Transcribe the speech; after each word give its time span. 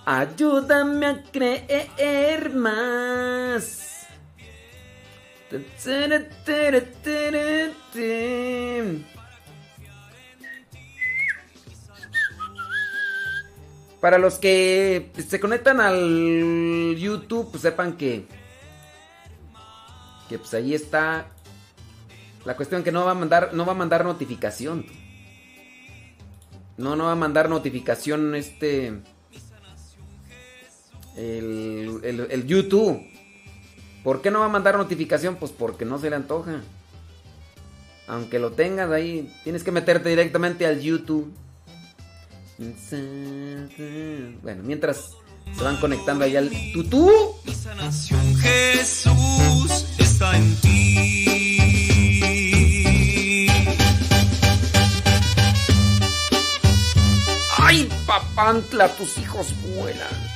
Ayúdame 0.08 1.04
a 1.04 1.22
creer 1.32 2.54
más. 2.54 4.06
Para 14.00 14.18
los 14.18 14.38
que 14.38 15.10
se 15.26 15.40
conectan 15.40 15.80
al 15.80 16.94
YouTube, 16.96 17.50
pues 17.50 17.62
sepan 17.62 17.96
que 17.96 18.28
que 20.28 20.38
pues 20.38 20.54
ahí 20.54 20.72
está 20.72 21.26
la 22.44 22.54
cuestión 22.54 22.84
que 22.84 22.92
no 22.92 23.04
va 23.04 23.10
a 23.10 23.14
mandar 23.14 23.54
no 23.54 23.66
va 23.66 23.72
a 23.72 23.74
mandar 23.74 24.04
notificación. 24.04 24.86
No, 26.76 26.94
no 26.94 27.06
va 27.06 27.12
a 27.12 27.16
mandar 27.16 27.48
notificación 27.48 28.36
este 28.36 29.02
el, 31.16 32.28
el, 32.30 32.46
YouTube. 32.46 33.02
¿Por 34.04 34.22
qué 34.22 34.30
no 34.30 34.40
va 34.40 34.46
a 34.46 34.50
mandar 34.50 34.76
notificación? 34.76 35.36
Pues 35.36 35.52
porque 35.52 35.84
no 35.84 35.98
se 35.98 36.10
le 36.10 36.16
antoja. 36.16 36.62
Aunque 38.06 38.38
lo 38.38 38.52
tengas 38.52 38.90
ahí, 38.90 39.32
tienes 39.42 39.64
que 39.64 39.72
meterte 39.72 40.08
directamente 40.08 40.66
al 40.66 40.80
YouTube. 40.80 41.32
Bueno, 44.42 44.62
mientras 44.62 45.10
se 45.56 45.62
van 45.62 45.76
conectando 45.78 46.24
ahí 46.24 46.36
al 46.36 46.50
tutú. 46.72 47.10
Mi 47.44 47.54
sanación, 47.54 48.36
Jesús, 48.36 49.86
está 49.98 50.36
en 50.36 50.56
ti. 50.56 50.76
¡Ay, 57.58 57.88
papantla! 58.06 58.88
Tus 58.96 59.18
hijos 59.18 59.52
vuelan. 59.74 60.35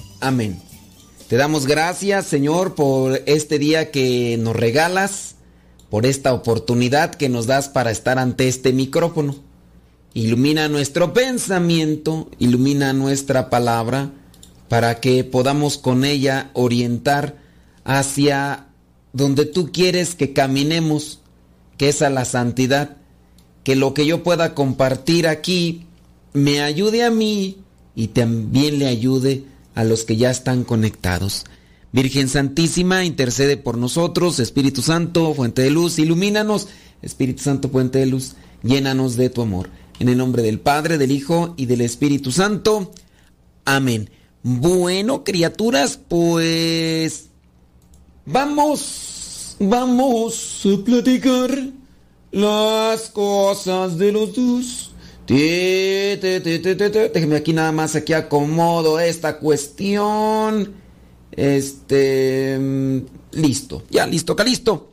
Amén. 0.21 0.61
Te 1.27 1.35
damos 1.35 1.65
gracias, 1.65 2.27
Señor, 2.27 2.75
por 2.75 3.23
este 3.25 3.57
día 3.57 3.89
que 3.89 4.37
nos 4.39 4.55
regalas, 4.55 5.33
por 5.89 6.05
esta 6.05 6.31
oportunidad 6.31 7.15
que 7.15 7.27
nos 7.27 7.47
das 7.47 7.69
para 7.69 7.89
estar 7.89 8.19
ante 8.19 8.47
este 8.47 8.71
micrófono. 8.71 9.35
Ilumina 10.13 10.67
nuestro 10.67 11.11
pensamiento, 11.11 12.29
ilumina 12.37 12.93
nuestra 12.93 13.49
palabra, 13.49 14.11
para 14.67 14.99
que 14.99 15.23
podamos 15.23 15.79
con 15.79 16.05
ella 16.05 16.51
orientar 16.53 17.37
hacia 17.83 18.67
donde 19.11 19.45
tú 19.45 19.71
quieres 19.71 20.13
que 20.13 20.33
caminemos, 20.33 21.19
que 21.77 21.89
es 21.89 22.03
a 22.03 22.11
la 22.11 22.25
santidad. 22.25 22.97
Que 23.63 23.75
lo 23.75 23.95
que 23.95 24.05
yo 24.05 24.21
pueda 24.21 24.53
compartir 24.53 25.27
aquí 25.27 25.87
me 26.33 26.61
ayude 26.61 27.03
a 27.03 27.09
mí 27.09 27.57
y 27.95 28.09
también 28.09 28.77
le 28.77 28.85
ayude 28.85 29.50
a 29.75 29.83
los 29.83 30.03
que 30.03 30.17
ya 30.17 30.29
están 30.29 30.63
conectados. 30.63 31.45
Virgen 31.91 32.29
Santísima, 32.29 33.03
intercede 33.03 33.57
por 33.57 33.77
nosotros. 33.77 34.39
Espíritu 34.39 34.81
Santo, 34.81 35.33
fuente 35.33 35.61
de 35.61 35.71
luz, 35.71 35.99
ilumínanos. 35.99 36.67
Espíritu 37.01 37.43
Santo, 37.43 37.69
fuente 37.69 37.99
de 37.99 38.05
luz, 38.05 38.35
llénanos 38.63 39.17
de 39.17 39.29
tu 39.29 39.41
amor. 39.41 39.69
En 39.99 40.09
el 40.09 40.17
nombre 40.17 40.41
del 40.41 40.59
Padre, 40.59 40.97
del 40.97 41.11
Hijo 41.11 41.53
y 41.57 41.65
del 41.65 41.81
Espíritu 41.81 42.31
Santo. 42.31 42.91
Amén. 43.65 44.09
Bueno, 44.43 45.23
criaturas, 45.23 45.99
pues 46.07 47.27
vamos, 48.25 49.55
vamos 49.59 50.65
a 50.65 50.83
platicar 50.83 51.51
las 52.31 53.09
cosas 53.09 53.97
de 53.97 54.11
los 54.11 54.33
dos. 54.33 54.90
Déjeme 57.13 57.37
aquí 57.37 57.53
nada 57.53 57.71
más, 57.71 57.95
aquí 57.95 58.11
acomodo 58.11 58.99
esta 58.99 59.37
cuestión. 59.39 60.73
Este... 61.31 62.57
Mm, 62.59 62.99
listo, 63.31 63.83
ya, 63.89 64.05
listo, 64.05 64.35
listo. 64.43 64.91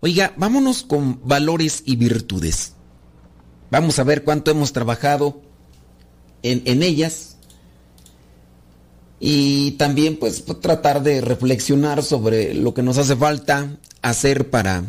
Oiga, 0.00 0.32
vámonos 0.38 0.82
con 0.82 1.20
valores 1.22 1.82
y 1.84 1.96
virtudes. 1.96 2.72
Vamos 3.70 3.98
a 3.98 4.04
ver 4.04 4.24
cuánto 4.24 4.50
hemos 4.50 4.72
trabajado 4.72 5.42
en, 6.42 6.62
en 6.64 6.82
ellas. 6.82 7.36
Y 9.22 9.72
también 9.72 10.16
pues 10.16 10.46
tratar 10.62 11.02
de 11.02 11.20
reflexionar 11.20 12.02
sobre 12.02 12.54
lo 12.54 12.72
que 12.72 12.82
nos 12.82 12.96
hace 12.96 13.14
falta 13.16 13.76
hacer 14.00 14.48
para 14.48 14.82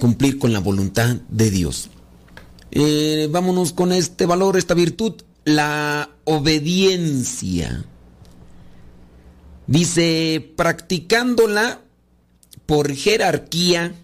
cumplir 0.00 0.40
con 0.40 0.52
la 0.52 0.58
voluntad 0.58 1.18
de 1.28 1.52
Dios. 1.52 1.88
Eh, 2.72 3.28
vámonos 3.30 3.72
con 3.72 3.92
este 3.92 4.26
valor, 4.26 4.56
esta 4.56 4.74
virtud, 4.74 5.14
la 5.44 6.10
obediencia. 6.24 7.84
Dice, 9.66 10.52
practicándola 10.56 11.80
por 12.66 12.94
jerarquía, 12.94 13.94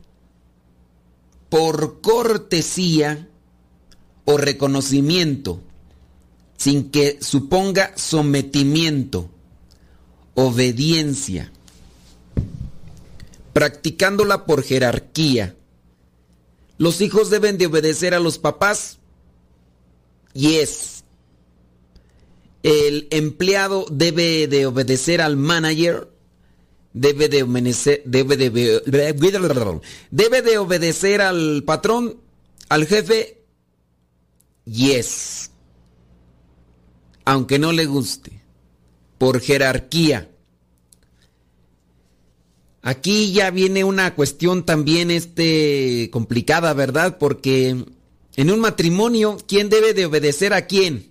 por 1.49 2.01
cortesía 2.01 3.29
o 4.25 4.37
reconocimiento, 4.37 5.61
sin 6.57 6.91
que 6.91 7.19
suponga 7.21 7.93
sometimiento, 7.97 9.31
obediencia. 10.35 11.53
Practicándola 13.53 14.45
por 14.45 14.63
jerarquía, 14.63 15.55
los 16.79 17.01
hijos 17.01 17.31
deben 17.31 17.59
de 17.59 17.67
obedecer 17.67 18.15
a 18.15 18.21
los 18.21 18.39
papás. 18.39 18.99
Yes. 20.35 21.05
El 22.63 23.09
empleado 23.11 23.87
debe 23.91 24.47
de 24.49 24.67
obedecer 24.67 25.21
al 25.23 25.37
manager. 25.37 26.11
Debe 26.93 27.29
de 27.29 27.43
obedecer, 27.43 28.03
debe 28.07 28.37
de, 28.37 28.51
debe 30.11 30.43
de 30.43 30.59
obedecer 30.59 31.21
al 31.21 31.63
patrón, 31.65 32.21
al 32.69 32.87
jefe. 32.87 33.43
Yes. 34.65 35.51
Aunque 37.25 37.59
no 37.59 37.73
le 37.73 37.87
guste. 37.87 38.43
Por 39.19 39.41
jerarquía. 39.41 40.31
Aquí 42.87 43.33
ya 43.33 43.51
viene 43.51 43.83
una 43.83 44.15
cuestión 44.15 44.65
también 44.65 45.11
este 45.11 46.09
complicada, 46.13 46.73
¿verdad? 46.73 47.19
Porque 47.19 47.85
en 48.37 48.51
un 48.53 48.61
matrimonio, 48.61 49.39
¿quién 49.49 49.69
debe 49.69 49.93
de 49.93 50.07
obedecer 50.07 50.53
a 50.53 50.69
quién? 50.69 51.09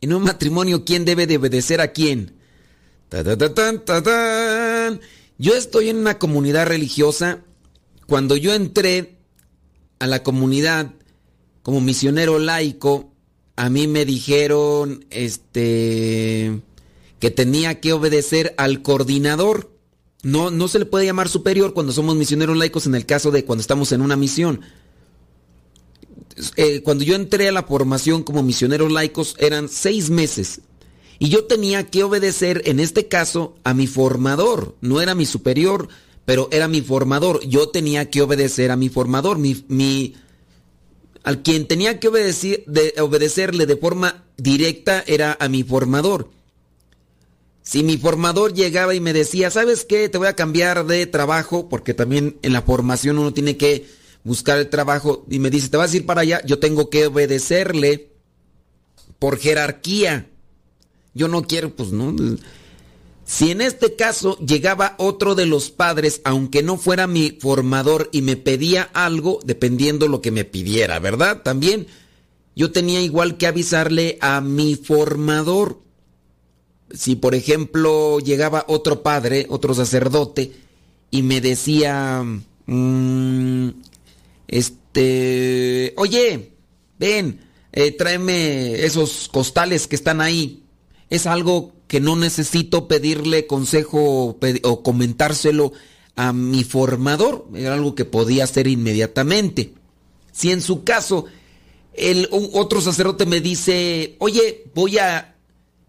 En 0.00 0.14
un 0.14 0.22
matrimonio, 0.22 0.86
¿quién 0.86 1.04
debe 1.04 1.26
de 1.26 1.36
obedecer 1.36 1.82
a 1.82 1.88
quién? 1.92 2.32
yo 5.36 5.54
estoy 5.54 5.90
en 5.90 5.98
una 5.98 6.18
comunidad 6.18 6.68
religiosa. 6.68 7.40
Cuando 8.06 8.38
yo 8.38 8.54
entré 8.54 9.18
a 9.98 10.06
la 10.06 10.22
comunidad 10.22 10.90
como 11.62 11.82
misionero 11.82 12.38
laico, 12.38 13.12
a 13.56 13.68
mí 13.68 13.88
me 13.88 14.06
dijeron 14.06 15.04
este 15.10 16.62
que 17.20 17.30
tenía 17.30 17.78
que 17.80 17.92
obedecer 17.92 18.54
al 18.56 18.80
coordinador. 18.80 19.73
No, 20.24 20.50
no 20.50 20.68
se 20.68 20.78
le 20.78 20.86
puede 20.86 21.06
llamar 21.06 21.28
superior 21.28 21.74
cuando 21.74 21.92
somos 21.92 22.16
misioneros 22.16 22.56
laicos 22.56 22.86
en 22.86 22.94
el 22.94 23.06
caso 23.06 23.30
de 23.30 23.44
cuando 23.44 23.60
estamos 23.60 23.92
en 23.92 24.00
una 24.00 24.16
misión. 24.16 24.60
Eh, 26.56 26.82
cuando 26.82 27.04
yo 27.04 27.14
entré 27.14 27.48
a 27.48 27.52
la 27.52 27.62
formación 27.62 28.24
como 28.24 28.42
misioneros 28.42 28.90
laicos 28.90 29.36
eran 29.38 29.68
seis 29.68 30.10
meses 30.10 30.62
y 31.18 31.28
yo 31.28 31.44
tenía 31.44 31.86
que 31.86 32.02
obedecer 32.02 32.62
en 32.64 32.80
este 32.80 33.06
caso 33.06 33.54
a 33.62 33.72
mi 33.72 33.86
formador, 33.86 34.76
no 34.80 35.00
era 35.00 35.14
mi 35.14 35.26
superior, 35.26 35.88
pero 36.24 36.48
era 36.50 36.68
mi 36.68 36.80
formador. 36.80 37.40
Yo 37.46 37.68
tenía 37.68 38.10
que 38.10 38.22
obedecer 38.22 38.70
a 38.70 38.76
mi 38.76 38.88
formador, 38.88 39.38
mi, 39.38 39.64
mi, 39.68 40.14
al 41.22 41.42
quien 41.42 41.66
tenía 41.66 42.00
que 42.00 42.08
obedecer, 42.08 42.64
de, 42.66 42.94
obedecerle 43.00 43.66
de 43.66 43.76
forma 43.76 44.24
directa 44.36 45.04
era 45.06 45.36
a 45.38 45.48
mi 45.48 45.62
formador. 45.62 46.30
Si 47.64 47.82
mi 47.82 47.96
formador 47.96 48.52
llegaba 48.52 48.94
y 48.94 49.00
me 49.00 49.14
decía, 49.14 49.50
¿sabes 49.50 49.86
qué? 49.86 50.10
Te 50.10 50.18
voy 50.18 50.28
a 50.28 50.36
cambiar 50.36 50.84
de 50.84 51.06
trabajo, 51.06 51.70
porque 51.70 51.94
también 51.94 52.36
en 52.42 52.52
la 52.52 52.60
formación 52.60 53.18
uno 53.18 53.32
tiene 53.32 53.56
que 53.56 53.86
buscar 54.22 54.58
el 54.58 54.68
trabajo, 54.68 55.24
y 55.30 55.38
me 55.38 55.50
dice, 55.50 55.70
te 55.70 55.78
vas 55.78 55.92
a 55.92 55.96
ir 55.96 56.04
para 56.04 56.20
allá, 56.20 56.42
yo 56.44 56.58
tengo 56.58 56.90
que 56.90 57.06
obedecerle 57.06 58.10
por 59.18 59.38
jerarquía. 59.38 60.28
Yo 61.14 61.26
no 61.28 61.44
quiero, 61.44 61.74
pues 61.74 61.90
no. 61.90 62.14
Si 63.24 63.50
en 63.50 63.62
este 63.62 63.96
caso 63.96 64.36
llegaba 64.40 64.94
otro 64.98 65.34
de 65.34 65.46
los 65.46 65.70
padres, 65.70 66.20
aunque 66.24 66.62
no 66.62 66.76
fuera 66.76 67.06
mi 67.06 67.38
formador, 67.40 68.10
y 68.12 68.20
me 68.20 68.36
pedía 68.36 68.90
algo, 68.92 69.40
dependiendo 69.42 70.06
lo 70.06 70.20
que 70.20 70.30
me 70.30 70.44
pidiera, 70.44 70.98
¿verdad? 70.98 71.40
También 71.42 71.86
yo 72.54 72.72
tenía 72.72 73.00
igual 73.00 73.38
que 73.38 73.46
avisarle 73.46 74.18
a 74.20 74.42
mi 74.42 74.76
formador. 74.76 75.80
Si 76.94 77.16
por 77.16 77.34
ejemplo 77.34 78.20
llegaba 78.20 78.64
otro 78.68 79.02
padre, 79.02 79.46
otro 79.48 79.74
sacerdote, 79.74 80.52
y 81.10 81.22
me 81.22 81.40
decía, 81.40 82.24
mm, 82.66 83.68
este, 84.48 85.94
oye, 85.96 86.52
ven, 86.98 87.40
eh, 87.72 87.92
tráeme 87.92 88.84
esos 88.84 89.28
costales 89.32 89.86
que 89.86 89.96
están 89.96 90.20
ahí. 90.20 90.62
Es 91.10 91.26
algo 91.26 91.72
que 91.88 92.00
no 92.00 92.16
necesito 92.16 92.88
pedirle 92.88 93.46
consejo 93.46 94.36
o 94.62 94.82
comentárselo 94.82 95.72
a 96.16 96.32
mi 96.32 96.64
formador, 96.64 97.48
era 97.54 97.74
algo 97.74 97.94
que 97.94 98.04
podía 98.04 98.44
hacer 98.44 98.66
inmediatamente. 98.66 99.74
Si 100.32 100.50
en 100.50 100.62
su 100.62 100.84
caso 100.84 101.26
el 101.92 102.28
otro 102.30 102.80
sacerdote 102.80 103.26
me 103.26 103.40
dice, 103.40 104.16
oye, 104.18 104.64
voy 104.74 104.98
a 104.98 105.36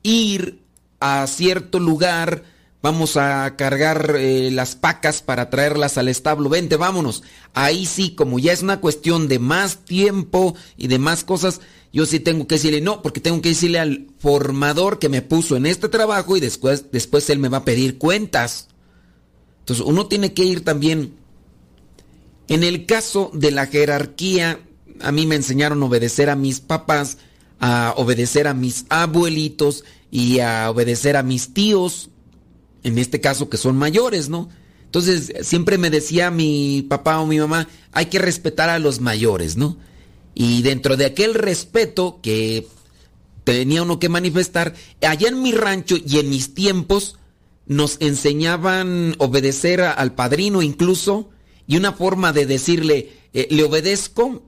ir 0.03 0.64
a 0.99 1.25
cierto 1.27 1.79
lugar, 1.79 2.43
vamos 2.81 3.17
a 3.17 3.55
cargar 3.55 4.15
eh, 4.17 4.51
las 4.51 4.75
pacas 4.75 5.21
para 5.21 5.49
traerlas 5.49 5.97
al 5.97 6.07
establo, 6.07 6.49
vente, 6.49 6.75
vámonos. 6.75 7.23
Ahí 7.53 7.85
sí, 7.85 8.15
como 8.15 8.39
ya 8.39 8.53
es 8.53 8.61
una 8.61 8.79
cuestión 8.79 9.27
de 9.27 9.39
más 9.39 9.85
tiempo 9.85 10.55
y 10.77 10.87
de 10.87 10.99
más 10.99 11.23
cosas, 11.23 11.61
yo 11.91 12.05
sí 12.05 12.19
tengo 12.19 12.45
que 12.45 12.55
decirle 12.55 12.81
no, 12.81 13.01
porque 13.01 13.21
tengo 13.21 13.41
que 13.41 13.49
decirle 13.49 13.79
al 13.79 14.07
formador 14.19 14.99
que 14.99 15.09
me 15.09 15.21
puso 15.21 15.55
en 15.55 15.65
este 15.65 15.89
trabajo 15.89 16.37
y 16.37 16.41
después, 16.41 16.91
después 16.91 17.29
él 17.29 17.39
me 17.39 17.49
va 17.49 17.59
a 17.59 17.65
pedir 17.65 17.97
cuentas. 17.97 18.67
Entonces 19.59 19.85
uno 19.85 20.05
tiene 20.07 20.33
que 20.33 20.43
ir 20.43 20.63
también. 20.63 21.15
En 22.47 22.63
el 22.63 22.85
caso 22.85 23.31
de 23.33 23.49
la 23.49 23.65
jerarquía, 23.65 24.59
a 25.01 25.11
mí 25.11 25.25
me 25.25 25.35
enseñaron 25.35 25.81
a 25.81 25.85
obedecer 25.85 26.29
a 26.29 26.35
mis 26.35 26.59
papás, 26.59 27.17
a 27.59 27.93
obedecer 27.97 28.47
a 28.47 28.53
mis 28.53 28.85
abuelitos 28.89 29.83
y 30.15 30.39
a 30.39 30.69
obedecer 30.69 31.17
a 31.17 31.23
mis 31.23 31.53
tíos, 31.53 32.09
en 32.83 32.97
este 32.99 33.19
caso 33.19 33.49
que 33.49 33.57
son 33.57 33.75
mayores, 33.75 34.29
¿no? 34.29 34.47
Entonces 34.85 35.33
siempre 35.41 35.77
me 35.77 35.89
decía 35.89 36.31
mi 36.31 36.85
papá 36.87 37.19
o 37.19 37.25
mi 37.25 37.37
mamá, 37.37 37.67
hay 37.91 38.05
que 38.05 38.19
respetar 38.19 38.69
a 38.69 38.79
los 38.79 39.01
mayores, 39.01 39.57
¿no? 39.57 39.75
Y 40.33 40.61
dentro 40.61 40.95
de 40.95 41.07
aquel 41.07 41.33
respeto 41.33 42.19
que 42.23 42.65
tenía 43.43 43.83
uno 43.83 43.99
que 43.99 44.07
manifestar, 44.07 44.73
allá 45.01 45.27
en 45.27 45.41
mi 45.41 45.51
rancho 45.51 45.97
y 45.97 46.19
en 46.19 46.29
mis 46.29 46.53
tiempos 46.53 47.17
nos 47.65 47.97
enseñaban 47.99 49.15
obedecer 49.17 49.81
al 49.81 50.15
padrino 50.15 50.61
incluso, 50.61 51.29
y 51.67 51.75
una 51.75 51.91
forma 51.91 52.31
de 52.31 52.45
decirle, 52.45 53.11
eh, 53.33 53.49
le 53.51 53.65
obedezco, 53.65 54.43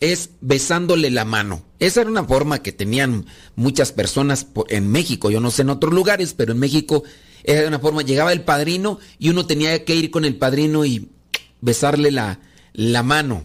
es 0.00 0.30
besándole 0.40 1.10
la 1.10 1.24
mano. 1.24 1.62
Esa 1.78 2.02
era 2.02 2.10
una 2.10 2.24
forma 2.24 2.62
que 2.62 2.72
tenían 2.72 3.26
muchas 3.56 3.92
personas 3.92 4.46
en 4.68 4.88
México, 4.88 5.30
yo 5.30 5.40
no 5.40 5.50
sé 5.50 5.62
en 5.62 5.70
otros 5.70 5.92
lugares, 5.92 6.34
pero 6.34 6.52
en 6.52 6.58
México 6.58 7.02
era 7.44 7.68
una 7.68 7.78
forma, 7.78 8.02
llegaba 8.02 8.32
el 8.32 8.42
padrino 8.42 8.98
y 9.18 9.30
uno 9.30 9.46
tenía 9.46 9.84
que 9.84 9.94
ir 9.94 10.10
con 10.10 10.24
el 10.24 10.36
padrino 10.36 10.84
y 10.84 11.10
besarle 11.60 12.10
la, 12.10 12.40
la 12.72 13.02
mano. 13.02 13.44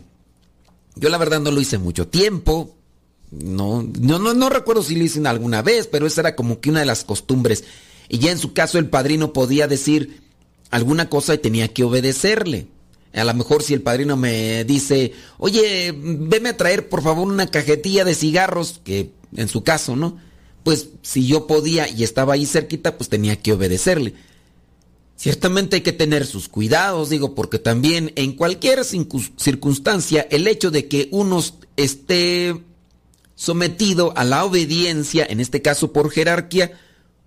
Yo 0.96 1.10
la 1.10 1.18
verdad 1.18 1.40
no 1.40 1.52
lo 1.52 1.62
hice 1.62 1.78
mucho 1.78 2.08
tiempo. 2.08 2.78
No, 3.32 3.84
no, 4.00 4.20
no, 4.20 4.50
recuerdo 4.50 4.84
si 4.84 4.96
lo 4.96 5.04
hice 5.04 5.26
alguna 5.28 5.64
vez, 5.64 5.88
pero 5.88 6.06
esa 6.06 6.22
era 6.22 6.36
como 6.36 6.60
que 6.60 6.70
una 6.70 6.82
de 6.82 6.86
las 6.86 7.04
costumbres. 7.04 7.64
Y 8.10 8.20
ya 8.20 8.32
en 8.32 8.38
su 8.38 8.54
caso 8.54 8.78
el 8.78 8.90
padrino 8.90 9.34
podía 9.34 9.68
decir 9.68 10.22
alguna 10.70 11.10
cosa 11.10 11.34
y 11.34 11.40
tenía 11.40 11.68
que 11.68 11.84
obedecerle. 11.84 12.68
A 13.14 13.24
lo 13.24 13.34
mejor 13.34 13.62
si 13.62 13.74
el 13.74 13.82
padrino 13.82 14.18
me 14.18 14.64
dice, 14.64 15.14
oye, 15.38 15.94
veme 15.96 16.50
a 16.50 16.58
traer 16.58 16.90
por 16.90 17.04
favor 17.04 17.28
una 17.28 17.48
cajetilla 17.48 18.04
de 18.04 18.16
cigarros, 18.16 18.82
que 18.84 19.12
en 19.36 19.48
su 19.48 19.64
caso, 19.64 19.96
¿no? 19.96 20.18
Pues 20.64 20.90
si 21.02 21.28
yo 21.28 21.46
podía 21.46 21.88
y 21.88 22.04
estaba 22.04 22.34
ahí 22.34 22.46
cerquita, 22.46 22.98
pues 22.98 23.10
tenía 23.10 23.36
que 23.36 23.54
obedecerle. 23.54 24.16
Ciertamente 25.16 25.78
hay 25.78 25.82
que 25.82 25.94
tener 25.94 26.26
sus 26.26 26.50
cuidados, 26.50 27.10
digo, 27.10 27.36
porque 27.36 27.60
también 27.60 28.12
en 28.16 28.34
cualquier 28.34 28.84
circunstancia 28.84 30.28
el 30.32 30.48
hecho 30.48 30.72
de 30.72 30.88
que 30.88 31.08
uno 31.12 31.42
esté 31.78 32.60
sometido 33.36 34.14
a 34.18 34.24
la 34.24 34.44
obediencia, 34.44 35.26
en 35.30 35.40
este 35.40 35.62
caso 35.62 35.94
por 35.94 36.10
jerarquía, 36.10 36.72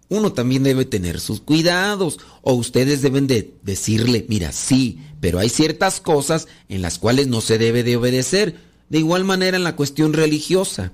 uno 0.09 0.33
también 0.33 0.63
debe 0.63 0.85
tener 0.85 1.21
sus 1.21 1.41
cuidados 1.41 2.19
o 2.43 2.55
ustedes 2.55 3.03
deben 3.03 3.27
de 3.27 3.55
decirle, 3.63 4.25
mira, 4.29 4.53
sí, 4.53 5.01
pero 5.21 5.39
hay 5.39 5.49
ciertas 5.49 6.01
cosas 6.01 6.49
en 6.69 6.83
las 6.83 6.99
cuales 6.99 7.27
no 7.27 7.41
se 7.41 7.59
debe 7.59 7.83
de 7.83 7.97
obedecer. 7.97 8.57
De 8.89 8.99
igual 8.99 9.25
manera 9.25 9.57
en 9.57 9.65
la 9.65 9.77
cuestión 9.77 10.13
religiosa. 10.13 10.93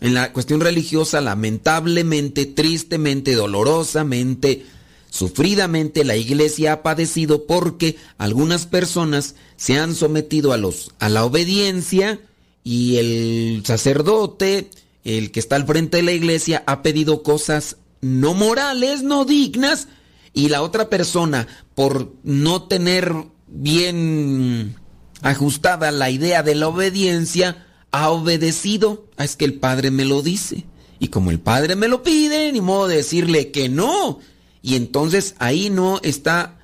En 0.00 0.14
la 0.14 0.32
cuestión 0.32 0.60
religiosa, 0.60 1.20
lamentablemente, 1.20 2.46
tristemente, 2.46 3.34
dolorosamente, 3.34 4.64
Sufridamente 5.10 6.04
la 6.04 6.16
iglesia 6.16 6.72
ha 6.72 6.82
padecido 6.82 7.44
porque 7.44 7.96
algunas 8.16 8.66
personas 8.66 9.34
se 9.56 9.76
han 9.76 9.96
sometido 9.96 10.52
a, 10.52 10.56
los, 10.56 10.92
a 11.00 11.08
la 11.08 11.24
obediencia 11.24 12.20
y 12.62 12.96
el 12.96 13.62
sacerdote, 13.66 14.70
el 15.02 15.32
que 15.32 15.40
está 15.40 15.56
al 15.56 15.66
frente 15.66 15.96
de 15.96 16.04
la 16.04 16.12
iglesia, 16.12 16.62
ha 16.66 16.82
pedido 16.82 17.24
cosas 17.24 17.76
no 18.00 18.34
morales, 18.34 19.02
no 19.02 19.24
dignas, 19.24 19.88
y 20.32 20.48
la 20.48 20.62
otra 20.62 20.88
persona, 20.88 21.48
por 21.74 22.12
no 22.22 22.68
tener 22.68 23.12
bien 23.50 24.76
ajustada 25.22 25.90
la 25.90 26.10
idea 26.10 26.42
de 26.42 26.54
la 26.54 26.68
obediencia, 26.68 27.66
ha 27.90 28.10
obedecido. 28.10 29.06
Ah, 29.16 29.24
es 29.24 29.36
que 29.36 29.44
el 29.44 29.54
Padre 29.54 29.90
me 29.90 30.04
lo 30.04 30.22
dice. 30.22 30.66
Y 30.98 31.08
como 31.08 31.30
el 31.30 31.40
Padre 31.40 31.76
me 31.76 31.88
lo 31.88 32.02
pide, 32.02 32.52
ni 32.52 32.60
modo 32.60 32.88
de 32.88 32.96
decirle 32.96 33.50
que 33.50 33.68
no. 33.68 34.20
Y 34.62 34.76
entonces 34.76 35.34
ahí 35.38 35.70
no 35.70 36.00
está 36.02 36.58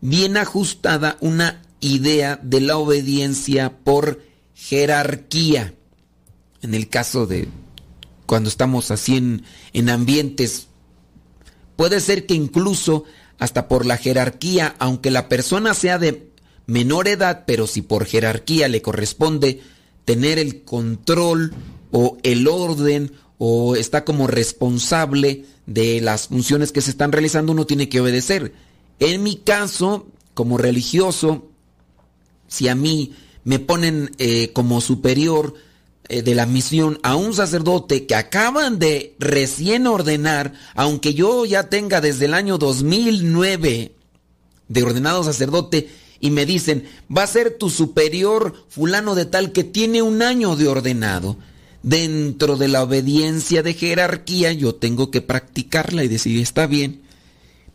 bien 0.00 0.36
ajustada 0.36 1.16
una 1.20 1.62
idea 1.80 2.40
de 2.42 2.60
la 2.60 2.78
obediencia 2.78 3.78
por 3.84 4.22
jerarquía. 4.54 5.74
En 6.62 6.74
el 6.74 6.88
caso 6.88 7.26
de 7.26 7.48
cuando 8.24 8.48
estamos 8.48 8.90
así 8.90 9.16
en, 9.16 9.44
en 9.72 9.90
ambientes, 9.90 10.68
puede 11.76 12.00
ser 12.00 12.26
que 12.26 12.34
incluso 12.34 13.04
hasta 13.38 13.68
por 13.68 13.86
la 13.86 13.96
jerarquía, 13.96 14.74
aunque 14.78 15.10
la 15.10 15.28
persona 15.28 15.74
sea 15.74 15.98
de 15.98 16.30
menor 16.66 17.08
edad, 17.08 17.44
pero 17.46 17.66
si 17.66 17.82
por 17.82 18.06
jerarquía 18.06 18.68
le 18.68 18.82
corresponde 18.82 19.60
tener 20.04 20.38
el 20.38 20.62
control 20.62 21.54
o 21.90 22.18
el 22.22 22.48
orden 22.48 23.12
o 23.38 23.76
está 23.76 24.04
como 24.04 24.26
responsable 24.26 25.44
de 25.66 26.00
las 26.00 26.28
funciones 26.28 26.72
que 26.72 26.80
se 26.80 26.90
están 26.90 27.12
realizando, 27.12 27.52
uno 27.52 27.66
tiene 27.66 27.88
que 27.88 28.00
obedecer. 28.00 28.54
En 28.98 29.22
mi 29.22 29.36
caso, 29.36 30.06
como 30.34 30.58
religioso, 30.58 31.48
si 32.48 32.68
a 32.68 32.74
mí 32.74 33.14
me 33.44 33.58
ponen 33.58 34.10
eh, 34.18 34.52
como 34.52 34.80
superior 34.80 35.54
de 36.08 36.34
la 36.34 36.46
misión 36.46 36.98
a 37.02 37.16
un 37.16 37.34
sacerdote 37.34 38.06
que 38.06 38.14
acaban 38.14 38.78
de 38.78 39.14
recién 39.18 39.86
ordenar, 39.86 40.52
aunque 40.74 41.14
yo 41.14 41.44
ya 41.44 41.68
tenga 41.68 42.00
desde 42.00 42.26
el 42.26 42.34
año 42.34 42.58
2009 42.58 43.92
de 44.68 44.82
ordenado 44.82 45.24
sacerdote, 45.24 45.88
y 46.20 46.30
me 46.30 46.46
dicen, 46.46 46.84
va 47.14 47.24
a 47.24 47.26
ser 47.26 47.58
tu 47.58 47.70
superior 47.70 48.54
fulano 48.68 49.14
de 49.14 49.26
tal 49.26 49.52
que 49.52 49.64
tiene 49.64 50.02
un 50.02 50.22
año 50.22 50.56
de 50.56 50.68
ordenado 50.68 51.36
dentro 51.82 52.56
de 52.56 52.68
la 52.68 52.82
obediencia 52.82 53.62
de 53.62 53.74
jerarquía 53.74 54.52
yo 54.52 54.74
tengo 54.74 55.10
que 55.10 55.20
practicarla 55.22 56.02
y 56.02 56.08
decir, 56.08 56.40
está 56.40 56.66
bien, 56.66 57.02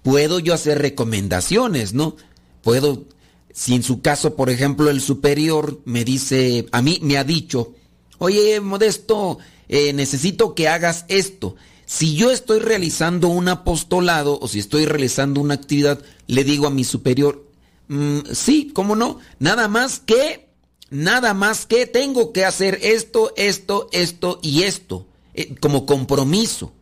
puedo 0.04 0.40
yo 0.40 0.54
hacer 0.54 0.80
recomendaciones, 0.80 1.94
¿no? 1.94 2.18
Puedo, 2.62 3.06
si 3.54 3.76
en 3.76 3.84
su 3.84 4.02
caso, 4.02 4.36
por 4.36 4.50
ejemplo, 4.50 4.90
el 4.90 5.02
superior 5.02 5.80
me 5.86 6.04
dice, 6.04 6.66
a 6.72 6.82
mí 6.82 7.00
me 7.02 7.18
ha 7.18 7.24
dicho, 7.24 7.74
oye, 8.22 8.62
Modesto, 8.62 9.40
eh, 9.68 9.94
necesito 9.94 10.54
que 10.54 10.68
hagas 10.68 11.06
esto. 11.08 11.56
Si 11.88 12.14
yo 12.14 12.30
estoy 12.30 12.60
realizando 12.60 13.30
un 13.30 13.48
apostolado 13.48 14.38
o 14.40 14.48
si 14.48 14.60
estoy 14.60 14.86
realizando 14.86 15.42
una 15.42 15.56
actividad, 15.56 16.04
le 16.28 16.44
digo 16.44 16.68
a 16.68 16.70
mi 16.70 16.84
superior, 16.84 17.44
mm, 17.88 18.20
sí, 18.32 18.72
¿cómo 18.76 18.96
no? 18.96 19.18
Nada 19.40 19.68
más 19.68 20.00
que 20.00 20.50
nada 20.92 21.34
más 21.34 21.66
que 21.66 21.88
tengo 21.88 22.32
que 22.32 22.46
hacer 22.46 22.78
esto, 22.84 23.34
esto, 23.38 23.90
esto 23.92 24.40
y 24.44 24.64
esto, 24.64 25.08
eh, 25.34 25.56
como 25.60 25.88
compromiso. 25.88 26.74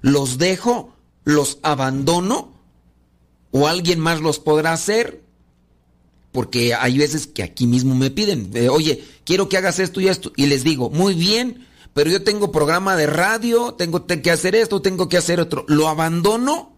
¿Los 0.00 0.36
dejo? 0.36 0.96
¿Los 1.22 1.58
abandono? 1.62 2.54
¿O 3.52 3.68
alguien 3.68 4.00
más 4.00 4.20
los 4.20 4.40
podrá 4.40 4.72
hacer? 4.72 5.22
Porque 6.38 6.72
hay 6.72 6.96
veces 6.96 7.26
que 7.26 7.42
aquí 7.42 7.66
mismo 7.66 7.96
me 7.96 8.12
piden, 8.12 8.52
oye, 8.70 9.02
quiero 9.24 9.48
que 9.48 9.56
hagas 9.56 9.80
esto 9.80 10.00
y 10.00 10.06
esto. 10.06 10.32
Y 10.36 10.46
les 10.46 10.62
digo, 10.62 10.88
muy 10.88 11.14
bien, 11.14 11.66
pero 11.94 12.10
yo 12.10 12.22
tengo 12.22 12.52
programa 12.52 12.94
de 12.94 13.08
radio, 13.08 13.74
tengo 13.74 14.06
que 14.06 14.30
hacer 14.30 14.54
esto, 14.54 14.80
tengo 14.80 15.08
que 15.08 15.16
hacer 15.16 15.40
otro. 15.40 15.64
¿Lo 15.66 15.88
abandono? 15.88 16.76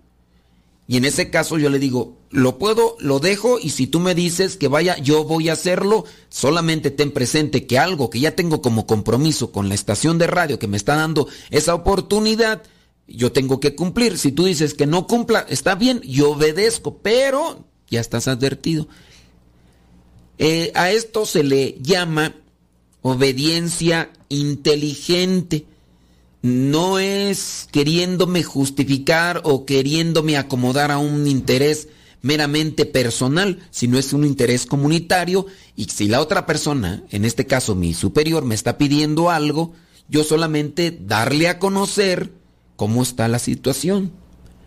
Y 0.88 0.96
en 0.96 1.04
ese 1.04 1.28
caso 1.28 1.58
yo 1.58 1.68
le 1.68 1.78
digo, 1.78 2.16
lo 2.30 2.56
puedo, 2.56 2.96
lo 3.00 3.18
dejo 3.18 3.58
y 3.58 3.68
si 3.68 3.86
tú 3.86 4.00
me 4.00 4.14
dices 4.14 4.56
que 4.56 4.68
vaya, 4.68 4.96
yo 4.96 5.24
voy 5.24 5.50
a 5.50 5.52
hacerlo. 5.52 6.06
Solamente 6.30 6.90
ten 6.90 7.10
presente 7.10 7.66
que 7.66 7.78
algo 7.78 8.08
que 8.08 8.20
ya 8.20 8.34
tengo 8.34 8.62
como 8.62 8.86
compromiso 8.86 9.52
con 9.52 9.68
la 9.68 9.74
estación 9.74 10.16
de 10.16 10.26
radio 10.26 10.58
que 10.58 10.68
me 10.68 10.78
está 10.78 10.96
dando 10.96 11.28
esa 11.50 11.74
oportunidad, 11.74 12.62
yo 13.06 13.30
tengo 13.30 13.60
que 13.60 13.74
cumplir. 13.74 14.16
Si 14.16 14.32
tú 14.32 14.46
dices 14.46 14.72
que 14.72 14.86
no 14.86 15.06
cumpla, 15.06 15.44
está 15.50 15.74
bien, 15.74 16.00
yo 16.00 16.30
obedezco, 16.30 16.96
pero 17.02 17.66
ya 17.90 18.00
estás 18.00 18.26
advertido. 18.26 18.88
Eh, 20.42 20.72
a 20.74 20.90
esto 20.90 21.26
se 21.26 21.44
le 21.44 21.76
llama 21.82 22.34
obediencia 23.02 24.10
inteligente. 24.30 25.66
No 26.40 26.98
es 26.98 27.68
queriéndome 27.70 28.42
justificar 28.42 29.42
o 29.44 29.66
queriéndome 29.66 30.38
acomodar 30.38 30.90
a 30.92 30.96
un 30.96 31.26
interés 31.26 31.88
meramente 32.22 32.86
personal, 32.86 33.58
sino 33.70 33.98
es 33.98 34.14
un 34.14 34.24
interés 34.24 34.64
comunitario. 34.64 35.44
Y 35.76 35.84
si 35.84 36.08
la 36.08 36.22
otra 36.22 36.46
persona, 36.46 37.04
en 37.10 37.26
este 37.26 37.44
caso 37.44 37.74
mi 37.74 37.92
superior, 37.92 38.42
me 38.42 38.54
está 38.54 38.78
pidiendo 38.78 39.28
algo, 39.28 39.74
yo 40.08 40.24
solamente 40.24 40.98
darle 41.02 41.48
a 41.48 41.58
conocer 41.58 42.32
cómo 42.76 43.02
está 43.02 43.28
la 43.28 43.38
situación. 43.38 44.10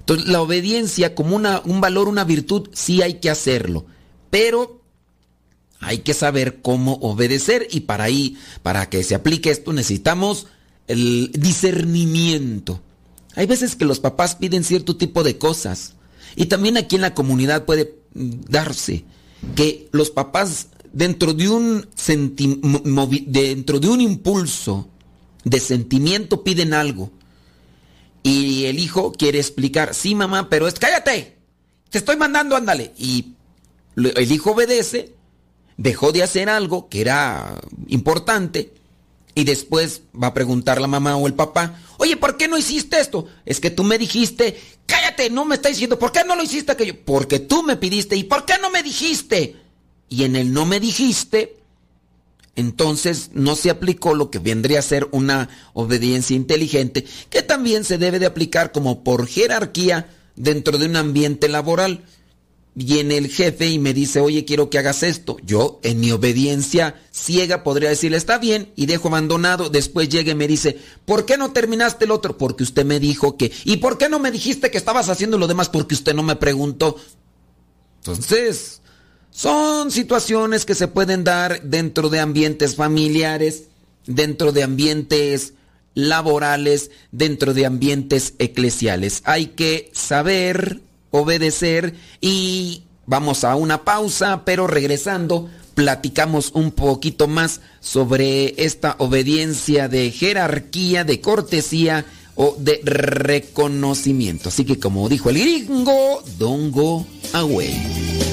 Entonces 0.01 0.27
la 0.27 0.39
obediencia 0.39 1.15
como 1.15 1.35
una, 1.35 1.63
un 1.65 1.81
valor, 1.81 2.07
una 2.07 2.25
virtud, 2.25 2.69
sí 2.73 3.01
hay 3.01 3.15
que 3.15 3.31
hacerlo, 3.31 3.87
pero 4.29 4.82
hay 5.83 5.99
que 5.99 6.13
saber 6.13 6.61
cómo 6.61 6.93
obedecer 7.01 7.67
y 7.71 7.81
para 7.81 8.05
ahí, 8.05 8.37
para 8.61 8.89
que 8.89 9.03
se 9.03 9.15
aplique 9.15 9.51
esto, 9.51 9.73
necesitamos 9.73 10.47
el 10.87 11.31
discernimiento. 11.33 12.81
Hay 13.35 13.47
veces 13.47 13.75
que 13.75 13.85
los 13.85 13.99
papás 13.99 14.35
piden 14.35 14.63
cierto 14.63 14.95
tipo 14.95 15.23
de 15.23 15.37
cosas. 15.37 15.93
Y 16.35 16.45
también 16.45 16.77
aquí 16.77 16.95
en 16.95 17.01
la 17.01 17.13
comunidad 17.13 17.65
puede 17.65 17.95
darse 18.13 19.05
que 19.55 19.89
los 19.91 20.09
papás 20.09 20.67
dentro 20.91 21.33
de 21.33 21.49
un 21.49 21.87
dentro 23.27 23.79
de 23.79 23.87
un 23.89 24.01
impulso 24.01 24.87
de 25.43 25.59
sentimiento 25.59 26.43
piden 26.43 26.73
algo. 26.73 27.11
Y 28.23 28.65
el 28.65 28.79
hijo 28.79 29.11
quiere 29.11 29.39
explicar, 29.39 29.93
sí 29.93 30.15
mamá, 30.15 30.49
pero 30.49 30.67
es 30.67 30.75
cállate, 30.75 31.37
te 31.89 31.97
estoy 31.97 32.15
mandando, 32.15 32.55
ándale. 32.55 32.93
Y 32.97 33.33
el 33.97 34.31
hijo 34.31 34.51
obedece, 34.51 35.13
dejó 35.77 36.11
de 36.11 36.23
hacer 36.23 36.49
algo 36.49 36.89
que 36.89 37.01
era 37.01 37.59
importante 37.87 38.71
y 39.35 39.43
después 39.43 40.01
va 40.21 40.27
a 40.27 40.33
preguntar 40.33 40.79
la 40.79 40.87
mamá 40.87 41.15
o 41.15 41.25
el 41.27 41.33
papá, 41.33 41.79
oye, 41.97 42.17
¿por 42.17 42.37
qué 42.37 42.47
no 42.47 42.57
hiciste 42.57 42.99
esto? 42.99 43.27
Es 43.45 43.59
que 43.59 43.71
tú 43.71 43.83
me 43.83 43.97
dijiste, 43.97 44.59
cállate, 44.85 45.29
no 45.29 45.45
me 45.45 45.55
está 45.55 45.69
diciendo, 45.69 45.97
¿por 45.97 46.11
qué 46.11 46.23
no 46.25 46.35
lo 46.35 46.43
hiciste 46.43 46.71
aquello? 46.71 46.95
Porque 47.03 47.39
tú 47.39 47.63
me 47.63 47.77
pidiste, 47.77 48.15
¿y 48.15 48.23
por 48.23 48.45
qué 48.45 48.53
no 48.61 48.69
me 48.69 48.83
dijiste? 48.83 49.55
Y 50.09 50.23
en 50.23 50.35
el 50.35 50.53
no 50.53 50.65
me 50.65 50.79
dijiste, 50.79 51.57
entonces 52.55 53.31
no 53.33 53.55
se 53.55 53.71
aplicó 53.71 54.13
lo 54.13 54.29
que 54.29 54.37
vendría 54.37 54.79
a 54.79 54.83
ser 54.83 55.07
una 55.11 55.49
obediencia 55.73 56.35
inteligente, 56.35 57.05
que 57.31 57.41
también 57.41 57.83
se 57.83 57.97
debe 57.97 58.19
de 58.19 58.27
aplicar 58.27 58.71
como 58.71 59.03
por 59.03 59.27
jerarquía 59.27 60.09
dentro 60.35 60.77
de 60.77 60.85
un 60.85 60.95
ambiente 60.95 61.49
laboral 61.49 62.03
viene 62.75 63.17
el 63.17 63.29
jefe 63.29 63.67
y 63.67 63.79
me 63.79 63.93
dice, 63.93 64.19
oye, 64.19 64.45
quiero 64.45 64.69
que 64.69 64.79
hagas 64.79 65.03
esto. 65.03 65.37
Yo, 65.43 65.79
en 65.83 65.99
mi 65.99 66.11
obediencia 66.11 67.01
ciega, 67.11 67.63
podría 67.63 67.89
decirle, 67.89 68.17
está 68.17 68.37
bien, 68.37 68.71
y 68.75 68.85
dejo 68.85 69.09
abandonado. 69.09 69.69
Después 69.69 70.09
llega 70.09 70.31
y 70.31 70.35
me 70.35 70.47
dice, 70.47 70.79
¿por 71.05 71.25
qué 71.25 71.37
no 71.37 71.51
terminaste 71.51 72.05
el 72.05 72.11
otro? 72.11 72.37
Porque 72.37 72.63
usted 72.63 72.85
me 72.85 72.99
dijo 72.99 73.37
que. 73.37 73.51
¿Y 73.65 73.77
por 73.77 73.97
qué 73.97 74.09
no 74.09 74.19
me 74.19 74.31
dijiste 74.31 74.71
que 74.71 74.77
estabas 74.77 75.09
haciendo 75.09 75.37
lo 75.37 75.47
demás? 75.47 75.69
Porque 75.69 75.95
usted 75.95 76.13
no 76.13 76.23
me 76.23 76.35
preguntó. 76.35 76.97
Entonces, 77.99 78.81
son 79.29 79.91
situaciones 79.91 80.65
que 80.65 80.75
se 80.75 80.87
pueden 80.87 81.23
dar 81.23 81.61
dentro 81.63 82.09
de 82.09 82.19
ambientes 82.19 82.75
familiares, 82.75 83.65
dentro 84.05 84.51
de 84.51 84.63
ambientes 84.63 85.53
laborales, 85.95 86.91
dentro 87.11 87.53
de 87.53 87.65
ambientes 87.65 88.33
eclesiales. 88.39 89.21
Hay 89.25 89.47
que 89.47 89.91
saber 89.93 90.81
obedecer 91.13 91.93
y 92.21 92.83
vamos 93.05 93.43
a 93.43 93.55
una 93.55 93.83
pausa, 93.83 94.43
pero 94.45 94.65
regresando 94.65 95.47
platicamos 95.75 96.51
un 96.53 96.71
poquito 96.71 97.27
más 97.27 97.61
sobre 97.79 98.55
esta 98.63 98.95
obediencia 98.97 99.87
de 99.87 100.09
jerarquía, 100.11 101.03
de 101.03 101.21
cortesía 101.21 102.05
o 102.35 102.55
de 102.57 102.81
reconocimiento. 102.83 104.49
Así 104.49 104.65
que 104.65 104.79
como 104.79 105.07
dijo 105.07 105.29
el 105.29 105.39
gringo, 105.39 106.23
don't 106.39 106.73
go 106.73 107.05
away. 107.33 108.32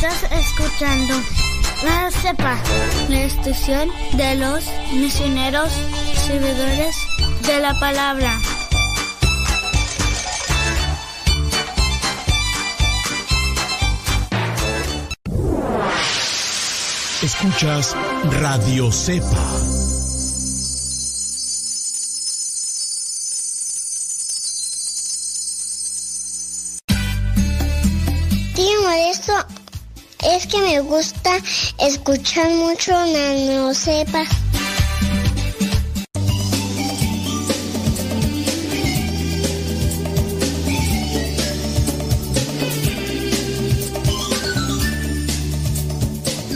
Estás 0.00 0.30
escuchando 0.30 1.12
la 1.82 2.08
CEPA, 2.12 2.56
la 3.08 3.20
estación 3.22 3.90
de 4.12 4.36
los 4.36 4.64
misioneros 4.92 5.72
servidores 6.14 6.94
de 7.44 7.58
la 7.58 7.76
palabra. 7.80 8.38
Escuchas 17.20 17.96
Radio 18.40 18.92
Cepa. 18.92 19.77
Me 30.78 30.84
gusta 30.84 31.36
escuchar 31.78 32.52
mucho 32.52 32.92
Nano 32.92 33.74
Sepa. 33.74 34.24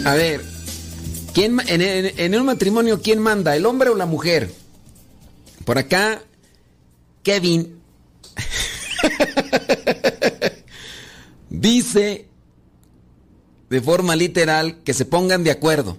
A 0.04 0.14
ver, 0.14 0.44
¿quién, 1.34 1.58
en, 1.66 1.82
en, 1.82 2.12
en, 2.16 2.34
un 2.36 2.46
matrimonio, 2.46 3.02
¿quién 3.02 3.18
manda? 3.18 3.56
¿El 3.56 3.66
hombre 3.66 3.90
o 3.90 3.96
la 3.96 4.06
mujer? 4.06 4.52
Por 5.64 5.78
acá, 5.78 6.22
Kevin 7.24 7.80
dice 11.50 12.31
de 13.72 13.80
forma 13.80 14.14
literal 14.16 14.82
que 14.84 14.92
se 14.92 15.06
pongan 15.06 15.44
de 15.44 15.50
acuerdo. 15.50 15.96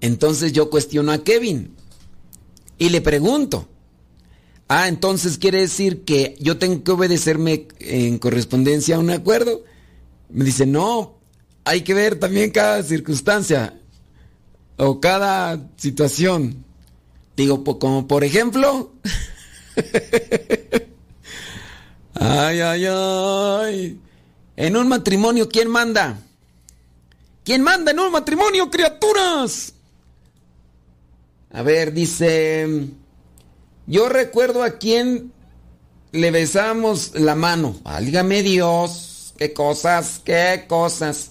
Entonces 0.00 0.54
yo 0.54 0.70
cuestiono 0.70 1.12
a 1.12 1.22
Kevin 1.22 1.76
y 2.78 2.88
le 2.88 3.02
pregunto, 3.02 3.68
ah, 4.68 4.88
entonces 4.88 5.36
quiere 5.36 5.60
decir 5.60 6.06
que 6.06 6.34
yo 6.40 6.56
tengo 6.56 6.82
que 6.82 6.92
obedecerme 6.92 7.68
en 7.80 8.16
correspondencia 8.16 8.96
a 8.96 9.00
un 9.00 9.10
acuerdo. 9.10 9.64
Me 10.30 10.46
dice, 10.46 10.64
no, 10.64 11.18
hay 11.66 11.82
que 11.82 11.92
ver 11.92 12.18
también 12.18 12.52
cada 12.52 12.82
circunstancia 12.82 13.78
o 14.78 14.98
cada 14.98 15.68
situación. 15.76 16.64
Digo, 17.36 17.62
como 17.78 18.08
por 18.08 18.24
ejemplo... 18.24 18.94
ay, 22.14 22.60
ay, 22.60 22.86
ay. 22.86 24.00
En 24.56 24.76
un 24.76 24.88
matrimonio, 24.88 25.48
¿quién 25.48 25.68
manda? 25.68 26.18
¿Quién 27.44 27.62
manda 27.62 27.92
en 27.92 28.00
un 28.00 28.10
matrimonio, 28.10 28.70
criaturas? 28.70 29.72
A 31.52 31.62
ver, 31.62 31.92
dice... 31.92 32.88
Yo 33.86 34.08
recuerdo 34.08 34.64
a 34.64 34.78
quién 34.78 35.32
le 36.10 36.30
besamos 36.32 37.12
la 37.14 37.36
mano. 37.36 37.76
Válgame 37.84 38.42
Dios. 38.42 39.32
Qué 39.38 39.52
cosas, 39.52 40.20
qué 40.24 40.64
cosas. 40.66 41.30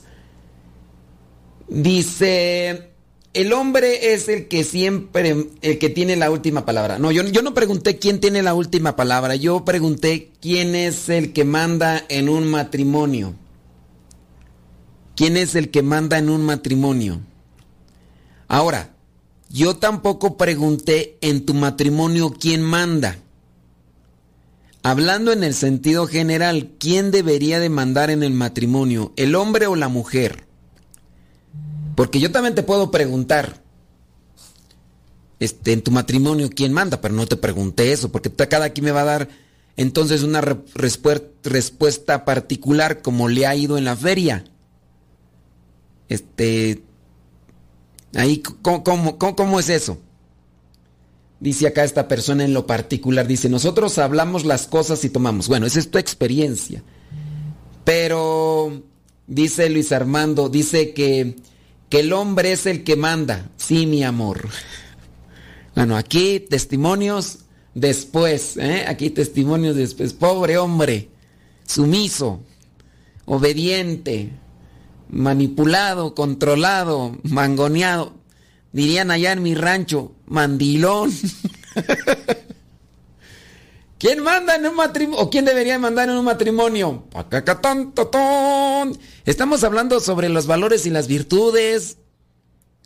Dice, 1.68 2.95
el 3.36 3.52
hombre 3.52 4.14
es 4.14 4.30
el 4.30 4.48
que 4.48 4.64
siempre, 4.64 5.50
el 5.62 5.78
que 5.78 5.90
tiene 5.90 6.16
la 6.16 6.32
última 6.32 6.66
palabra. 6.66 7.00
No, 7.00 7.12
yo, 7.12 7.22
yo 7.24 7.42
no 7.42 7.54
pregunté 7.54 8.00
quién 8.00 8.22
tiene 8.22 8.42
la 8.42 8.54
última 8.54 8.96
palabra. 8.96 9.36
Yo 9.36 9.66
pregunté 9.66 10.32
quién 10.40 10.74
es 10.74 11.10
el 11.10 11.34
que 11.34 11.44
manda 11.44 12.02
en 12.08 12.30
un 12.30 12.50
matrimonio. 12.50 13.36
¿Quién 15.18 15.36
es 15.36 15.56
el 15.56 15.70
que 15.70 15.84
manda 15.84 16.18
en 16.18 16.30
un 16.30 16.46
matrimonio? 16.46 17.20
Ahora, 18.48 18.96
yo 19.50 19.76
tampoco 19.76 20.38
pregunté 20.38 21.18
en 21.20 21.46
tu 21.46 21.54
matrimonio 21.54 22.34
quién 22.40 22.62
manda. 22.62 23.18
Hablando 24.82 25.34
en 25.34 25.44
el 25.44 25.56
sentido 25.56 26.08
general, 26.08 26.72
¿quién 26.80 27.12
debería 27.12 27.60
de 27.60 27.70
mandar 27.70 28.10
en 28.12 28.24
el 28.24 28.32
matrimonio? 28.32 29.12
¿El 29.18 29.36
hombre 29.36 29.68
o 29.68 29.76
la 29.76 29.90
mujer? 29.90 30.45
Porque 31.96 32.20
yo 32.20 32.32
también 32.32 32.56
te 32.56 32.64
puedo 32.64 32.92
preguntar, 32.92 33.64
este, 35.40 35.74
en 35.74 35.82
tu 35.82 35.92
matrimonio, 35.92 36.50
¿quién 36.54 36.74
manda? 36.74 37.02
Pero 37.02 37.14
no 37.14 37.26
te 37.26 37.38
pregunté 37.38 37.92
eso, 37.92 38.12
porque 38.12 38.30
cada 38.32 38.70
quien 38.70 38.86
me 38.86 38.92
va 38.92 39.02
a 39.02 39.06
dar 39.06 39.30
entonces 39.78 40.24
una 40.24 40.42
respuesta 40.42 42.26
particular 42.26 43.02
como 43.02 43.28
le 43.28 43.46
ha 43.46 43.56
ido 43.56 43.78
en 43.78 43.86
la 43.86 43.96
feria. 43.96 44.46
Este, 46.08 46.84
ahí, 48.16 48.42
¿cómo, 48.62 49.18
cómo 49.18 49.60
es 49.60 49.70
eso? 49.70 49.98
Dice 51.40 51.68
acá 51.68 51.84
esta 51.84 52.08
persona 52.08 52.46
en 52.46 52.54
lo 52.54 52.66
particular, 52.66 53.28
dice, 53.28 53.50
nosotros 53.50 53.98
hablamos 53.98 54.46
las 54.46 54.68
cosas 54.68 55.04
y 55.04 55.10
tomamos. 55.10 55.48
Bueno, 55.48 55.66
esa 55.66 55.80
es 55.80 55.92
tu 55.92 55.98
experiencia. 55.98 56.82
Pero, 57.84 58.84
dice 59.28 59.70
Luis 59.70 59.92
Armando, 59.92 60.48
dice 60.48 60.94
que, 60.94 61.36
el 62.00 62.14
hombre 62.14 62.52
es 62.52 62.66
el 62.66 62.84
que 62.84 62.96
manda. 62.96 63.50
Sí, 63.58 63.86
mi 63.86 64.04
amor. 64.04 64.48
Bueno, 65.76 65.98
aquí 65.98 66.40
testimonios 66.40 67.40
después, 67.74 68.58
¿eh? 68.58 68.86
aquí 68.88 69.10
testimonios 69.10 69.76
después. 69.76 70.14
Pobre 70.14 70.58
hombre, 70.58 71.10
sumiso, 71.68 72.42
obediente, 73.26 74.32
manipulado, 75.10 76.16
controlado, 76.16 77.18
mangoneado. 77.24 78.14
Dirían 78.72 79.12
allá 79.12 79.32
en 79.34 79.44
mi 79.44 79.56
rancho, 79.56 80.14
mandilón. 80.26 81.12
¿Quién 83.98 84.22
manda 84.24 84.56
en 84.56 84.66
un 84.66 84.76
matrimonio? 84.76 85.22
¿O 85.22 85.30
quién 85.30 85.46
debería 85.46 85.80
mandar 85.80 86.10
en 86.10 86.16
un 86.18 86.26
matrimonio? 86.26 87.06
Estamos 89.26 89.64
hablando 89.64 90.00
sobre 90.02 90.28
los 90.30 90.48
valores 90.48 90.86
y 90.86 90.90
las 90.90 91.08
virtudes. 91.08 91.98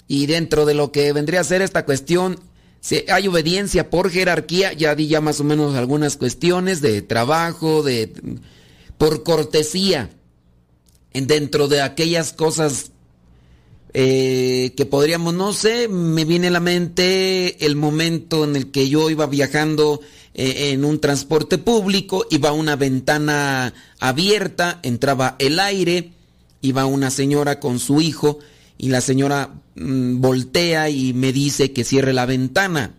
Y 0.07 0.27
dentro 0.27 0.65
de 0.65 0.75
lo 0.75 0.91
que 0.91 1.11
vendría 1.13 1.41
a 1.41 1.43
ser 1.43 1.61
esta 1.61 1.85
cuestión, 1.85 2.39
si 2.79 3.05
hay 3.09 3.27
obediencia 3.27 3.89
por 3.89 4.11
jerarquía, 4.11 4.73
ya 4.73 4.95
di 4.95 5.07
ya 5.07 5.21
más 5.21 5.39
o 5.39 5.43
menos 5.43 5.75
algunas 5.75 6.15
cuestiones 6.15 6.81
de 6.81 7.01
trabajo, 7.01 7.83
de 7.83 8.13
por 8.97 9.23
cortesía. 9.23 10.11
Dentro 11.11 11.67
de 11.67 11.81
aquellas 11.81 12.33
cosas 12.33 12.91
eh, 13.93 14.73
que 14.77 14.85
podríamos, 14.85 15.33
no 15.33 15.51
sé, 15.53 15.87
me 15.87 16.25
viene 16.25 16.47
a 16.47 16.51
la 16.51 16.59
mente 16.59 17.65
el 17.65 17.75
momento 17.75 18.43
en 18.43 18.55
el 18.55 18.71
que 18.71 18.87
yo 18.87 19.09
iba 19.09 19.25
viajando 19.25 20.01
eh, 20.35 20.71
en 20.71 20.85
un 20.85 20.99
transporte 20.99 21.57
público, 21.57 22.25
iba 22.29 22.51
una 22.51 22.75
ventana 22.75 23.73
abierta, 23.99 24.79
entraba 24.83 25.35
el 25.39 25.59
aire, 25.59 26.11
iba 26.61 26.85
una 26.85 27.09
señora 27.09 27.59
con 27.59 27.79
su 27.79 27.99
hijo 27.99 28.39
y 28.77 28.89
la 28.89 29.01
señora 29.01 29.55
mm, 29.75 30.21
voltea 30.21 30.89
y 30.89 31.13
me 31.13 31.33
dice 31.33 31.71
que 31.73 31.83
cierre 31.83 32.13
la 32.13 32.27
ventana 32.27 32.93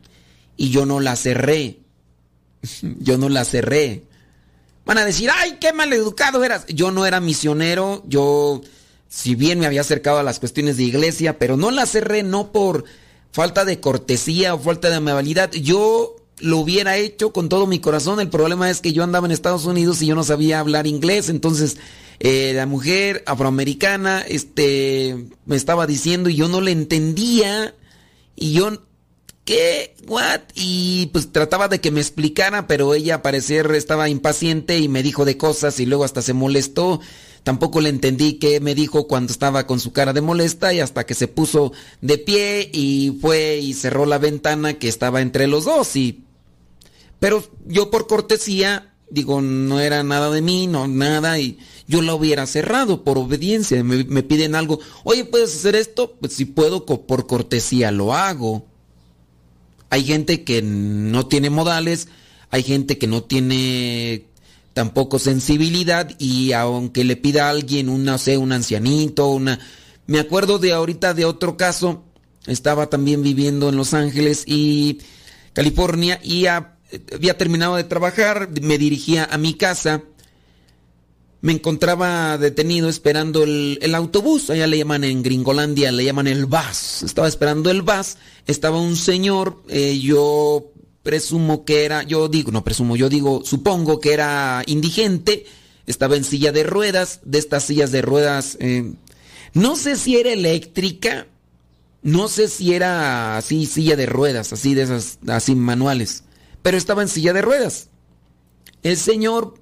y 0.57 0.71
yo 0.71 0.87
no 0.87 0.99
la 0.99 1.15
cerré, 1.15 1.79
yo 2.83 3.17
no 3.17 3.29
la 3.29 3.45
cerré. 3.45 4.03
Van 4.85 4.99
a 4.99 5.05
decir, 5.05 5.31
ay, 5.33 5.59
qué 5.61 5.73
mal 5.73 5.93
educado 5.93 6.43
eras. 6.43 6.67
Yo 6.67 6.91
no 6.91 7.07
era 7.07 7.21
misionero, 7.21 8.03
yo 8.09 8.61
si 9.11 9.35
bien 9.35 9.59
me 9.59 9.67
había 9.67 9.81
acercado 9.81 10.21
a 10.21 10.23
las 10.23 10.39
cuestiones 10.39 10.77
de 10.77 10.85
iglesia, 10.85 11.37
pero 11.37 11.57
no 11.57 11.73
la 11.73 11.85
cerré 11.85 12.23
no 12.23 12.53
por 12.53 12.85
falta 13.33 13.65
de 13.65 13.81
cortesía 13.81 14.55
o 14.55 14.61
falta 14.61 14.89
de 14.89 14.95
amabilidad. 14.95 15.51
Yo 15.53 16.15
lo 16.39 16.59
hubiera 16.59 16.97
hecho 16.97 17.33
con 17.33 17.49
todo 17.49 17.67
mi 17.67 17.81
corazón. 17.81 18.21
El 18.21 18.31
problema 18.31 18.71
es 18.71 18.81
que 18.81 18.93
yo 18.93 19.03
andaba 19.03 19.27
en 19.27 19.33
Estados 19.33 19.67
Unidos 19.67 20.01
y 20.01 20.07
yo 20.07 20.15
no 20.15 20.23
sabía 20.23 20.61
hablar 20.61 20.87
inglés, 20.87 21.29
entonces 21.29 21.77
eh, 22.21 22.53
la 22.55 22.67
mujer 22.67 23.25
afroamericana 23.27 24.23
este, 24.23 25.27
me 25.45 25.57
estaba 25.57 25.89
diciendo 25.89 26.31
y 26.31 26.37
yo 26.37 26.49
no 26.49 26.61
le 26.61 26.71
entendía 26.71 27.75
y 28.37 28.53
yo 28.53 28.81
¿qué? 29.45 29.97
¿What? 30.07 30.41
Y 30.55 31.07
pues 31.13 31.33
trataba 31.33 31.67
de 31.67 31.81
que 31.81 31.91
me 31.91 32.01
explicara, 32.01 32.69
pero 32.69 32.95
ella 32.95 33.17
a 33.17 33.23
parecer 33.23 33.73
estaba 33.75 34.09
impaciente 34.09 34.79
y 34.79 34.89
me 34.89 35.03
dijo 35.03 35.25
de 35.25 35.37
cosas 35.37 35.81
y 35.81 35.87
luego 35.87 36.05
hasta 36.05 36.23
se 36.23 36.33
molestó. 36.33 37.01
Tampoco 37.43 37.81
le 37.81 37.89
entendí 37.89 38.35
qué 38.35 38.61
me 38.61 38.75
dijo 38.75 39.07
cuando 39.07 39.33
estaba 39.33 39.67
con 39.67 39.81
su 39.81 39.93
cara 39.93 40.13
de 40.13 40.21
molesta 40.21 40.75
y 40.75 40.81
hasta 40.81 41.07
que 41.07 41.15
se 41.15 41.27
puso 41.27 41.73
de 42.03 42.19
pie 42.19 42.71
y 42.73 43.17
fue 43.21 43.59
y 43.59 43.73
cerró 43.73 44.05
la 44.05 44.19
ventana 44.19 44.75
que 44.75 44.89
estaba 44.89 45.23
entre 45.23 45.47
los 45.47 45.65
dos 45.65 45.97
y 45.97 46.25
pero 47.19 47.43
yo 47.67 47.91
por 47.91 48.07
cortesía 48.07 48.95
digo 49.11 49.41
no 49.41 49.81
era 49.81 50.03
nada 50.03 50.31
de 50.31 50.43
mí 50.43 50.67
no 50.67 50.87
nada 50.87 51.39
y 51.39 51.59
yo 51.87 52.03
la 52.03 52.15
hubiera 52.15 52.47
cerrado 52.47 53.03
por 53.05 53.19
obediencia. 53.19 53.83
Me, 53.83 54.05
me 54.05 54.23
piden 54.23 54.55
algo 54.55 54.79
oye 55.05 55.25
puedes 55.25 55.55
hacer 55.57 55.77
esto 55.77 56.17
pues 56.21 56.35
si 56.35 56.45
puedo 56.45 56.85
por 56.85 57.27
cortesía 57.27 57.91
lo 57.91 58.13
hago. 58.15 58.67
Hay 59.89 60.05
gente 60.05 60.45
que 60.45 60.63
no 60.63 61.27
tiene 61.27 61.51
modales 61.51 62.07
hay 62.51 62.63
gente 62.65 62.99
que 62.99 63.07
no 63.07 63.23
tiene 63.23 64.27
tampoco 64.73 65.19
sensibilidad 65.19 66.11
y 66.19 66.53
aunque 66.53 67.05
le 67.05 67.17
pida 67.17 67.47
a 67.47 67.51
alguien 67.51 67.89
una, 67.89 68.19
sé, 68.19 68.39
un 68.39 68.53
ancianito, 68.53 69.29
una... 69.29 69.59
Me 70.07 70.19
acuerdo 70.19 70.59
de 70.59 70.73
ahorita 70.73 71.15
de 71.15 71.25
otro 71.25 71.57
caso, 71.57 72.05
estaba 72.47 72.89
también 72.89 73.23
viviendo 73.23 73.69
en 73.69 73.77
Los 73.77 73.95
Ángeles 73.95 74.45
y 74.47 74.99
California 75.53 76.21
y 76.23 76.47
había 76.47 77.39
terminado 77.39 77.77
de 77.77 77.85
trabajar, 77.85 78.49
me 78.61 78.79
dirigía 78.79 79.29
a 79.31 79.39
mi 79.39 79.55
casa, 79.55 80.03
me 81.43 81.53
encontraba 81.53 82.37
detenido 82.39 82.89
esperando 82.89 83.45
el, 83.45 83.95
autobús, 83.95 84.51
allá 84.51 84.67
le 84.67 84.79
llaman 84.79 85.05
en 85.05 85.23
Gringolandia, 85.23 85.91
le 85.93 86.05
llaman 86.05 86.27
el 86.27 86.47
bus, 86.47 87.03
estaba 87.03 87.29
esperando 87.29 87.71
el 87.71 87.83
bus, 87.83 88.17
estaba 88.47 88.81
un 88.81 88.97
señor, 88.97 89.63
eh, 89.69 89.99
yo 89.99 90.70
presumo 91.03 91.65
que 91.65 91.85
era, 91.85 92.03
yo 92.03 92.29
digo, 92.29 92.53
no 92.53 92.65
presumo, 92.65 92.97
yo 92.97 93.09
digo, 93.09 93.43
supongo 93.45 94.01
que 94.01 94.13
era 94.13 94.63
indigente, 94.67 95.47
estaba 95.87 96.17
en 96.17 96.25
silla 96.25 96.53
de 96.53 96.63
ruedas, 96.63 97.21
de 97.25 97.39
estas 97.39 97.65
sillas 97.65 97.91
de 97.91 98.03
ruedas, 98.03 98.57
eh, 98.61 98.93
no 99.55 99.77
sé 99.77 99.97
si 99.97 100.17
era 100.17 100.33
eléctrica, 100.33 101.27
no 102.03 102.29
sé 102.29 102.49
si 102.49 102.75
era 102.75 103.37
así, 103.37 103.67
silla 103.67 103.97
de 103.97 104.07
ruedas, 104.07 104.53
así 104.53 104.75
de 104.75 104.83
esas, 104.83 105.19
así 105.27 105.55
manuales, 105.55 106.25
pero 106.63 106.77
estaba 106.77 107.03
en 107.03 107.09
silla 107.09 107.33
de 107.33 107.43
ruedas. 107.43 107.89
El 108.83 108.97
señor 108.97 109.55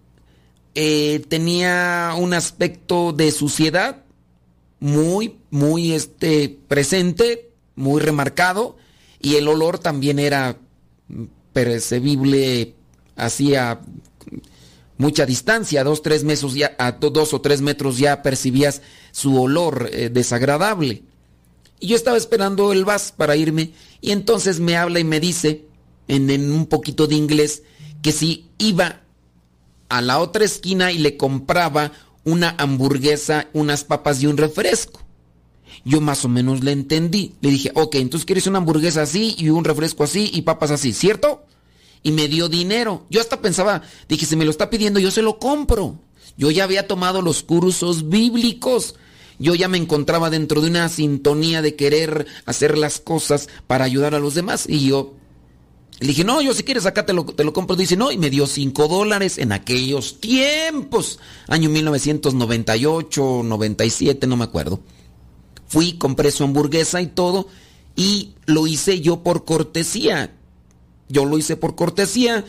eh, 0.74 1.24
tenía 1.28 2.14
un 2.16 2.34
aspecto 2.34 3.12
de 3.12 3.32
suciedad 3.32 4.04
muy, 4.80 5.38
muy 5.50 5.92
este, 5.92 6.56
presente, 6.68 7.50
muy 7.74 8.00
remarcado, 8.00 8.76
y 9.20 9.36
el 9.36 9.48
olor 9.48 9.78
también 9.78 10.18
era 10.18 10.58
percibible 11.52 12.74
hacía 13.16 13.80
mucha 14.96 15.26
distancia, 15.26 15.84
dos, 15.84 16.02
tres 16.02 16.24
metros 16.24 16.54
ya, 16.54 16.74
a 16.78 16.92
dos 16.92 17.32
o 17.32 17.40
tres 17.40 17.60
metros 17.60 17.98
ya 17.98 18.22
percibías 18.22 18.82
su 19.12 19.40
olor 19.40 19.88
eh, 19.92 20.10
desagradable. 20.10 21.02
Y 21.80 21.88
yo 21.88 21.96
estaba 21.96 22.16
esperando 22.16 22.72
el 22.72 22.84
bus 22.84 23.12
para 23.16 23.36
irme 23.36 23.72
y 24.00 24.10
entonces 24.10 24.60
me 24.60 24.76
habla 24.76 24.98
y 24.98 25.04
me 25.04 25.20
dice 25.20 25.64
en 26.08 26.52
un 26.52 26.66
poquito 26.66 27.06
de 27.06 27.14
inglés 27.14 27.62
que 28.02 28.12
si 28.12 28.48
iba 28.58 29.02
a 29.88 30.00
la 30.00 30.18
otra 30.18 30.44
esquina 30.44 30.90
y 30.92 30.98
le 30.98 31.16
compraba 31.16 31.92
una 32.24 32.54
hamburguesa, 32.58 33.48
unas 33.52 33.84
papas 33.84 34.22
y 34.22 34.26
un 34.26 34.36
refresco. 34.36 35.00
Yo 35.84 36.00
más 36.00 36.24
o 36.24 36.28
menos 36.28 36.62
le 36.62 36.72
entendí. 36.72 37.34
Le 37.40 37.50
dije, 37.50 37.72
ok, 37.74 37.96
entonces 37.96 38.26
quieres 38.26 38.46
una 38.46 38.58
hamburguesa 38.58 39.02
así 39.02 39.34
y 39.38 39.48
un 39.50 39.64
refresco 39.64 40.04
así 40.04 40.30
y 40.32 40.42
papas 40.42 40.70
así, 40.70 40.92
¿cierto? 40.92 41.44
Y 42.02 42.12
me 42.12 42.28
dio 42.28 42.48
dinero. 42.48 43.06
Yo 43.10 43.20
hasta 43.20 43.40
pensaba, 43.40 43.82
dije, 44.08 44.26
si 44.26 44.36
me 44.36 44.44
lo 44.44 44.50
está 44.50 44.70
pidiendo, 44.70 45.00
yo 45.00 45.10
se 45.10 45.22
lo 45.22 45.38
compro. 45.38 45.98
Yo 46.36 46.50
ya 46.50 46.64
había 46.64 46.86
tomado 46.86 47.22
los 47.22 47.42
cursos 47.42 48.08
bíblicos. 48.08 48.94
Yo 49.38 49.54
ya 49.54 49.68
me 49.68 49.78
encontraba 49.78 50.30
dentro 50.30 50.60
de 50.60 50.68
una 50.68 50.88
sintonía 50.88 51.62
de 51.62 51.76
querer 51.76 52.26
hacer 52.44 52.76
las 52.76 53.00
cosas 53.00 53.48
para 53.66 53.84
ayudar 53.84 54.14
a 54.14 54.20
los 54.20 54.34
demás. 54.34 54.66
Y 54.68 54.86
yo 54.86 55.14
le 56.00 56.08
dije, 56.08 56.24
no, 56.24 56.40
yo 56.40 56.54
si 56.54 56.62
quieres 56.62 56.86
acá 56.86 57.06
te 57.06 57.12
lo, 57.12 57.24
te 57.24 57.44
lo 57.44 57.52
compro. 57.52 57.76
Dice, 57.76 57.96
no, 57.96 58.12
y 58.12 58.18
me 58.18 58.30
dio 58.30 58.46
5 58.46 58.88
dólares 58.88 59.38
en 59.38 59.52
aquellos 59.52 60.20
tiempos. 60.20 61.18
Año 61.48 61.70
1998, 61.70 63.42
97, 63.44 64.26
no 64.26 64.36
me 64.36 64.44
acuerdo. 64.44 64.80
Fui, 65.68 65.94
compré 65.94 66.30
su 66.30 66.44
hamburguesa 66.44 67.00
y 67.00 67.06
todo. 67.06 67.46
Y 67.94 68.34
lo 68.46 68.66
hice 68.66 69.00
yo 69.00 69.22
por 69.22 69.44
cortesía. 69.44 70.34
Yo 71.08 71.24
lo 71.24 71.38
hice 71.38 71.56
por 71.56 71.74
cortesía. 71.74 72.44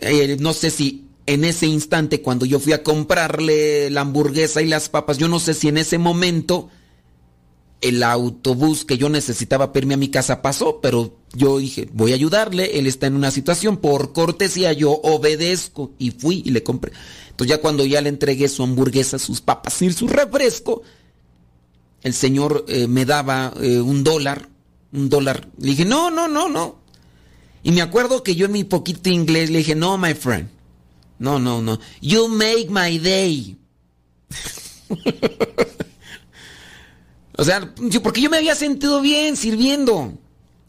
Eh, 0.00 0.36
no 0.40 0.52
sé 0.52 0.70
si 0.70 1.06
en 1.26 1.44
ese 1.44 1.66
instante 1.66 2.20
cuando 2.20 2.46
yo 2.46 2.58
fui 2.58 2.72
a 2.72 2.82
comprarle 2.82 3.90
la 3.90 4.00
hamburguesa 4.00 4.62
y 4.62 4.66
las 4.66 4.88
papas, 4.88 5.18
yo 5.18 5.28
no 5.28 5.38
sé 5.38 5.54
si 5.54 5.68
en 5.68 5.78
ese 5.78 5.98
momento 5.98 6.68
el 7.80 8.02
autobús 8.02 8.84
que 8.84 8.96
yo 8.96 9.08
necesitaba 9.08 9.72
para 9.72 9.84
irme 9.84 9.94
a 9.94 9.98
mi 9.98 10.08
casa 10.08 10.40
pasó, 10.40 10.80
pero 10.80 11.16
yo 11.34 11.58
dije, 11.58 11.88
voy 11.92 12.12
a 12.12 12.14
ayudarle, 12.14 12.78
él 12.78 12.86
está 12.86 13.08
en 13.08 13.16
una 13.16 13.32
situación, 13.32 13.76
por 13.76 14.12
cortesía 14.12 14.72
yo 14.72 14.92
obedezco 14.92 15.92
y 15.98 16.12
fui 16.12 16.42
y 16.44 16.50
le 16.50 16.62
compré. 16.62 16.92
Entonces 17.30 17.56
ya 17.56 17.60
cuando 17.60 17.84
ya 17.84 18.00
le 18.00 18.08
entregué 18.08 18.48
su 18.48 18.62
hamburguesa, 18.62 19.18
sus 19.18 19.40
papas 19.40 19.82
y 19.82 19.92
su 19.92 20.06
refresco, 20.06 20.82
el 22.02 22.14
señor 22.14 22.64
eh, 22.68 22.86
me 22.88 23.04
daba 23.04 23.52
eh, 23.60 23.80
un 23.80 24.04
dólar, 24.04 24.48
un 24.92 25.08
dólar. 25.08 25.48
Le 25.58 25.68
dije, 25.68 25.84
no, 25.84 26.10
no, 26.10 26.28
no, 26.28 26.48
no. 26.48 26.82
Y 27.62 27.70
me 27.70 27.82
acuerdo 27.82 28.22
que 28.22 28.34
yo 28.34 28.46
en 28.46 28.52
mi 28.52 28.64
poquito 28.64 29.08
inglés 29.08 29.50
le 29.50 29.58
dije, 29.58 29.74
no, 29.74 29.96
my 29.98 30.14
friend. 30.14 30.48
No, 31.18 31.38
no, 31.38 31.62
no. 31.62 31.78
You 32.00 32.26
make 32.28 32.66
my 32.68 32.98
day. 32.98 33.56
o 37.36 37.44
sea, 37.44 37.72
porque 38.02 38.20
yo 38.20 38.28
me 38.28 38.38
había 38.38 38.56
sentido 38.56 39.00
bien 39.00 39.36
sirviendo, 39.36 40.18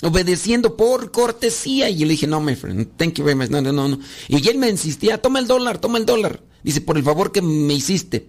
obedeciendo 0.04 0.78
por 0.78 1.12
cortesía. 1.12 1.89
Y 1.89 1.98
yo 1.98 2.06
le 2.06 2.12
dije, 2.12 2.28
no, 2.28 2.39
my 2.39 2.56
friend, 2.56 2.96
thank 2.98 3.15
you 3.15 3.24
very 3.24 3.36
much. 3.36 3.50
No, 3.50 3.62
no, 3.62 3.74
no, 3.74 3.88
no. 3.88 4.00
Y 4.28 4.48
él 4.48 4.60
me 4.60 4.69
insistía, 4.69 5.19
toma 5.19 5.39
el 5.39 5.48
dólar, 5.48 5.80
toma 5.80 5.98
el 5.98 6.06
dólar. 6.06 6.43
Dice, 6.62 6.82
por 6.82 6.98
el 6.98 7.04
favor 7.04 7.32
que 7.32 7.41
me 7.41 7.74
hiciste. 7.74 8.28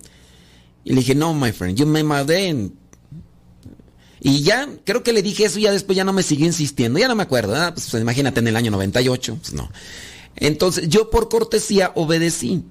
Y 0.84 0.90
le 0.90 0.96
dije, 0.96 1.14
no, 1.14 1.34
my 1.34 1.52
friend, 1.52 1.76
you 1.76 1.86
make 1.86 2.04
my 2.04 2.24
day. 2.24 2.70
Y 4.26 4.40
ya, 4.40 4.66
creo 4.84 5.02
que 5.02 5.12
le 5.12 5.20
dije 5.20 5.44
eso 5.44 5.58
y 5.58 5.62
ya 5.62 5.70
después 5.70 5.94
ya 5.94 6.02
no 6.02 6.14
me 6.14 6.22
siguió 6.22 6.46
insistiendo. 6.46 6.98
Ya 6.98 7.08
no 7.08 7.14
me 7.14 7.22
acuerdo. 7.22 7.54
¿eh? 7.54 7.72
Pues, 7.72 7.92
imagínate 7.92 8.40
en 8.40 8.48
el 8.48 8.56
año 8.56 8.70
98. 8.70 9.36
Pues 9.38 9.52
no. 9.52 9.70
Entonces 10.34 10.88
yo 10.88 11.10
por 11.10 11.28
cortesía 11.28 11.92
obedecí. 11.94 12.64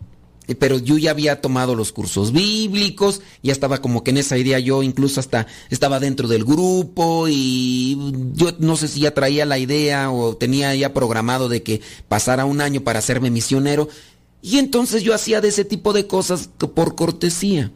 Pero 0.60 0.80
yo 0.80 0.98
ya 0.98 1.12
había 1.12 1.39
tomado 1.42 1.74
los 1.76 1.94
cursos 1.94 2.34
bíblicos, 2.34 3.22
ya 3.42 3.54
estaba 3.54 3.82
como 3.82 4.04
que 4.04 4.12
en 4.12 4.18
esa 4.18 4.38
idea 4.38 4.60
yo 4.60 4.84
incluso 4.84 5.22
hasta 5.22 5.48
estaba 5.70 6.02
dentro 6.02 6.28
del 6.28 6.44
grupo 6.44 7.28
y 7.30 7.98
yo 8.34 8.54
no 8.60 8.76
sé 8.76 8.89
si 8.89 9.00
ya 9.00 9.13
traía 9.13 9.46
la 9.46 9.58
idea 9.58 10.12
o 10.12 10.36
tenía 10.36 10.76
ya 10.76 10.94
programado 10.94 11.48
de 11.48 11.63
que 11.63 11.80
pasara 12.10 12.44
un 12.44 12.60
año 12.60 12.82
para 12.82 13.00
hacerme 13.00 13.32
misionero. 13.32 13.88
Y 14.42 14.58
entonces 14.58 15.04
yo 15.04 15.13
hacía 15.13 15.39
de 15.39 15.48
ese 15.48 15.63
tipo 15.63 15.94
de 15.94 16.08
cosas 16.08 16.50
por 16.76 16.96
cortesía. 16.96 17.72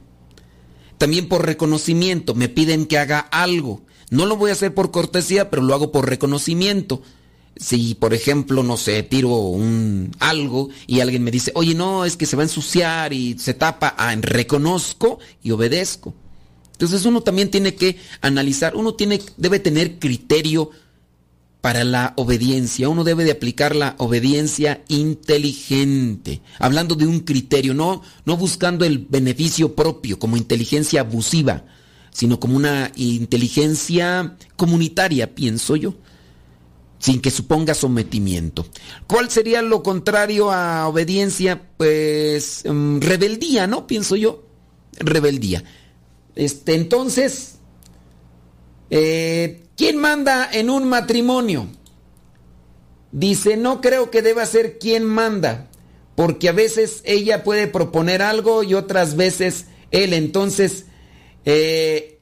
También 0.97 1.27
por 1.27 1.45
reconocimiento. 1.45 2.35
Me 2.35 2.49
piden 2.49 2.85
que 2.85 2.97
haga 2.97 3.19
algo. 3.19 3.81
No 4.09 4.25
lo 4.25 4.37
voy 4.37 4.49
a 4.49 4.53
hacer 4.53 4.73
por 4.73 4.91
cortesía, 4.91 5.49
pero 5.49 5.61
lo 5.61 5.73
hago 5.73 5.91
por 5.91 6.09
reconocimiento 6.09 7.01
si 7.59 7.95
por 7.95 8.13
ejemplo, 8.13 8.63
no 8.63 8.77
sé, 8.77 9.03
tiro 9.03 9.29
un 9.29 10.11
algo 10.19 10.69
y 10.85 10.99
alguien 10.99 11.23
me 11.23 11.31
dice, 11.31 11.51
oye, 11.55 11.73
no, 11.73 12.05
es 12.05 12.17
que 12.17 12.25
se 12.25 12.35
va 12.35 12.43
a 12.43 12.45
ensuciar 12.45 13.13
y 13.13 13.37
se 13.37 13.53
tapa, 13.53 13.95
ah, 13.97 14.15
reconozco 14.19 15.19
y 15.43 15.51
obedezco. 15.51 16.13
Entonces 16.73 17.05
uno 17.05 17.21
también 17.21 17.49
tiene 17.49 17.73
que 17.75 17.97
analizar, 18.21 18.75
uno 18.75 18.93
tiene, 18.93 19.19
debe 19.37 19.59
tener 19.59 19.97
criterio 19.97 20.69
para 21.61 21.83
la 21.83 22.13
obediencia, 22.17 22.87
uno 22.87 23.03
debe 23.03 23.23
de 23.23 23.31
aplicar 23.31 23.75
la 23.75 23.95
obediencia 23.97 24.83
inteligente, 24.87 26.41
hablando 26.59 26.95
de 26.95 27.07
un 27.07 27.21
criterio, 27.21 27.73
no, 27.73 28.03
no 28.25 28.37
buscando 28.37 28.85
el 28.85 28.99
beneficio 28.99 29.75
propio 29.75 30.19
como 30.19 30.37
inteligencia 30.37 31.01
abusiva, 31.01 31.65
sino 32.11 32.39
como 32.39 32.55
una 32.55 32.91
inteligencia 32.95 34.37
comunitaria, 34.55 35.33
pienso 35.35 35.75
yo 35.75 35.95
sin 36.99 37.21
que 37.21 37.31
suponga 37.31 37.73
sometimiento. 37.73 38.65
¿Cuál 39.05 39.29
sería 39.29 39.61
lo 39.61 39.83
contrario 39.83 40.51
a 40.51 40.87
obediencia? 40.87 41.61
Pues 41.77 42.63
mm, 42.65 42.99
rebeldía, 42.99 43.67
¿no? 43.67 43.85
Pienso 43.87 44.15
yo. 44.15 44.43
Rebeldía. 44.99 45.63
Este, 46.35 46.75
entonces, 46.75 47.55
eh, 48.89 49.66
¿quién 49.77 49.95
manda 49.95 50.49
en 50.51 50.69
un 50.69 50.89
matrimonio? 50.89 51.67
Dice, 53.13 53.55
no 53.55 53.79
creo 53.79 54.11
que 54.11 54.21
deba 54.21 54.45
ser 54.45 54.77
quien 54.79 55.05
manda, 55.05 55.69
porque 56.15 56.49
a 56.49 56.51
veces 56.51 57.01
ella 57.05 57.45
puede 57.45 57.67
proponer 57.67 58.21
algo 58.21 58.63
y 58.63 58.73
otras 58.73 59.15
veces 59.15 59.67
él. 59.91 60.11
Entonces, 60.11 60.87
eh, 61.45 62.19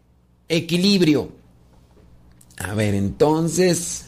equilibrio. 0.48 1.32
A 2.58 2.76
ver, 2.76 2.94
entonces... 2.94 4.06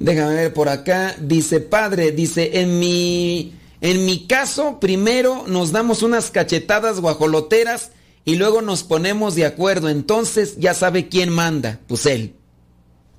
Déjame 0.00 0.34
ver 0.34 0.54
por 0.54 0.68
acá. 0.68 1.14
Dice, 1.20 1.60
padre, 1.60 2.10
dice, 2.10 2.60
en 2.60 2.80
mi, 2.80 3.54
en 3.82 4.06
mi 4.06 4.26
caso, 4.26 4.80
primero 4.80 5.44
nos 5.46 5.72
damos 5.72 6.02
unas 6.02 6.30
cachetadas 6.30 7.00
guajoloteras 7.00 7.92
y 8.24 8.36
luego 8.36 8.62
nos 8.62 8.82
ponemos 8.82 9.34
de 9.34 9.44
acuerdo. 9.44 9.90
Entonces 9.90 10.56
ya 10.58 10.72
sabe 10.72 11.08
quién 11.08 11.28
manda. 11.28 11.80
Pues 11.86 12.06
él. 12.06 12.34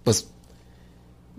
Pues, 0.03 0.27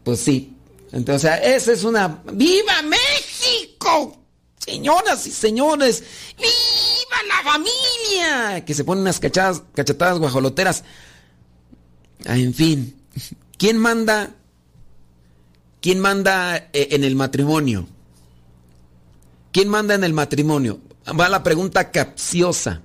pues 0.04 0.20
sí. 0.20 0.56
Entonces, 0.92 1.30
esa 1.42 1.72
es 1.72 1.84
una... 1.84 2.22
¡Viva 2.32 2.82
México! 2.82 4.18
Señoras 4.58 5.26
y 5.26 5.32
señores, 5.32 6.04
¡viva 6.36 7.16
la 7.26 7.50
familia! 7.50 8.64
Que 8.64 8.74
se 8.74 8.84
ponen 8.84 9.02
unas 9.02 9.18
cachetadas, 9.18 9.62
cachetadas 9.74 10.18
guajoloteras. 10.18 10.84
Ah, 12.26 12.38
en 12.38 12.54
fin, 12.54 12.96
¿quién 13.58 13.78
manda 13.78 14.36
¿Quién 15.82 15.98
manda 15.98 16.56
eh, 16.56 16.88
en 16.92 17.02
el 17.02 17.16
matrimonio? 17.16 17.88
¿Quién 19.50 19.68
manda 19.68 19.96
en 19.96 20.04
el 20.04 20.12
matrimonio? 20.12 20.78
Va 21.08 21.28
la 21.28 21.42
pregunta 21.42 21.90
capciosa. 21.90 22.82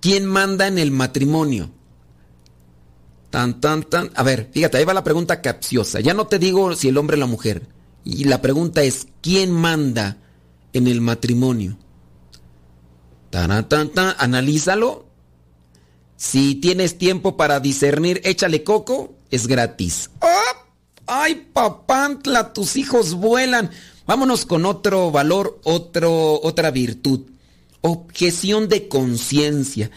¿Quién 0.00 0.26
manda 0.26 0.66
en 0.66 0.78
el 0.78 0.90
matrimonio? 0.90 1.70
Tan, 3.30 3.60
tan, 3.60 3.84
tan. 3.84 4.10
A 4.14 4.22
ver, 4.22 4.50
fíjate, 4.52 4.78
ahí 4.78 4.84
va 4.84 4.94
la 4.94 5.04
pregunta 5.04 5.40
capciosa. 5.40 6.00
Ya 6.00 6.14
no 6.14 6.26
te 6.26 6.38
digo 6.38 6.74
si 6.74 6.88
el 6.88 6.98
hombre 6.98 7.16
o 7.16 7.20
la 7.20 7.26
mujer. 7.26 7.66
Y 8.04 8.24
la 8.24 8.42
pregunta 8.42 8.82
es, 8.82 9.06
¿quién 9.20 9.52
manda 9.52 10.16
en 10.72 10.86
el 10.86 11.00
matrimonio? 11.00 11.78
Tan, 13.30 13.68
tan, 13.68 13.90
tan. 13.90 14.14
Analízalo. 14.18 15.06
Si 16.16 16.56
tienes 16.56 16.98
tiempo 16.98 17.36
para 17.36 17.60
discernir, 17.60 18.20
échale 18.24 18.64
coco, 18.64 19.14
es 19.30 19.46
gratis. 19.46 20.10
¡Oh! 20.20 20.60
ay 21.10 21.48
papantla, 21.52 22.52
tus 22.52 22.76
hijos 22.76 23.14
vuelan. 23.14 23.70
Vámonos 24.06 24.46
con 24.46 24.64
otro 24.64 25.10
valor, 25.10 25.60
otro, 25.64 26.40
otra 26.42 26.70
virtud. 26.70 27.22
Objeción 27.80 28.68
de 28.68 28.88
conciencia. 28.88 29.90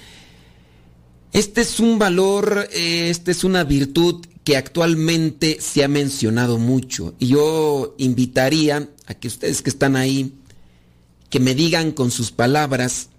Este 1.34 1.62
es 1.62 1.80
un 1.80 2.00
valor, 2.00 2.70
eh, 2.72 3.10
esta 3.10 3.32
es 3.32 3.44
una 3.44 3.64
virtud 3.64 4.26
que 4.44 4.56
actualmente 4.56 5.58
se 5.60 5.84
ha 5.84 5.88
mencionado 5.88 6.58
mucho. 6.58 7.16
Y 7.20 7.28
yo 7.28 7.96
invitaría 7.98 8.90
a 9.06 9.14
que 9.14 9.28
ustedes 9.28 9.62
que 9.62 9.70
están 9.70 9.96
ahí, 9.96 10.34
que 11.30 11.40
me 11.40 11.56
digan 11.56 11.92
con 11.92 12.12
sus 12.12 12.32
palabras 12.32 13.10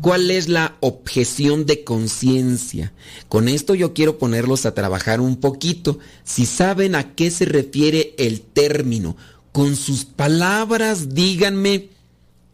¿Cuál 0.00 0.30
es 0.30 0.48
la 0.48 0.78
objeción 0.80 1.66
de 1.66 1.84
conciencia? 1.84 2.94
Con 3.28 3.48
esto 3.48 3.74
yo 3.74 3.92
quiero 3.92 4.16
ponerlos 4.16 4.64
a 4.64 4.72
trabajar 4.72 5.20
un 5.20 5.36
poquito. 5.36 5.98
Si 6.24 6.46
saben 6.46 6.94
a 6.94 7.14
qué 7.14 7.30
se 7.30 7.44
refiere 7.44 8.14
el 8.16 8.40
término, 8.40 9.16
con 9.52 9.76
sus 9.76 10.06
palabras 10.06 11.14
díganme 11.14 11.90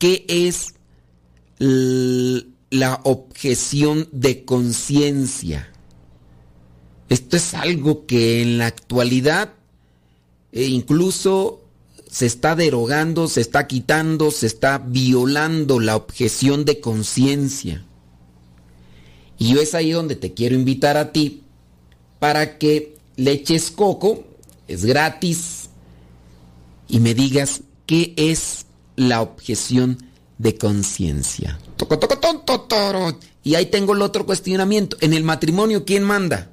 qué 0.00 0.24
es 0.28 0.74
la 2.70 3.00
objeción 3.04 4.08
de 4.12 4.44
conciencia. 4.44 5.72
Esto 7.08 7.36
es 7.36 7.54
algo 7.54 8.06
que 8.06 8.42
en 8.42 8.58
la 8.58 8.66
actualidad 8.66 9.52
e 10.52 10.64
incluso 10.64 11.62
se 12.10 12.26
está 12.26 12.56
derogando, 12.56 13.28
se 13.28 13.40
está 13.40 13.66
quitando, 13.66 14.30
se 14.30 14.46
está 14.46 14.78
violando 14.78 15.80
la 15.80 15.96
objeción 15.96 16.64
de 16.64 16.80
conciencia. 16.80 17.84
Y 19.38 19.52
yo 19.52 19.60
es 19.60 19.74
ahí 19.74 19.90
donde 19.90 20.16
te 20.16 20.32
quiero 20.32 20.54
invitar 20.54 20.96
a 20.96 21.12
ti 21.12 21.42
para 22.18 22.58
que 22.58 22.96
le 23.16 23.32
eches 23.32 23.70
coco, 23.70 24.24
es 24.66 24.84
gratis, 24.84 25.68
y 26.88 27.00
me 27.00 27.14
digas 27.14 27.62
qué 27.86 28.14
es 28.16 28.66
la 28.96 29.20
objeción 29.20 29.98
de 30.38 30.56
conciencia. 30.56 31.58
Y 33.42 33.54
ahí 33.54 33.66
tengo 33.66 33.94
el 33.94 34.02
otro 34.02 34.26
cuestionamiento. 34.26 34.96
En 35.00 35.12
el 35.12 35.22
matrimonio, 35.22 35.84
¿quién 35.84 36.02
manda? 36.02 36.50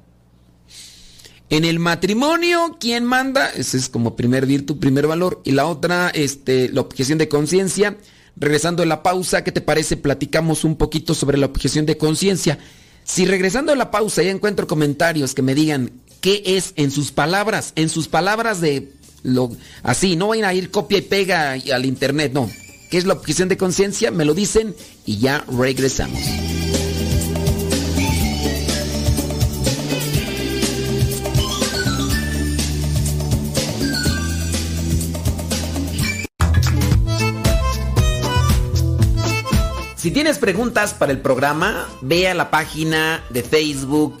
En 1.50 1.64
el 1.64 1.78
matrimonio, 1.78 2.76
¿quién 2.80 3.04
manda? 3.04 3.50
Ese 3.50 3.76
es 3.76 3.88
como 3.88 4.16
primer 4.16 4.46
virtud, 4.46 4.78
primer 4.78 5.06
valor. 5.06 5.40
Y 5.44 5.52
la 5.52 5.66
otra, 5.66 6.10
este, 6.10 6.68
la 6.70 6.80
objeción 6.80 7.18
de 7.18 7.28
conciencia. 7.28 7.96
Regresando 8.36 8.82
a 8.82 8.86
la 8.86 9.02
pausa, 9.02 9.44
¿qué 9.44 9.52
te 9.52 9.60
parece? 9.60 9.96
Platicamos 9.96 10.64
un 10.64 10.76
poquito 10.76 11.14
sobre 11.14 11.38
la 11.38 11.46
objeción 11.46 11.86
de 11.86 11.96
conciencia. 11.96 12.58
Si 13.04 13.26
regresando 13.26 13.72
a 13.72 13.76
la 13.76 13.90
pausa 13.90 14.22
ya 14.22 14.30
encuentro 14.30 14.66
comentarios 14.66 15.34
que 15.34 15.42
me 15.42 15.54
digan 15.54 15.92
qué 16.20 16.42
es 16.44 16.72
en 16.76 16.90
sus 16.90 17.12
palabras, 17.12 17.72
en 17.76 17.88
sus 17.90 18.08
palabras 18.08 18.60
de 18.60 18.90
lo 19.22 19.50
así, 19.82 20.16
no 20.16 20.28
vayan 20.28 20.46
a 20.46 20.54
ir 20.54 20.70
copia 20.70 20.98
y 20.98 21.02
pega 21.02 21.52
al 21.52 21.84
internet, 21.84 22.32
no. 22.32 22.50
¿Qué 22.94 22.98
es 22.98 23.06
la 23.06 23.14
objeción 23.14 23.48
de 23.48 23.56
conciencia? 23.56 24.12
Me 24.12 24.24
lo 24.24 24.34
dicen 24.34 24.76
y 25.04 25.18
ya 25.18 25.44
regresamos. 25.48 26.20
Si 39.96 40.12
tienes 40.12 40.38
preguntas 40.38 40.94
para 40.94 41.10
el 41.10 41.18
programa, 41.18 41.88
ve 42.00 42.28
a 42.28 42.34
la 42.34 42.52
página 42.52 43.24
de 43.30 43.42
Facebook 43.42 44.20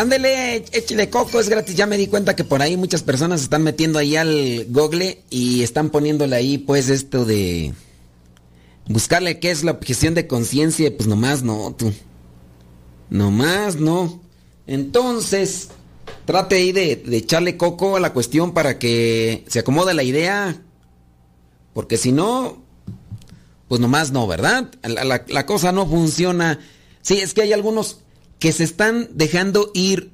Ándele, 0.00 0.64
échale 0.72 1.10
coco, 1.10 1.40
es 1.40 1.50
gratis. 1.50 1.76
Ya 1.76 1.84
me 1.84 1.98
di 1.98 2.06
cuenta 2.06 2.34
que 2.34 2.42
por 2.42 2.62
ahí 2.62 2.78
muchas 2.78 3.02
personas 3.02 3.42
están 3.42 3.62
metiendo 3.62 3.98
ahí 3.98 4.16
al 4.16 4.64
google 4.70 5.22
y 5.28 5.62
están 5.62 5.90
poniéndole 5.90 6.36
ahí 6.36 6.56
pues 6.56 6.88
esto 6.88 7.26
de 7.26 7.74
buscarle 8.88 9.38
qué 9.40 9.50
es 9.50 9.62
la 9.62 9.72
objeción 9.72 10.14
de 10.14 10.26
conciencia. 10.26 10.90
Pues 10.96 11.06
nomás 11.06 11.42
no, 11.42 11.74
tú. 11.76 11.92
Nomás 13.10 13.76
no. 13.76 14.22
Entonces, 14.66 15.68
trate 16.24 16.54
ahí 16.54 16.72
de, 16.72 17.02
echarle 17.10 17.58
coco 17.58 17.96
a 17.96 18.00
la 18.00 18.14
cuestión 18.14 18.54
para 18.54 18.78
que 18.78 19.44
se 19.48 19.58
acomode 19.58 19.92
la 19.92 20.02
idea. 20.02 20.62
Porque 21.74 21.98
si 21.98 22.10
no, 22.10 22.64
pues 23.68 23.82
nomás 23.82 24.12
no, 24.12 24.26
¿verdad? 24.26 24.70
La 24.82 25.44
cosa 25.44 25.72
no 25.72 25.86
funciona. 25.86 26.58
Sí, 27.02 27.18
es 27.18 27.34
que 27.34 27.42
hay 27.42 27.52
algunos 27.52 27.98
que 28.40 28.52
se 28.52 28.64
están 28.64 29.08
dejando 29.12 29.70
ir 29.74 30.12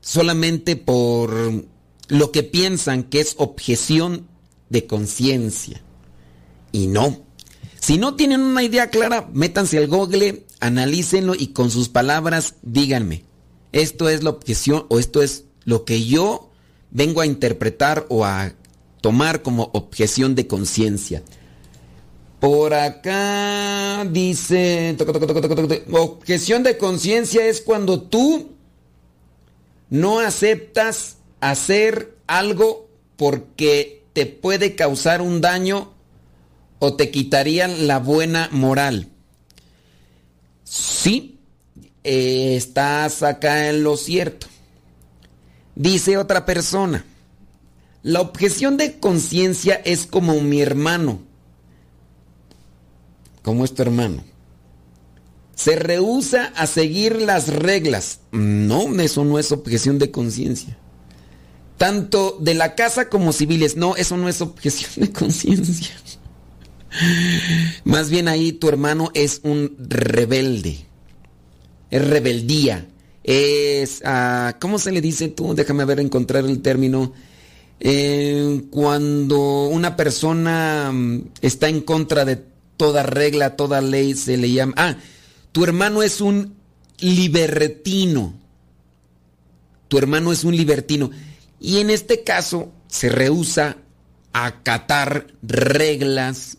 solamente 0.00 0.74
por 0.74 1.64
lo 2.08 2.32
que 2.32 2.42
piensan 2.42 3.04
que 3.04 3.20
es 3.20 3.34
objeción 3.36 4.26
de 4.70 4.86
conciencia. 4.86 5.82
Y 6.72 6.88
no. 6.88 7.24
Si 7.78 7.98
no 7.98 8.16
tienen 8.16 8.40
una 8.40 8.62
idea 8.62 8.90
clara, 8.90 9.28
métanse 9.32 9.78
al 9.78 9.86
google, 9.86 10.46
analícenlo 10.60 11.34
y 11.34 11.48
con 11.48 11.70
sus 11.70 11.88
palabras 11.88 12.54
díganme, 12.62 13.24
esto 13.72 14.08
es 14.08 14.22
la 14.22 14.30
objeción 14.30 14.86
o 14.88 14.98
esto 14.98 15.22
es 15.22 15.44
lo 15.64 15.84
que 15.84 16.04
yo 16.04 16.50
vengo 16.90 17.20
a 17.20 17.26
interpretar 17.26 18.06
o 18.08 18.24
a 18.24 18.54
tomar 19.00 19.42
como 19.42 19.70
objeción 19.74 20.34
de 20.34 20.46
conciencia. 20.46 21.22
Por 22.40 22.72
acá 22.72 24.06
dice, 24.10 24.96
objeción 25.92 26.62
de 26.62 26.78
conciencia 26.78 27.44
es 27.44 27.60
cuando 27.60 28.00
tú 28.00 28.52
no 29.90 30.20
aceptas 30.20 31.18
hacer 31.40 32.16
algo 32.26 32.88
porque 33.16 34.04
te 34.14 34.24
puede 34.24 34.74
causar 34.74 35.20
un 35.20 35.42
daño 35.42 35.92
o 36.78 36.94
te 36.94 37.10
quitarían 37.10 37.86
la 37.86 37.98
buena 37.98 38.48
moral. 38.52 39.08
Sí, 40.64 41.38
eh, 42.04 42.54
estás 42.56 43.22
acá 43.22 43.68
en 43.68 43.84
lo 43.84 43.98
cierto. 43.98 44.46
Dice 45.74 46.16
otra 46.16 46.46
persona, 46.46 47.04
la 48.02 48.22
objeción 48.22 48.78
de 48.78 48.98
conciencia 48.98 49.74
es 49.84 50.06
como 50.06 50.40
mi 50.40 50.62
hermano 50.62 51.28
como 53.42 53.64
es 53.64 53.74
tu 53.74 53.82
hermano. 53.82 54.22
Se 55.54 55.76
rehúsa 55.76 56.46
a 56.56 56.66
seguir 56.66 57.20
las 57.20 57.48
reglas. 57.48 58.20
No, 58.32 58.98
eso 59.00 59.24
no 59.24 59.38
es 59.38 59.52
objeción 59.52 59.98
de 59.98 60.10
conciencia. 60.10 60.78
Tanto 61.76 62.38
de 62.40 62.54
la 62.54 62.74
casa 62.74 63.08
como 63.08 63.32
civiles. 63.32 63.76
No, 63.76 63.94
eso 63.96 64.16
no 64.16 64.28
es 64.28 64.40
objeción 64.40 65.06
de 65.06 65.12
conciencia. 65.12 65.94
Más 67.84 68.10
bien 68.10 68.28
ahí 68.28 68.52
tu 68.52 68.68
hermano 68.68 69.10
es 69.14 69.40
un 69.44 69.76
rebelde. 69.78 70.78
Es 71.90 72.08
rebeldía. 72.08 72.88
Es, 73.22 74.02
uh, 74.04 74.58
¿cómo 74.60 74.78
se 74.78 74.92
le 74.92 75.00
dice 75.00 75.28
tú? 75.28 75.54
Déjame 75.54 75.84
ver, 75.84 76.00
encontrar 76.00 76.44
el 76.44 76.62
término. 76.62 77.12
Eh, 77.80 78.62
cuando 78.70 79.68
una 79.68 79.96
persona 79.96 80.90
mm, 80.92 81.28
está 81.40 81.68
en 81.68 81.80
contra 81.80 82.24
de 82.24 82.36
toda 82.80 83.02
regla, 83.02 83.56
toda 83.56 83.82
ley, 83.82 84.14
se 84.14 84.38
le 84.38 84.50
llama... 84.50 84.72
Ah, 84.78 84.96
tu 85.52 85.64
hermano 85.64 86.02
es 86.02 86.22
un 86.22 86.54
libertino. 86.98 88.32
Tu 89.88 89.98
hermano 89.98 90.32
es 90.32 90.44
un 90.44 90.56
libertino. 90.56 91.10
Y 91.60 91.76
en 91.80 91.90
este 91.90 92.24
caso 92.24 92.72
se 92.88 93.10
rehúsa 93.10 93.76
a 94.32 94.46
acatar 94.46 95.26
reglas, 95.42 96.56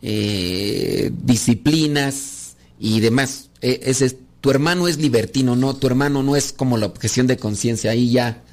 eh, 0.00 1.10
disciplinas 1.24 2.56
y 2.78 3.00
demás. 3.00 3.50
E- 3.60 3.80
ese 3.82 4.06
es- 4.06 4.16
tu 4.40 4.50
hermano 4.52 4.86
es 4.86 4.98
libertino, 4.98 5.56
no, 5.56 5.74
tu 5.74 5.88
hermano 5.88 6.22
no 6.22 6.36
es 6.36 6.52
como 6.52 6.76
la 6.76 6.86
objeción 6.86 7.26
de 7.26 7.36
conciencia, 7.36 7.90
ahí 7.90 8.12
ya, 8.12 8.44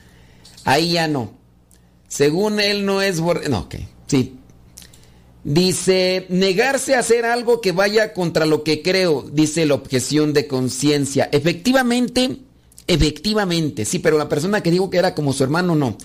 ahí 0.64 0.94
ya 0.94 1.08
no. 1.08 1.34
Según 2.08 2.60
él 2.60 2.84
no 2.84 3.04
es... 3.04 3.22
No, 3.22 3.60
ok, 3.60 3.76
sí. 4.08 4.40
Dice, 5.48 6.26
negarse 6.30 6.96
a 6.96 7.00
hacer 7.00 7.24
algo 7.24 7.62
que 7.62 7.72
vaya 7.72 8.14
contra 8.14 8.48
lo 8.48 8.64
que 8.64 8.82
creo, 8.82 9.30
dice 9.32 9.68
la 9.68 9.76
objeción 9.76 10.34
de 10.34 10.48
conciencia. 10.48 11.30
Efectivamente, 11.32 12.38
efectivamente, 12.88 13.86
sí, 13.86 14.00
pero 14.00 14.18
la 14.18 14.28
persona 14.28 14.64
que 14.64 14.72
dijo 14.72 14.90
que 14.90 14.98
era 14.98 15.14
como 15.14 15.34
su 15.34 15.44
hermano, 15.44 15.76
no. 15.76 16.00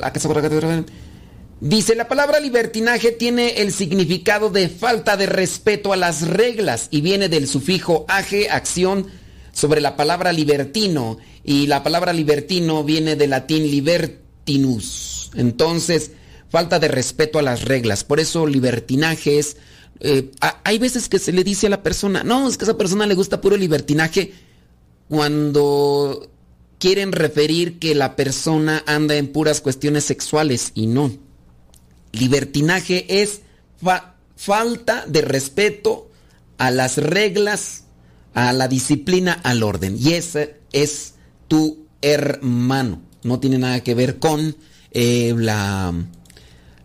Dice, 1.61 1.95
la 1.95 2.07
palabra 2.07 2.39
libertinaje 2.39 3.11
tiene 3.11 3.61
el 3.61 3.71
significado 3.71 4.49
de 4.49 4.67
falta 4.67 5.15
de 5.15 5.27
respeto 5.27 5.93
a 5.93 5.95
las 5.95 6.27
reglas 6.27 6.87
y 6.89 7.01
viene 7.01 7.29
del 7.29 7.47
sufijo 7.47 8.03
age, 8.07 8.49
acción, 8.49 9.05
sobre 9.51 9.81
la 9.81 9.95
palabra 9.95 10.31
libertino. 10.33 11.17
Y 11.43 11.67
la 11.67 11.83
palabra 11.83 12.13
libertino 12.13 12.83
viene 12.83 13.15
del 13.15 13.31
latín 13.31 13.69
libertinus. 13.69 15.31
Entonces, 15.35 16.11
falta 16.49 16.79
de 16.79 16.87
respeto 16.87 17.39
a 17.39 17.41
las 17.41 17.63
reglas. 17.63 18.03
Por 18.03 18.19
eso 18.19 18.45
libertinaje 18.45 19.39
es... 19.39 19.57
eh, 19.99 20.31
hay 20.63 20.77
veces 20.79 21.07
que 21.09 21.19
se 21.19 21.31
le 21.31 21.43
dice 21.43 21.67
a 21.67 21.69
la 21.71 21.83
persona, 21.83 22.23
no, 22.23 22.47
es 22.47 22.57
que 22.57 22.65
a 22.65 22.67
esa 22.67 22.77
persona 22.77 23.05
le 23.07 23.15
gusta 23.15 23.39
puro 23.41 23.55
libertinaje 23.57 24.33
cuando 25.07 26.29
quieren 26.79 27.11
referir 27.11 27.79
que 27.79 27.93
la 27.95 28.15
persona 28.15 28.83
anda 28.87 29.15
en 29.15 29.27
puras 29.27 29.61
cuestiones 29.61 30.03
sexuales 30.05 30.71
y 30.73 30.87
no. 30.87 31.11
Libertinaje 32.11 33.21
es 33.21 33.41
fa- 33.81 34.15
falta 34.35 35.05
de 35.07 35.21
respeto 35.21 36.09
a 36.57 36.71
las 36.71 36.97
reglas, 36.97 37.83
a 38.33 38.53
la 38.53 38.67
disciplina, 38.67 39.33
al 39.43 39.63
orden. 39.63 39.97
Y 39.99 40.13
ese 40.13 40.55
es 40.71 41.15
tu 41.47 41.85
hermano. 42.01 43.01
No 43.23 43.39
tiene 43.39 43.57
nada 43.57 43.81
que 43.81 43.93
ver 43.93 44.19
con 44.19 44.55
eh, 44.91 45.33
la, 45.37 45.93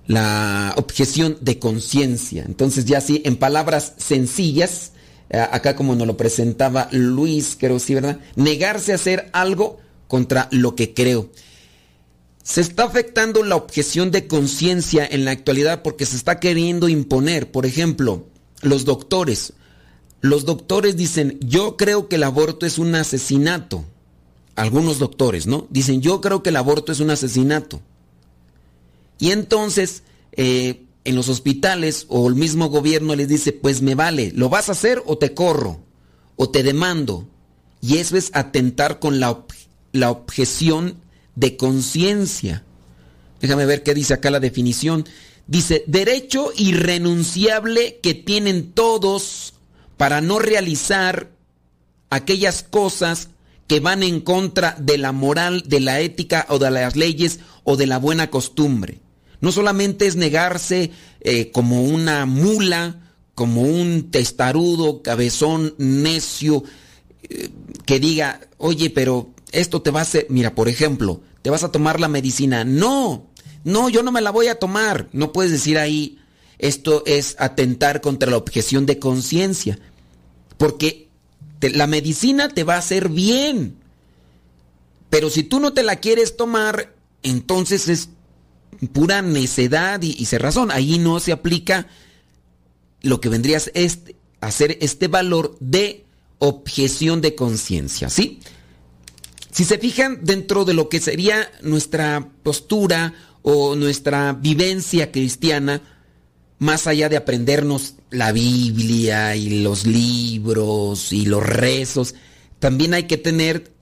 la 0.07 0.75
objeción 0.77 1.39
de 1.41 1.59
conciencia. 1.59 2.45
Entonces 2.47 2.85
ya 2.85 3.01
sí, 3.01 3.23
en 3.25 3.37
palabras 3.37 3.95
sencillas, 3.97 4.93
eh, 5.31 5.39
acá 5.39 5.77
como 5.77 5.95
nos 5.95 6.07
lo 6.07 6.17
presentaba 6.17 6.89
Luis, 6.93 7.57
creo 7.59 7.79
sí, 7.79 7.95
¿verdad? 7.95 8.21
Negarse 8.37 8.93
a 8.93 8.97
hacer 8.97 9.31
algo 9.33 9.79
contra 10.09 10.49
lo 10.53 10.75
que 10.77 10.95
creo. 10.95 11.31
Se 12.43 12.61
está 12.61 12.85
afectando 12.85 13.43
la 13.43 13.57
objeción 13.57 14.13
de 14.13 14.29
conciencia 14.29 15.07
en 15.11 15.25
la 15.25 15.33
actualidad 15.33 15.83
porque 15.83 16.07
se 16.07 16.17
está 16.17 16.39
queriendo 16.39 16.89
imponer. 16.89 17.51
Por 17.51 17.67
ejemplo, 17.67 18.29
los 18.63 18.85
doctores. 18.85 19.53
Los 20.21 20.45
doctores 20.45 20.97
dicen, 20.97 21.39
yo 21.41 21.77
creo 21.77 22.09
que 22.09 22.17
el 22.17 22.25
aborto 22.25 22.67
es 22.67 22.79
un 22.79 22.95
asesinato. 22.95 23.85
Algunos 24.55 24.99
doctores, 24.99 25.47
¿no? 25.47 25.67
Dicen, 25.71 26.01
yo 26.01 26.21
creo 26.21 26.43
que 26.43 26.51
el 26.51 26.57
aborto 26.57 26.93
es 26.93 27.01
un 27.01 27.11
asesinato. 27.11 27.81
Y 29.19 29.31
entonces, 29.31 30.03
eh, 30.33 30.87
en 31.05 31.15
los 31.15 31.29
hospitales 31.29 32.07
o 32.09 32.29
el 32.29 32.35
mismo 32.35 32.69
gobierno 32.69 33.15
les 33.15 33.29
dice, 33.29 33.53
pues 33.53 33.83
me 33.83 33.95
vale, 33.95 34.33
¿lo 34.35 34.49
vas 34.49 34.69
a 34.69 34.73
hacer 34.73 35.03
o 35.07 35.19
te 35.19 35.35
corro? 35.35 35.81
O 36.37 36.51
te 36.51 36.63
demando. 36.63 37.27
Y 37.81 37.99
eso 37.99 38.17
es 38.17 38.31
atentar 38.33 38.99
con 38.99 39.21
la, 39.21 39.45
la 39.93 40.11
objeción 40.11 40.97
de 41.35 41.57
conciencia. 41.57 42.65
Déjame 43.41 43.67
ver 43.67 43.83
qué 43.83 43.95
dice 43.95 44.15
acá 44.15 44.31
la 44.31 44.41
definición. 44.41 45.07
Dice, 45.47 45.85
derecho 45.87 46.51
irrenunciable 46.57 48.01
que 48.03 48.15
tienen 48.15 48.73
todos 48.73 49.55
para 49.97 50.21
no 50.21 50.39
realizar 50.39 51.31
aquellas 52.11 52.63
cosas 52.63 53.29
que 53.67 53.81
van 53.81 54.03
en 54.03 54.21
contra 54.21 54.77
de 54.79 54.99
la 54.99 55.13
moral, 55.13 55.65
de 55.67 55.81
la 55.81 56.01
ética 56.01 56.47
o 56.49 56.59
de 56.59 56.71
las 56.71 56.97
leyes 56.97 57.41
o 57.65 57.77
de 57.77 57.87
la 57.87 57.99
buena 57.99 58.31
costumbre. 58.31 59.01
No 59.41 59.53
solamente 59.53 60.07
es 60.07 60.17
negarse 60.17 60.93
eh, 61.21 61.51
como 61.51 61.83
una 61.83 62.27
mula, 62.27 63.01
como 63.35 63.63
un 63.63 64.11
testarudo, 64.11 65.03
cabezón, 65.03 65.75
necio, 65.79 66.65
eh, 67.29 67.51
que 67.85 68.01
diga, 68.01 68.41
oye, 68.59 68.91
pero 68.91 69.31
esto 69.53 69.83
te 69.83 69.91
va 69.91 70.01
a 70.01 70.03
hacer, 70.03 70.27
mira, 70.31 70.55
por 70.55 70.69
ejemplo, 70.69 71.21
te 71.43 71.51
vas 71.51 71.65
a 71.65 71.73
tomar 71.73 72.01
la 72.01 72.09
medicina. 72.09 72.65
No, 72.65 73.27
no, 73.65 73.89
yo 73.89 74.03
no 74.03 74.13
me 74.13 74.21
la 74.21 74.31
voy 74.31 74.49
a 74.49 74.59
tomar. 74.59 75.09
No 75.13 75.33
puedes 75.33 75.53
decir 75.53 75.79
ahí, 75.79 76.19
esto 76.59 77.03
es 77.07 77.37
atentar 77.39 78.01
contra 78.01 78.31
la 78.31 78.37
objeción 78.37 78.87
de 78.87 78.99
conciencia. 78.99 79.79
Porque 80.57 81.09
la 81.61 81.87
medicina 81.87 82.49
te 82.49 82.65
va 82.65 82.75
a 82.75 82.79
hacer 82.79 83.09
bien. 83.09 83.77
Pero 85.11 85.31
si 85.31 85.43
tú 85.43 85.61
no 85.61 85.73
te 85.73 85.83
la 85.83 85.97
quieres 85.97 86.37
tomar, 86.37 86.95
entonces 87.23 87.89
es 87.89 88.09
pura 88.93 89.23
necedad 89.23 90.03
y, 90.03 90.17
y 90.19 90.37
razón. 90.37 90.71
Ahí 90.71 90.99
no 90.99 91.21
se 91.21 91.33
aplica 91.33 91.87
lo 93.03 93.21
que 93.21 93.29
vendría 93.29 93.59
a 93.59 93.61
ser 93.61 93.73
este, 93.75 94.17
a 94.41 94.51
ser 94.51 94.79
este 94.81 95.09
valor 95.09 95.57
de 95.61 96.05
objeción 96.39 97.21
de 97.21 97.35
conciencia, 97.35 98.11
¿sí? 98.11 98.41
Si 99.51 99.65
se 99.65 99.79
fijan 99.79 100.21
dentro 100.23 100.65
de 100.67 100.75
lo 100.75 100.89
que 100.89 101.01
sería 101.01 101.51
nuestra 101.63 102.29
postura 102.43 103.15
o 103.41 103.75
nuestra 103.75 104.35
vivencia 104.35 105.11
cristiana, 105.11 105.81
más 106.59 106.87
allá 106.87 107.09
de 107.09 107.17
aprendernos 107.17 107.95
la 108.11 108.33
Biblia 108.33 109.37
y 109.37 109.63
los 109.63 109.87
libros 109.87 111.13
y 111.13 111.27
los 111.27 111.43
rezos, 111.45 112.15
también 112.59 112.95
hay 112.95 113.05
que 113.05 113.19
tener 113.19 113.73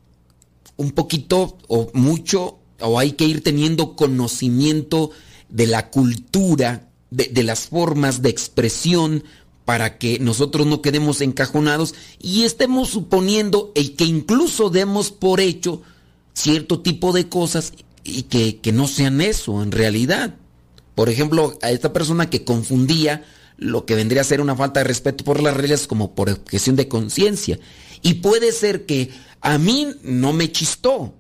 un 0.77 0.91
poquito 0.91 1.59
o 1.69 1.91
mucho, 1.95 2.59
o 2.81 2.99
hay 2.99 3.13
que 3.13 3.27
ir 3.27 3.43
teniendo 3.43 3.95
conocimiento 3.95 5.11
de 5.49 5.67
la 5.67 5.91
cultura, 5.91 6.91
de, 7.11 7.29
de 7.33 7.43
las 7.45 7.69
formas 7.69 8.23
de 8.23 8.31
expresión, 8.31 9.25
para 9.65 9.99
que 9.99 10.19
nosotros 10.19 10.67
no 10.67 10.83
quedemos 10.83 11.21
encajonados 11.21 11.95
y 12.21 12.43
estemos 12.43 12.91
suponiendo 12.91 13.73
y 13.75 13.91
que 13.91 14.05
incluso 14.05 14.69
demos 14.69 15.11
por 15.11 15.41
hecho 15.41 15.83
cierto 16.35 16.81
tipo 16.81 17.13
de 17.13 17.29
cosas 17.29 17.73
y 18.03 18.23
que, 18.25 18.59
que 18.59 18.73
no 18.73 18.87
sean 18.87 19.21
eso 19.21 19.63
en 19.63 19.73
realidad. 19.73 20.37
Por 20.95 21.09
ejemplo, 21.09 21.59
a 21.63 21.71
esta 21.71 21.93
persona 21.93 22.31
que 22.31 22.45
confundía 22.45 23.25
lo 23.57 23.87
que 23.87 23.95
vendría 23.95 24.23
a 24.23 24.25
ser 24.25 24.41
una 24.41 24.57
falta 24.57 24.81
de 24.81 24.85
respeto 24.85 25.25
por 25.25 25.43
las 25.43 25.57
reglas 25.57 25.87
como 25.87 26.15
por 26.15 26.31
objeción 26.31 26.77
de 26.77 26.89
conciencia. 26.89 27.59
Y 28.03 28.15
puede 28.15 28.53
ser 28.53 28.87
que 28.87 29.11
a 29.41 29.59
mí 29.59 29.89
no 30.03 30.33
me 30.33 30.51
chistó, 30.51 31.15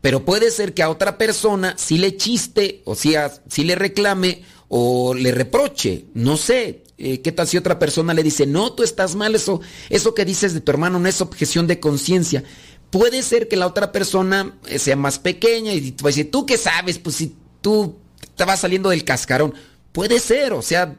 pero 0.00 0.24
puede 0.24 0.50
ser 0.50 0.74
que 0.74 0.82
a 0.82 0.90
otra 0.90 1.18
persona 1.18 1.74
sí 1.78 1.98
le 1.98 2.16
chiste, 2.16 2.82
o 2.84 2.94
sea, 2.94 3.32
sí 3.48 3.64
le 3.64 3.74
reclame 3.74 4.42
o 4.68 5.14
le 5.14 5.32
reproche, 5.32 6.06
no 6.14 6.36
sé. 6.36 6.84
eh, 6.98 7.20
¿Qué 7.20 7.32
tal 7.32 7.46
si 7.46 7.56
otra 7.56 7.78
persona 7.78 8.14
le 8.14 8.22
dice, 8.22 8.46
no, 8.46 8.72
tú 8.72 8.82
estás 8.82 9.14
mal, 9.14 9.34
eso, 9.34 9.60
eso 9.90 10.14
que 10.14 10.24
dices 10.24 10.54
de 10.54 10.60
tu 10.60 10.70
hermano 10.70 10.98
no 10.98 11.08
es 11.08 11.20
objeción 11.20 11.66
de 11.66 11.80
conciencia? 11.80 12.44
Puede 12.90 13.22
ser 13.22 13.48
que 13.48 13.56
la 13.56 13.66
otra 13.66 13.92
persona 13.92 14.58
eh, 14.68 14.78
sea 14.78 14.96
más 14.96 15.18
pequeña 15.18 15.72
y 15.72 15.90
decir, 15.90 16.30
¿tú 16.30 16.46
qué 16.46 16.56
sabes? 16.56 16.98
Pues 16.98 17.16
si 17.16 17.34
tú 17.60 17.96
vas 18.44 18.60
saliendo 18.60 18.90
del 18.90 19.04
cascarón. 19.04 19.54
Puede 19.92 20.20
ser, 20.20 20.52
o 20.52 20.62
sea, 20.62 20.96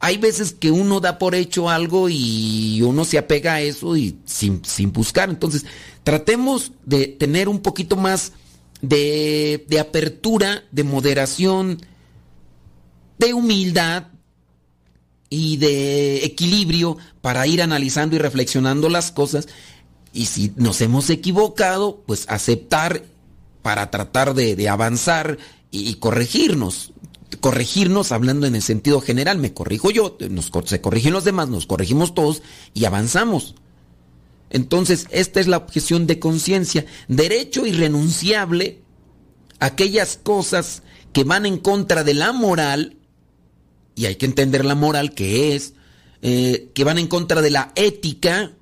hay 0.00 0.16
veces 0.16 0.52
que 0.52 0.72
uno 0.72 0.98
da 0.98 1.18
por 1.18 1.36
hecho 1.36 1.70
algo 1.70 2.08
y 2.08 2.82
uno 2.82 3.04
se 3.04 3.18
apega 3.18 3.54
a 3.54 3.60
eso 3.60 3.96
y 3.96 4.18
sin, 4.24 4.64
sin 4.64 4.92
buscar. 4.92 5.30
Entonces, 5.30 5.64
tratemos 6.02 6.72
de 6.84 7.06
tener 7.06 7.48
un 7.48 7.60
poquito 7.60 7.96
más 7.96 8.32
de, 8.80 9.64
de 9.68 9.78
apertura, 9.78 10.64
de 10.72 10.82
moderación, 10.82 11.80
de 13.18 13.32
humildad 13.32 14.08
y 15.30 15.56
de 15.58 16.24
equilibrio 16.24 16.98
para 17.20 17.46
ir 17.46 17.62
analizando 17.62 18.16
y 18.16 18.18
reflexionando 18.18 18.88
las 18.88 19.12
cosas. 19.12 19.46
Y 20.12 20.26
si 20.26 20.52
nos 20.56 20.80
hemos 20.80 21.08
equivocado, 21.10 22.02
pues 22.06 22.26
aceptar 22.28 23.04
para 23.62 23.90
tratar 23.90 24.34
de, 24.34 24.56
de 24.56 24.68
avanzar 24.68 25.38
y, 25.72 25.94
corregirnos. 25.94 26.92
Corregirnos 27.40 28.12
hablando 28.12 28.46
en 28.46 28.54
el 28.54 28.62
sentido 28.62 29.00
general, 29.00 29.38
me 29.38 29.54
corrijo 29.54 29.90
yo, 29.90 30.16
nos, 30.30 30.52
se 30.66 30.80
corrigen 30.80 31.14
los 31.14 31.24
demás, 31.24 31.48
nos 31.48 31.66
corregimos 31.66 32.14
todos 32.14 32.42
y 32.74 32.84
avanzamos. 32.84 33.56
Entonces, 34.50 35.06
esta 35.10 35.40
es 35.40 35.48
la 35.48 35.56
objeción 35.56 36.06
de 36.06 36.18
conciencia, 36.18 36.84
derecho 37.08 37.66
irrenunciable, 37.66 38.82
aquellas 39.58 40.18
cosas 40.22 40.82
que 41.14 41.24
van 41.24 41.46
en 41.46 41.56
contra 41.56 42.04
de 42.04 42.14
la 42.14 42.32
moral, 42.32 42.98
y 43.94 44.04
hay 44.04 44.16
que 44.16 44.26
entender 44.26 44.64
la 44.66 44.74
moral 44.74 45.14
que 45.14 45.56
es, 45.56 45.72
eh, 46.20 46.70
que 46.74 46.84
van 46.84 46.98
en 46.98 47.08
contra 47.08 47.40
de 47.40 47.50
la 47.50 47.72
ética, 47.76 48.52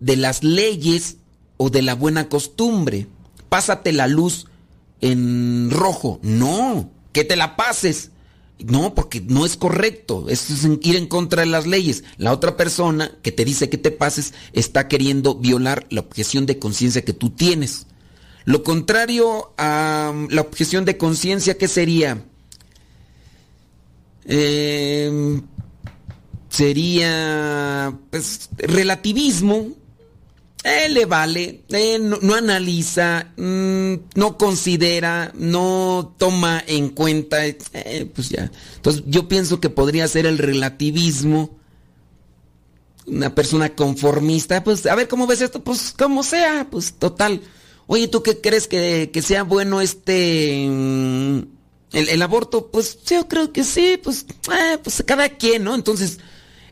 de 0.00 0.16
las 0.16 0.42
leyes 0.42 1.18
o 1.58 1.68
de 1.68 1.82
la 1.82 1.94
buena 1.94 2.28
costumbre. 2.30 3.06
Pásate 3.50 3.92
la 3.92 4.06
luz 4.06 4.46
en 5.00 5.70
rojo. 5.70 6.20
No, 6.22 6.90
que 7.12 7.24
te 7.24 7.36
la 7.36 7.56
pases. 7.56 8.10
No, 8.58 8.94
porque 8.94 9.20
no 9.20 9.46
es 9.46 9.56
correcto. 9.56 10.26
es 10.28 10.50
ir 10.82 10.96
en 10.96 11.06
contra 11.06 11.42
de 11.42 11.46
las 11.46 11.66
leyes. 11.66 12.04
La 12.16 12.32
otra 12.32 12.56
persona 12.56 13.12
que 13.22 13.30
te 13.30 13.44
dice 13.44 13.68
que 13.68 13.78
te 13.78 13.92
pases 13.92 14.34
está 14.52 14.88
queriendo 14.88 15.36
violar 15.36 15.86
la 15.90 16.00
objeción 16.00 16.46
de 16.46 16.58
conciencia 16.58 17.04
que 17.04 17.12
tú 17.12 17.30
tienes. 17.30 17.86
Lo 18.44 18.62
contrario 18.62 19.52
a 19.58 20.10
um, 20.12 20.26
la 20.30 20.40
objeción 20.40 20.84
de 20.86 20.96
conciencia, 20.96 21.58
¿qué 21.58 21.68
sería? 21.68 22.24
Eh, 24.24 25.40
sería 26.48 27.92
pues, 28.10 28.48
relativismo, 28.56 29.68
eh, 30.64 30.88
le 30.88 31.06
vale, 31.06 31.62
eh, 31.68 31.98
no, 32.00 32.34
analiza, 32.34 33.32
mm, 33.36 33.94
no 34.16 34.36
considera, 34.36 35.30
no 35.36 36.14
toma 36.18 36.62
en 36.66 36.88
cuenta, 36.88 37.46
eh, 37.46 38.10
pues 38.12 38.30
ya. 38.30 38.50
Entonces 38.74 39.04
yo 39.06 39.28
pienso 39.28 39.60
que 39.60 39.70
podría 39.70 40.08
ser 40.08 40.26
el 40.26 40.38
relativismo. 40.38 41.56
Una 43.06 43.34
persona 43.34 43.74
conformista, 43.74 44.62
pues 44.64 44.84
a 44.86 44.94
ver 44.94 45.08
cómo 45.08 45.26
ves 45.26 45.40
esto, 45.40 45.62
pues 45.62 45.94
como 45.96 46.22
sea, 46.22 46.66
pues 46.70 46.92
total. 46.92 47.40
Oye, 47.86 48.08
¿tú 48.08 48.22
qué 48.22 48.40
crees 48.40 48.66
que, 48.66 49.10
que 49.12 49.22
sea 49.22 49.44
bueno 49.44 49.80
este... 49.80 50.66
Mm, 50.68 51.38
el, 51.92 52.08
el, 52.10 52.20
aborto? 52.20 52.66
Pues 52.70 52.98
yo 53.04 53.28
creo 53.28 53.50
que 53.52 53.64
sí, 53.64 53.98
pues, 54.02 54.26
pues 54.82 55.02
cada 55.06 55.30
quien, 55.30 55.64
¿no? 55.64 55.74
Entonces 55.74 56.18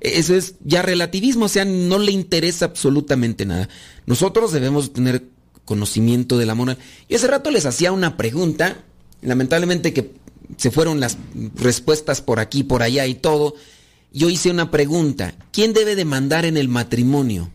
eso 0.06 0.34
es 0.34 0.54
ya 0.64 0.82
relativismo, 0.82 1.46
o 1.46 1.48
sea, 1.48 1.64
no 1.64 1.98
le 1.98 2.12
interesa 2.12 2.66
absolutamente 2.66 3.44
nada. 3.44 3.68
Nosotros 4.06 4.52
debemos 4.52 4.92
tener 4.92 5.28
conocimiento 5.64 6.38
de 6.38 6.46
la 6.46 6.54
moral. 6.54 6.78
Y 7.08 7.16
hace 7.16 7.26
rato 7.26 7.50
les 7.50 7.66
hacía 7.66 7.92
una 7.92 8.16
pregunta, 8.16 8.84
lamentablemente 9.20 9.92
que 9.92 10.12
se 10.56 10.70
fueron 10.70 11.00
las 11.00 11.18
respuestas 11.56 12.20
por 12.20 12.38
aquí, 12.38 12.62
por 12.62 12.82
allá 12.82 13.06
y 13.06 13.14
todo. 13.14 13.54
Yo 14.12 14.30
hice 14.30 14.50
una 14.50 14.70
pregunta, 14.70 15.34
¿quién 15.52 15.72
debe 15.72 15.96
de 15.96 16.04
mandar 16.04 16.44
en 16.44 16.56
el 16.56 16.68
matrimonio? 16.68 17.50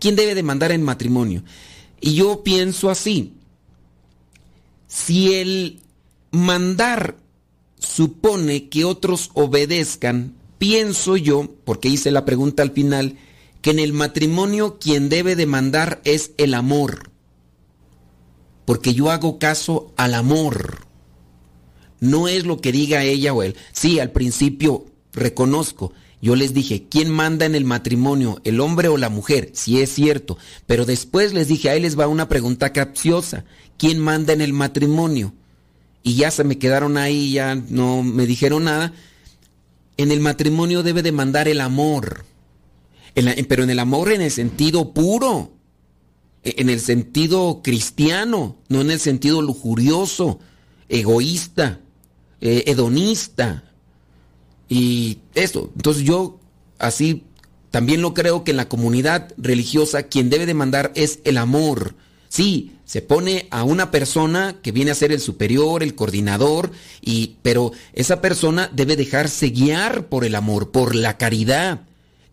¿Quién 0.00 0.16
debe 0.16 0.34
de 0.34 0.42
mandar 0.42 0.72
en 0.72 0.82
matrimonio? 0.82 1.44
Y 2.00 2.14
yo 2.14 2.42
pienso 2.42 2.90
así, 2.90 3.34
si 4.88 5.34
el 5.34 5.80
mandar 6.32 7.16
supone 7.78 8.68
que 8.68 8.84
otros 8.84 9.30
obedezcan, 9.34 10.34
pienso 10.62 11.16
yo, 11.16 11.48
porque 11.64 11.88
hice 11.88 12.12
la 12.12 12.24
pregunta 12.24 12.62
al 12.62 12.70
final, 12.70 13.18
que 13.62 13.70
en 13.70 13.80
el 13.80 13.92
matrimonio 13.92 14.78
quien 14.78 15.08
debe 15.08 15.34
demandar 15.34 16.00
es 16.04 16.30
el 16.36 16.54
amor. 16.54 17.10
Porque 18.64 18.94
yo 18.94 19.10
hago 19.10 19.40
caso 19.40 19.92
al 19.96 20.14
amor. 20.14 20.86
No 21.98 22.28
es 22.28 22.46
lo 22.46 22.60
que 22.60 22.70
diga 22.70 23.02
ella 23.02 23.34
o 23.34 23.42
él. 23.42 23.56
Sí, 23.72 23.98
al 23.98 24.12
principio 24.12 24.86
reconozco. 25.12 25.94
Yo 26.20 26.36
les 26.36 26.54
dije, 26.54 26.86
¿quién 26.88 27.10
manda 27.10 27.44
en 27.44 27.56
el 27.56 27.64
matrimonio, 27.64 28.40
el 28.44 28.60
hombre 28.60 28.86
o 28.86 28.96
la 28.96 29.08
mujer? 29.08 29.50
Si 29.54 29.80
es 29.80 29.90
cierto. 29.90 30.38
Pero 30.66 30.84
después 30.84 31.32
les 31.32 31.48
dije, 31.48 31.70
ahí 31.70 31.80
les 31.80 31.98
va 31.98 32.06
una 32.06 32.28
pregunta 32.28 32.72
capciosa. 32.72 33.44
¿Quién 33.78 33.98
manda 33.98 34.32
en 34.32 34.40
el 34.40 34.52
matrimonio? 34.52 35.32
Y 36.04 36.14
ya 36.14 36.30
se 36.30 36.44
me 36.44 36.58
quedaron 36.58 36.98
ahí, 36.98 37.32
ya 37.32 37.56
no 37.56 38.04
me 38.04 38.26
dijeron 38.26 38.62
nada 38.62 38.92
en 39.96 40.10
el 40.10 40.20
matrimonio 40.20 40.82
debe 40.82 41.02
demandar 41.02 41.48
el 41.48 41.60
amor, 41.60 42.24
pero 43.48 43.64
en 43.64 43.70
el 43.70 43.78
amor 43.78 44.12
en 44.12 44.20
el 44.20 44.30
sentido 44.30 44.92
puro, 44.92 45.52
e, 46.42 46.54
en 46.58 46.70
el 46.70 46.80
sentido 46.80 47.60
cristiano, 47.62 48.56
no 48.68 48.80
en 48.80 48.90
el 48.90 49.00
sentido 49.00 49.42
lujurioso, 49.42 50.40
egoísta, 50.88 51.80
eh, 52.40 52.64
hedonista. 52.66 53.64
Y 54.68 55.18
eso, 55.34 55.70
entonces 55.76 56.04
yo 56.04 56.40
así 56.78 57.24
también 57.70 58.02
lo 58.02 58.14
creo 58.14 58.44
que 58.44 58.50
en 58.50 58.58
la 58.58 58.68
comunidad 58.68 59.32
religiosa 59.36 60.04
quien 60.04 60.30
debe 60.30 60.46
demandar 60.46 60.92
es 60.94 61.20
el 61.24 61.38
amor. 61.38 61.94
Sí, 62.32 62.72
se 62.86 63.02
pone 63.02 63.46
a 63.50 63.62
una 63.62 63.90
persona 63.90 64.56
que 64.62 64.72
viene 64.72 64.90
a 64.90 64.94
ser 64.94 65.12
el 65.12 65.20
superior, 65.20 65.82
el 65.82 65.94
coordinador, 65.94 66.70
y, 67.02 67.36
pero 67.42 67.72
esa 67.92 68.22
persona 68.22 68.70
debe 68.72 68.96
dejarse 68.96 69.50
guiar 69.50 70.06
por 70.06 70.24
el 70.24 70.34
amor, 70.34 70.70
por 70.70 70.94
la 70.94 71.18
caridad. 71.18 71.82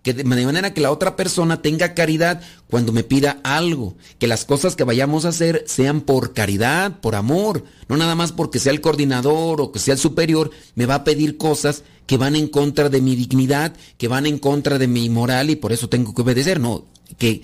Que 0.02 0.14
de 0.14 0.24
manera 0.24 0.74
que 0.74 0.80
la 0.80 0.92
otra 0.92 1.18
persona 1.18 1.62
tenga 1.62 1.96
caridad 1.96 2.42
cuando 2.70 2.94
me 2.94 3.04
pida 3.04 3.42
algo. 3.44 3.98
Que 4.20 4.28
las 4.28 4.46
cosas 4.46 4.78
que 4.78 4.86
vayamos 4.86 5.26
a 5.26 5.30
hacer 5.30 5.66
sean 5.68 6.00
por 6.00 6.34
caridad, 6.34 7.02
por 7.02 7.16
amor. 7.16 7.66
No 7.90 7.98
nada 7.98 8.16
más 8.16 8.32
porque 8.32 8.60
sea 8.60 8.72
el 8.72 8.80
coordinador 8.80 9.60
o 9.60 9.74
que 9.74 9.80
sea 9.80 9.96
el 9.96 10.00
superior, 10.00 10.50
me 10.76 10.86
va 10.86 10.96
a 10.96 11.04
pedir 11.04 11.36
cosas 11.36 11.84
que 12.06 12.16
van 12.16 12.38
en 12.38 12.48
contra 12.48 12.88
de 12.88 13.02
mi 13.02 13.18
dignidad, 13.18 13.76
que 13.98 14.08
van 14.08 14.28
en 14.28 14.40
contra 14.40 14.78
de 14.78 14.88
mi 14.88 15.10
moral 15.10 15.50
y 15.50 15.58
por 15.58 15.74
eso 15.74 15.90
tengo 15.90 16.16
que 16.16 16.22
obedecer. 16.22 16.62
No, 16.62 16.86
que 17.18 17.42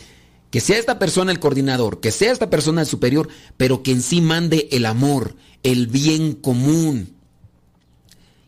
que 0.56 0.62
sea 0.62 0.78
esta 0.78 1.00
persona 1.00 1.34
el 1.34 1.42
coordinador, 1.42 2.00
que 2.00 2.14
sea 2.14 2.32
esta 2.32 2.50
persona 2.50 2.80
el 2.80 2.88
superior, 2.88 3.28
pero 3.58 3.84
que 3.84 3.92
en 3.92 4.02
sí 4.02 4.22
mande 4.22 4.70
el 4.72 4.86
amor, 4.86 5.36
el 5.64 5.88
bien 5.88 6.32
común. 6.32 7.14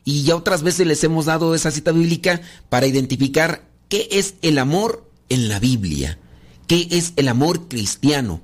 Y 0.06 0.24
ya 0.24 0.38
otras 0.38 0.64
veces 0.64 0.88
les 0.88 1.04
hemos 1.04 1.26
dado 1.26 1.54
esa 1.54 1.70
cita 1.70 1.92
bíblica 1.92 2.40
para 2.70 2.88
identificar 2.88 3.68
qué 3.90 4.08
es 4.10 4.36
el 4.42 4.58
amor 4.58 5.06
en 5.28 5.50
la 5.50 5.60
Biblia, 5.60 6.18
qué 6.66 6.88
es 6.92 7.12
el 7.18 7.28
amor 7.28 7.68
cristiano. 7.68 8.40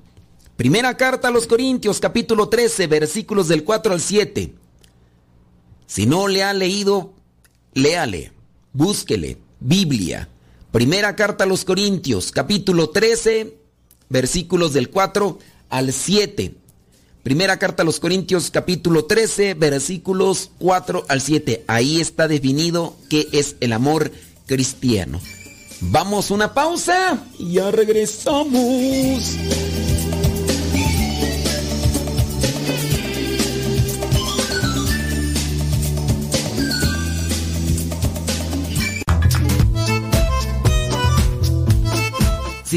Primera 0.57 0.97
carta 0.97 1.29
a 1.29 1.31
los 1.31 1.47
Corintios, 1.47 2.01
capítulo 2.01 2.49
13, 2.49 2.87
versículos 2.87 3.47
del 3.47 3.63
4 3.63 3.93
al 3.93 4.01
7. 4.01 4.55
Si 5.87 6.05
no 6.05 6.27
le 6.27 6.43
ha 6.43 6.51
leído, 6.51 7.13
léale, 7.73 8.33
búsquele, 8.73 9.37
Biblia. 9.61 10.27
Primera 10.73 11.15
carta 11.15 11.43
a 11.43 11.47
los 11.47 11.65
Corintios, 11.65 12.31
capítulo 12.31 12.89
13, 12.89 13.59
versículos 14.09 14.73
del 14.73 14.89
4 14.89 15.37
al 15.69 15.93
7. 15.93 16.55
Primera 17.21 17.59
carta 17.59 17.83
a 17.83 17.85
los 17.85 17.99
Corintios, 17.99 18.49
capítulo 18.49 19.05
13, 19.05 19.53
versículos 19.53 20.49
4 20.57 21.05
al 21.09 21.21
7. 21.21 21.65
Ahí 21.67 22.01
está 22.01 22.27
definido 22.27 22.95
qué 23.07 23.27
es 23.33 23.55
el 23.59 23.71
amor 23.71 24.11
cristiano. 24.47 25.21
Vamos 25.79 26.31
una 26.31 26.55
pausa 26.55 27.23
y 27.37 27.53
ya 27.53 27.69
regresamos. 27.69 29.37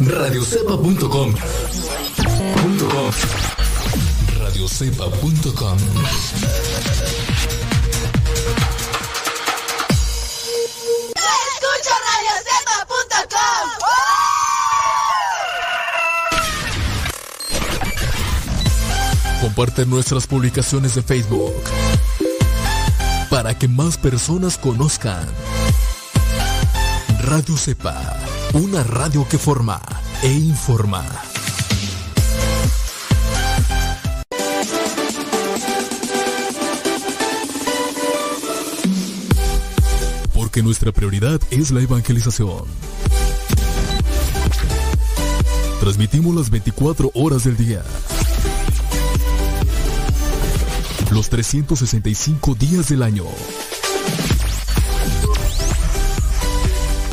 radiocepa.com. 0.00 1.34
Radiocepa.com. 4.38 5.78
Escucha 11.14 11.94
radiocepa.com. 12.06 13.66
Comparte 19.40 19.86
nuestras 19.86 20.26
publicaciones 20.26 20.94
de 20.94 21.02
Facebook 21.02 21.54
para 23.30 23.58
que 23.58 23.68
más 23.68 23.96
personas 23.96 24.58
conozcan 24.58 25.26
Radio 27.26 27.56
Cepa, 27.56 28.16
una 28.56 28.82
radio 28.82 29.28
que 29.28 29.36
forma 29.36 29.78
e 30.22 30.32
informa. 30.32 31.04
Porque 40.32 40.62
nuestra 40.62 40.90
prioridad 40.90 41.38
es 41.50 41.70
la 41.70 41.82
evangelización. 41.82 42.64
Transmitimos 45.80 46.34
las 46.34 46.48
24 46.48 47.10
horas 47.12 47.44
del 47.44 47.58
día. 47.58 47.82
Los 51.10 51.28
365 51.28 52.54
días 52.54 52.88
del 52.88 53.02
año. 53.02 53.24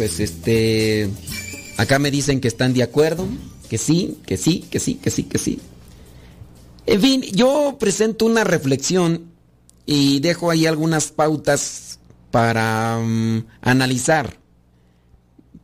Pues 0.00 0.18
este. 0.18 1.10
Acá 1.76 1.98
me 1.98 2.10
dicen 2.10 2.40
que 2.40 2.48
están 2.48 2.72
de 2.72 2.82
acuerdo. 2.82 3.28
Que 3.68 3.76
sí, 3.76 4.16
que 4.24 4.38
sí, 4.38 4.64
que 4.70 4.80
sí, 4.80 4.94
que 4.94 5.10
sí, 5.10 5.24
que 5.24 5.36
sí. 5.36 5.60
En 6.86 7.02
fin, 7.02 7.20
yo 7.34 7.76
presento 7.78 8.24
una 8.24 8.42
reflexión 8.42 9.26
y 9.84 10.20
dejo 10.20 10.50
ahí 10.50 10.64
algunas 10.64 11.12
pautas 11.12 11.98
para 12.30 12.98
mm, 12.98 13.44
analizar, 13.60 14.38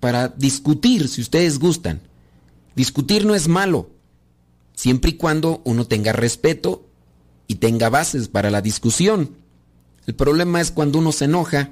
para 0.00 0.28
discutir, 0.28 1.08
si 1.08 1.22
ustedes 1.22 1.58
gustan. 1.58 2.02
Discutir 2.74 3.24
no 3.24 3.34
es 3.34 3.48
malo, 3.48 3.88
siempre 4.74 5.12
y 5.12 5.14
cuando 5.14 5.62
uno 5.64 5.86
tenga 5.86 6.12
respeto 6.12 6.86
y 7.46 7.54
tenga 7.54 7.88
bases 7.88 8.28
para 8.28 8.50
la 8.50 8.60
discusión. 8.60 9.30
El 10.06 10.14
problema 10.14 10.60
es 10.60 10.72
cuando 10.72 10.98
uno 10.98 11.10
se 11.10 11.24
enoja 11.24 11.70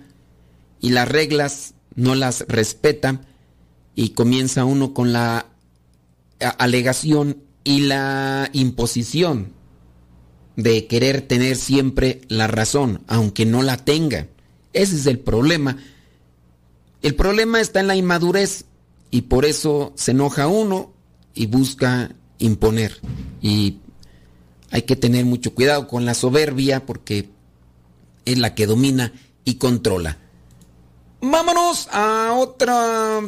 y 0.81 0.89
las 0.93 1.07
reglas 1.07 1.74
no 1.97 2.15
las 2.15 2.45
respeta 2.49 3.21
y 3.95 4.11
comienza 4.11 4.65
uno 4.65 4.95
con 4.95 5.13
la 5.13 5.47
alegación 6.59 7.39
y 7.63 7.81
la 7.81 8.51
imposición 8.53 9.53
de 10.57 10.87
querer 10.87 11.23
tener 11.23 11.57
siempre 11.57 12.21
la 12.29 12.47
razón, 12.47 13.03
aunque 13.07 13.47
no 13.47 13.63
la 13.63 13.77
tenga. 13.77 14.29
Ese 14.73 14.97
es 14.97 15.07
el 15.07 15.19
problema. 15.19 15.79
El 17.03 17.15
problema 17.15 17.61
está 17.61 17.81
en 17.81 17.89
la 17.89 17.97
inmadurez 17.97 18.67
y 19.11 19.23
por 19.23 19.45
eso 19.45 19.93
se 19.97 20.13
enoja 20.13 20.47
uno 20.47 20.93
y 21.35 21.47
busca 21.47 22.15
imponer. 22.39 23.01
Y 23.41 23.79
hay 24.71 24.83
que 24.83 24.97
tener 24.97 25.25
mucho 25.25 25.55
cuidado 25.55 25.87
con 25.87 26.05
la 26.05 26.15
soberbia 26.15 26.87
porque 26.87 27.31
es 28.25 28.39
la 28.39 28.55
que 28.55 28.67
domina 28.67 29.13
y 29.45 29.55
controla. 29.55 30.19
Vámonos 31.27 31.89
a 31.91 32.35
otra 32.39 33.19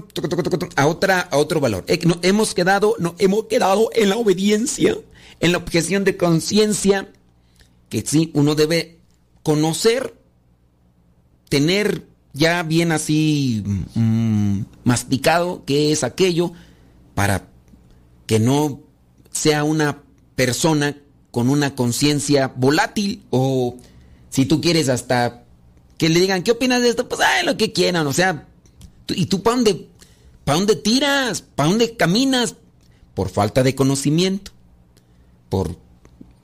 a 0.77 0.87
otra 0.87 1.21
a 1.21 1.37
otro 1.39 1.61
valor. 1.61 1.85
Eh, 1.89 1.99
no, 2.05 2.19
hemos 2.21 2.53
quedado 2.53 2.95
no 2.99 3.15
hemos 3.19 3.45
quedado 3.45 3.89
en 3.95 4.11
la 4.11 4.17
obediencia, 4.17 4.99
en 5.41 5.53
la 5.53 5.59
objeción 5.59 6.05
de 6.05 6.19
conciencia 6.19 7.11
que 7.89 8.03
sí 8.03 8.31
uno 8.35 8.55
debe 8.55 8.99
conocer 9.43 10.15
tener 11.49 12.07
ya 12.35 12.63
bien 12.65 12.93
así 12.93 13.65
mm, 13.95 14.61
masticado 14.85 15.65
qué 15.65 15.91
es 15.91 16.05
aquello 16.05 16.53
para 17.15 17.49
que 18.27 18.39
no 18.39 18.81
sea 19.31 19.65
una 19.65 20.03
persona 20.35 20.99
con 21.31 21.49
una 21.49 21.75
conciencia 21.75 22.53
volátil 22.55 23.25
o 23.31 23.79
si 24.29 24.45
tú 24.45 24.61
quieres 24.61 24.91
hasta 24.91 25.46
que 25.99 26.09
le 26.09 26.21
digan, 26.21 26.43
¿qué 26.43 26.53
opinas 26.53 26.83
de 26.83 26.91
esto? 26.91 27.09
Pues, 27.09 27.21
ay, 27.21 27.45
lo 27.45 27.57
que 27.57 27.73
quieran, 27.73 28.07
o 28.07 28.13
sea, 28.13 28.47
¿y 29.09 29.27
tú 29.27 29.43
para 29.43 29.57
dónde, 29.57 29.89
para 30.45 30.59
dónde 30.59 30.77
tiras? 30.77 31.43
¿Para 31.43 31.71
dónde 31.71 31.97
caminas? 31.97 32.57
Por 33.15 33.31
falta 33.31 33.63
de 33.63 33.75
conocimiento, 33.75 34.53
por... 35.49 35.77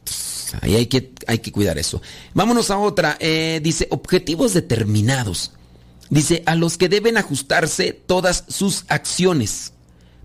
pues, 0.05 0.55
ahí 0.63 0.77
hay 0.77 0.87
que, 0.87 1.13
hay 1.27 1.39
que 1.41 1.53
cuidar 1.53 1.79
eso. 1.79 2.01
Vámonos 2.33 2.71
a 2.71 2.79
otra, 2.79 3.17
eh, 3.21 3.61
dice, 3.63 3.89
objetivos 3.91 4.55
determinados. 4.55 5.53
Dice, 6.09 6.43
a 6.47 6.55
los 6.55 6.77
que 6.79 6.89
deben 6.89 7.17
ajustarse 7.17 7.93
todas 7.93 8.45
sus 8.49 8.85
acciones 8.89 9.73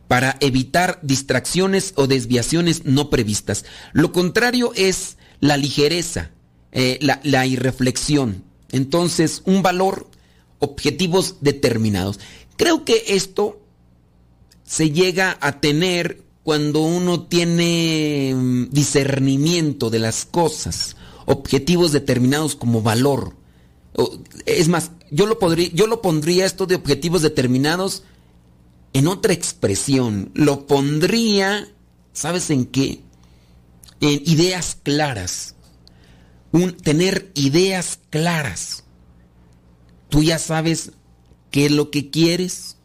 para 0.07 0.37
evitar 0.39 0.99
distracciones 1.01 1.93
o 1.95 2.07
desviaciones 2.07 2.85
no 2.85 3.09
previstas. 3.09 3.65
Lo 3.93 4.11
contrario 4.11 4.71
es 4.75 5.17
la 5.39 5.57
ligereza, 5.57 6.31
eh, 6.71 6.97
la, 7.01 7.19
la 7.23 7.45
irreflexión. 7.45 8.43
Entonces, 8.71 9.41
un 9.45 9.61
valor, 9.61 10.07
objetivos 10.59 11.37
determinados. 11.41 12.19
Creo 12.55 12.85
que 12.85 13.03
esto 13.07 13.59
se 14.63 14.91
llega 14.91 15.37
a 15.41 15.59
tener 15.59 16.23
cuando 16.43 16.81
uno 16.81 17.23
tiene 17.23 18.33
mm, 18.33 18.69
discernimiento 18.69 19.89
de 19.89 19.99
las 19.99 20.25
cosas, 20.25 20.95
objetivos 21.25 21.91
determinados 21.91 22.55
como 22.55 22.81
valor. 22.81 23.35
Es 24.45 24.67
más, 24.67 24.91
yo 25.11 25.25
lo, 25.25 25.39
podría, 25.39 25.69
yo 25.73 25.87
lo 25.87 26.01
pondría 26.01 26.45
esto 26.45 26.65
de 26.65 26.75
objetivos 26.75 27.21
determinados 27.21 28.03
en 28.93 29.07
otra 29.07 29.33
expresión. 29.33 30.31
Lo 30.35 30.67
pondría, 30.67 31.67
¿sabes 32.13 32.49
en 32.49 32.65
qué? 32.65 33.01
En 33.99 34.21
ideas 34.25 34.77
claras. 34.81 35.55
Tener 36.83 37.31
ideas 37.35 37.99
claras. 38.09 38.83
Tú 40.09 40.23
ya 40.23 40.39
sabes 40.39 40.91
qué 41.51 41.65
es 41.65 41.71
lo 41.71 41.91
que 41.91 42.09
quieres. 42.09 42.77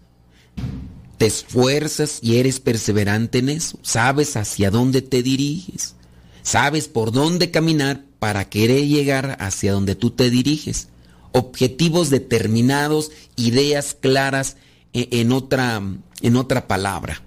Te 1.18 1.26
esfuerzas 1.26 2.18
y 2.20 2.36
eres 2.36 2.60
perseverante 2.60 3.38
en 3.38 3.48
eso. 3.48 3.78
Sabes 3.82 4.36
hacia 4.36 4.70
dónde 4.70 5.02
te 5.02 5.22
diriges. 5.22 5.94
Sabes 6.42 6.88
por 6.88 7.12
dónde 7.12 7.50
caminar 7.50 8.04
para 8.18 8.48
querer 8.48 8.86
llegar 8.86 9.36
hacia 9.40 9.72
donde 9.72 9.94
tú 9.94 10.10
te 10.10 10.30
diriges. 10.30 10.88
Objetivos 11.32 12.10
determinados, 12.10 13.10
ideas 13.36 13.96
claras 13.98 14.56
e- 14.92 15.08
en 15.12 15.32
otra, 15.32 15.80
en 16.20 16.36
otra 16.36 16.66
palabra. 16.66 17.22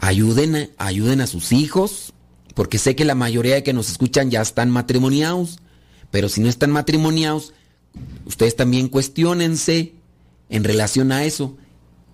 Ayuden 0.00 1.20
a 1.20 1.26
sus 1.26 1.52
hijos, 1.52 2.12
porque 2.54 2.78
sé 2.78 2.94
que 2.96 3.04
la 3.04 3.14
mayoría 3.14 3.54
de 3.54 3.62
que 3.62 3.72
nos 3.72 3.90
escuchan 3.90 4.30
ya 4.30 4.42
están 4.42 4.70
matrimoniados, 4.70 5.58
pero 6.10 6.28
si 6.28 6.40
no 6.40 6.48
están 6.48 6.70
matrimoniados, 6.70 7.54
ustedes 8.26 8.56
también 8.56 8.88
cuestionense 8.88 9.94
en 10.48 10.64
relación 10.64 11.12
a 11.12 11.24
eso. 11.24 11.56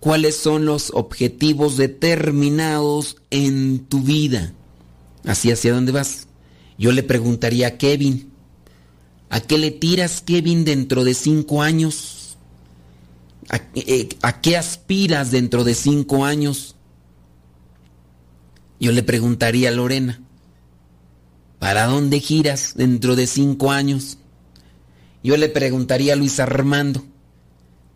¿Cuáles 0.00 0.36
son 0.36 0.64
los 0.64 0.92
objetivos 0.94 1.76
determinados 1.76 3.16
en 3.30 3.80
tu 3.80 4.00
vida? 4.00 4.52
Así 5.24 5.50
hacia 5.50 5.72
dónde 5.72 5.90
vas. 5.90 6.28
Yo 6.78 6.92
le 6.92 7.02
preguntaría 7.02 7.66
a 7.66 7.78
Kevin, 7.78 8.30
¿a 9.30 9.40
qué 9.40 9.58
le 9.58 9.72
tiras 9.72 10.20
Kevin 10.20 10.64
dentro 10.64 11.02
de 11.02 11.14
cinco 11.14 11.62
años? 11.62 12.36
¿A, 13.50 13.60
eh, 13.74 14.10
¿a 14.22 14.40
qué 14.40 14.56
aspiras 14.56 15.32
dentro 15.32 15.64
de 15.64 15.74
cinco 15.74 16.24
años? 16.24 16.76
Yo 18.78 18.92
le 18.92 19.02
preguntaría 19.02 19.70
a 19.70 19.72
Lorena, 19.72 20.20
¿Para 21.58 21.86
dónde 21.86 22.20
giras 22.20 22.74
dentro 22.76 23.16
de 23.16 23.26
cinco 23.26 23.70
años? 23.70 24.18
Yo 25.22 25.36
le 25.36 25.48
preguntaría 25.48 26.12
a 26.12 26.16
Luis 26.16 26.38
Armando, 26.40 27.04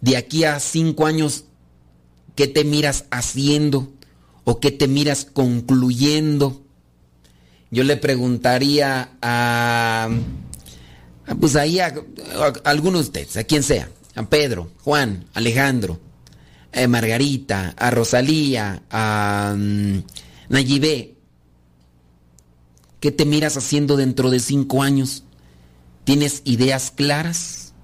de 0.00 0.16
aquí 0.16 0.44
a 0.44 0.58
cinco 0.58 1.06
años, 1.06 1.44
¿qué 2.34 2.48
te 2.48 2.64
miras 2.64 3.04
haciendo? 3.10 3.92
¿O 4.44 4.58
qué 4.58 4.72
te 4.72 4.88
miras 4.88 5.24
concluyendo? 5.24 6.62
Yo 7.70 7.84
le 7.84 7.96
preguntaría 7.96 9.12
a... 9.22 10.10
pues 11.40 11.56
ahí 11.56 11.78
a, 11.78 11.94
algunos 12.64 13.00
de 13.00 13.06
ustedes, 13.06 13.36
a 13.36 13.44
quien 13.44 13.62
sea, 13.62 13.88
a 14.16 14.28
Pedro, 14.28 14.72
Juan, 14.82 15.26
Alejandro, 15.32 16.00
a 16.72 16.86
Margarita, 16.88 17.74
a 17.78 17.90
Rosalía, 17.90 18.82
a 18.90 19.52
um, 19.54 20.02
Nayibé. 20.48 21.14
¿Qué 23.02 23.10
te 23.10 23.24
miras 23.24 23.56
haciendo 23.56 23.96
dentro 23.96 24.30
de 24.30 24.38
cinco 24.38 24.80
años? 24.80 25.24
¿Tienes 26.04 26.40
ideas 26.44 26.92
claras? 26.92 27.74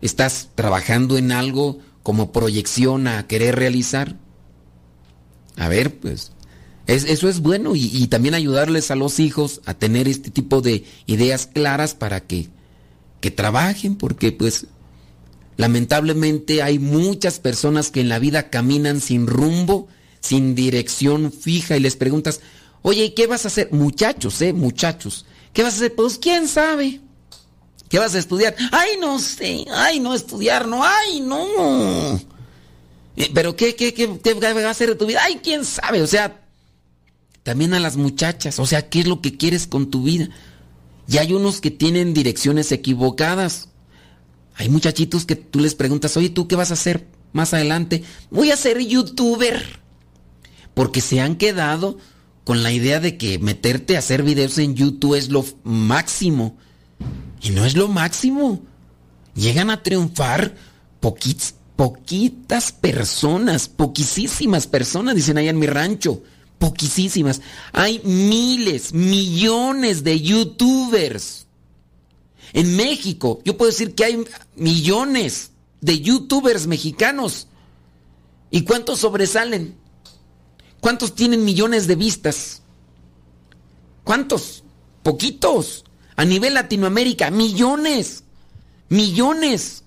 ¿Estás 0.00 0.48
trabajando 0.54 1.18
en 1.18 1.30
algo 1.30 1.78
como 2.02 2.32
proyección 2.32 3.06
a 3.06 3.26
querer 3.26 3.56
realizar? 3.56 4.16
A 5.58 5.68
ver, 5.68 6.00
pues 6.00 6.32
eso 6.86 7.28
es 7.28 7.40
bueno 7.40 7.76
y, 7.76 8.06
también 8.06 8.34
ayudarles 8.34 8.90
a 8.90 8.96
los 8.96 9.20
hijos 9.20 9.60
a 9.66 9.74
tener 9.74 10.08
este 10.08 10.30
tipo 10.30 10.62
de 10.62 10.84
ideas 11.04 11.46
claras 11.46 11.94
para 11.94 12.20
que, 12.20 12.48
que 13.20 13.30
trabajen, 13.30 13.94
porque 13.94 14.32
pues 14.32 14.68
lamentablemente 15.58 16.62
hay 16.62 16.78
muchas 16.78 17.40
personas 17.40 17.90
que 17.90 18.00
en 18.00 18.08
la 18.08 18.18
vida 18.18 18.48
caminan 18.48 19.02
sin 19.02 19.26
rumbo, 19.26 19.86
sin 20.20 20.54
dirección 20.54 21.30
fija 21.30 21.76
y 21.76 21.80
les 21.80 21.96
preguntas, 21.96 22.40
oye, 22.88 23.12
¿qué 23.12 23.26
vas 23.26 23.44
a 23.44 23.48
hacer? 23.48 23.68
Muchachos, 23.70 24.40
eh, 24.40 24.52
muchachos, 24.52 25.26
¿qué 25.52 25.62
vas 25.62 25.74
a 25.74 25.76
hacer? 25.76 25.94
Pues 25.94 26.18
quién 26.18 26.48
sabe. 26.48 27.00
¿Qué 27.88 27.98
vas 27.98 28.14
a 28.14 28.18
estudiar? 28.18 28.54
Ay, 28.70 28.98
no 29.00 29.18
sé, 29.18 29.64
ay, 29.70 29.98
no 30.00 30.14
estudiar, 30.14 30.66
no, 30.66 30.84
ay, 30.84 31.20
no. 31.20 32.16
Eh, 33.16 33.30
pero 33.32 33.56
¿qué, 33.56 33.74
qué, 33.74 33.94
qué, 33.94 34.18
qué 34.22 34.46
a 34.46 34.70
hacer 34.70 34.90
de 34.90 34.94
tu 34.94 35.06
vida? 35.06 35.20
Ay, 35.22 35.40
quién 35.42 35.64
sabe, 35.64 36.02
o 36.02 36.06
sea, 36.06 36.42
también 37.42 37.72
a 37.72 37.80
las 37.80 37.96
muchachas. 37.96 38.58
O 38.58 38.66
sea, 38.66 38.88
¿qué 38.90 39.00
es 39.00 39.06
lo 39.06 39.22
que 39.22 39.36
quieres 39.36 39.66
con 39.66 39.90
tu 39.90 40.02
vida? 40.02 40.28
Y 41.08 41.16
hay 41.16 41.32
unos 41.32 41.60
que 41.60 41.70
tienen 41.70 42.12
direcciones 42.12 42.70
equivocadas. 42.72 43.70
Hay 44.54 44.68
muchachitos 44.68 45.24
que 45.24 45.36
tú 45.36 45.60
les 45.60 45.74
preguntas, 45.74 46.16
oye, 46.16 46.28
¿tú 46.28 46.46
qué 46.46 46.56
vas 46.56 46.70
a 46.70 46.74
hacer 46.74 47.06
más 47.32 47.54
adelante? 47.54 48.02
Voy 48.30 48.50
a 48.50 48.56
ser 48.56 48.78
youtuber. 48.80 49.80
Porque 50.74 51.00
se 51.00 51.20
han 51.20 51.36
quedado 51.36 51.98
con 52.48 52.62
la 52.62 52.72
idea 52.72 52.98
de 52.98 53.18
que 53.18 53.38
meterte 53.38 53.94
a 53.94 53.98
hacer 53.98 54.22
videos 54.22 54.56
en 54.56 54.74
YouTube 54.74 55.16
es 55.16 55.28
lo 55.28 55.44
máximo. 55.64 56.56
Y 57.42 57.50
no 57.50 57.66
es 57.66 57.76
lo 57.76 57.88
máximo. 57.88 58.62
Llegan 59.34 59.68
a 59.68 59.82
triunfar 59.82 60.56
poquitas 60.98 62.72
personas, 62.72 63.68
poquísimas 63.68 64.66
personas, 64.66 65.14
dicen 65.14 65.36
allá 65.36 65.50
en 65.50 65.58
mi 65.58 65.66
rancho 65.66 66.22
poquísimas. 66.56 67.42
Hay 67.74 68.00
miles, 68.04 68.94
millones 68.94 70.02
de 70.02 70.18
youtubers. 70.18 71.48
En 72.54 72.76
México, 72.76 73.42
yo 73.44 73.58
puedo 73.58 73.70
decir 73.70 73.94
que 73.94 74.06
hay 74.06 74.24
millones 74.56 75.50
de 75.82 76.00
youtubers 76.00 76.66
mexicanos. 76.66 77.46
¿Y 78.50 78.62
cuántos 78.62 79.00
sobresalen? 79.00 79.76
¿Cuántos 80.80 81.14
tienen 81.14 81.44
millones 81.44 81.86
de 81.86 81.96
vistas? 81.96 82.62
¿Cuántos? 84.04 84.64
Poquitos. 85.02 85.84
A 86.16 86.24
nivel 86.24 86.54
Latinoamérica, 86.54 87.30
millones. 87.30 88.24
Millones. 88.88 89.84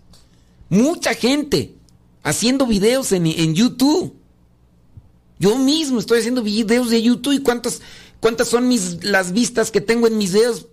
Mucha 0.69 1.13
gente 1.13 1.75
haciendo 2.23 2.65
videos 2.67 3.11
en, 3.11 3.25
en 3.27 3.55
YouTube. 3.55 4.15
Yo 5.39 5.57
mismo 5.57 5.99
estoy 5.99 6.19
haciendo 6.19 6.43
videos 6.43 6.89
de 6.89 7.01
YouTube 7.01 7.33
y 7.33 7.39
cuántas, 7.39 7.81
cuántas 8.19 8.47
son 8.47 8.67
mis, 8.67 9.03
las 9.03 9.31
vistas 9.31 9.71
que 9.71 9.81
tengo 9.81 10.07
en 10.07 10.17
mis 10.17 10.33
videos. 10.33 10.67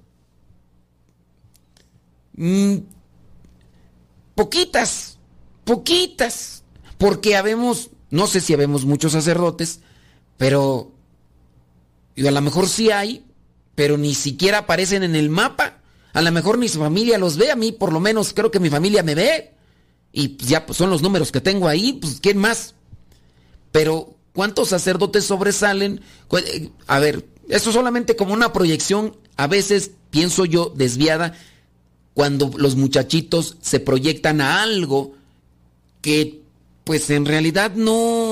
Mm, 2.36 2.76
poquitas, 4.34 5.18
poquitas. 5.64 6.62
Porque 6.98 7.36
habemos, 7.36 7.90
no 8.10 8.26
sé 8.26 8.40
si 8.40 8.52
habemos 8.52 8.84
muchos 8.84 9.12
sacerdotes, 9.12 9.80
pero 10.39 10.91
y 12.16 12.26
a 12.26 12.30
lo 12.30 12.41
mejor 12.41 12.66
sí 12.66 12.91
hay, 12.91 13.24
pero 13.74 13.99
ni 13.99 14.14
siquiera 14.14 14.59
aparecen 14.59 15.03
en 15.03 15.14
el 15.14 15.28
mapa. 15.28 15.78
A 16.14 16.22
lo 16.22 16.32
mejor 16.32 16.66
su 16.68 16.78
familia 16.78 17.18
los 17.18 17.36
ve, 17.36 17.51
a 17.51 17.57
mí 17.57 17.72
por 17.72 17.93
lo 17.93 18.01
menos 18.01 18.32
creo 18.32 18.51
que 18.51 18.59
mi 18.59 18.70
familia 18.70 19.03
me 19.03 19.14
ve. 19.14 19.53
Y 20.11 20.39
ya 20.39 20.64
pues, 20.64 20.78
son 20.78 20.89
los 20.89 21.03
números 21.03 21.30
que 21.30 21.43
tengo 21.43 21.68
ahí, 21.68 21.93
pues 21.93 22.18
¿quién 22.20 22.39
más? 22.39 22.74
Pero 23.70 24.18
¿Cuántos 24.39 24.68
sacerdotes 24.68 25.24
sobresalen? 25.24 26.01
Eh, 26.30 26.70
a 26.86 27.01
ver, 27.01 27.26
eso 27.49 27.72
solamente 27.72 28.14
como 28.14 28.34
una 28.34 28.53
proyección, 28.53 29.16
a 29.36 29.49
veces 29.49 29.91
pienso 30.11 30.45
yo 30.45 30.72
desviada, 30.76 31.34
cuando 32.14 32.49
los 32.57 32.76
muchachitos 32.76 33.57
se 33.61 33.80
proyectan 33.80 34.41
a 34.41 34.62
algo 34.62 35.16
que 36.03 36.41
pues 36.84 37.11
en 37.11 37.26
realidad 37.26 37.72
no, 37.74 38.28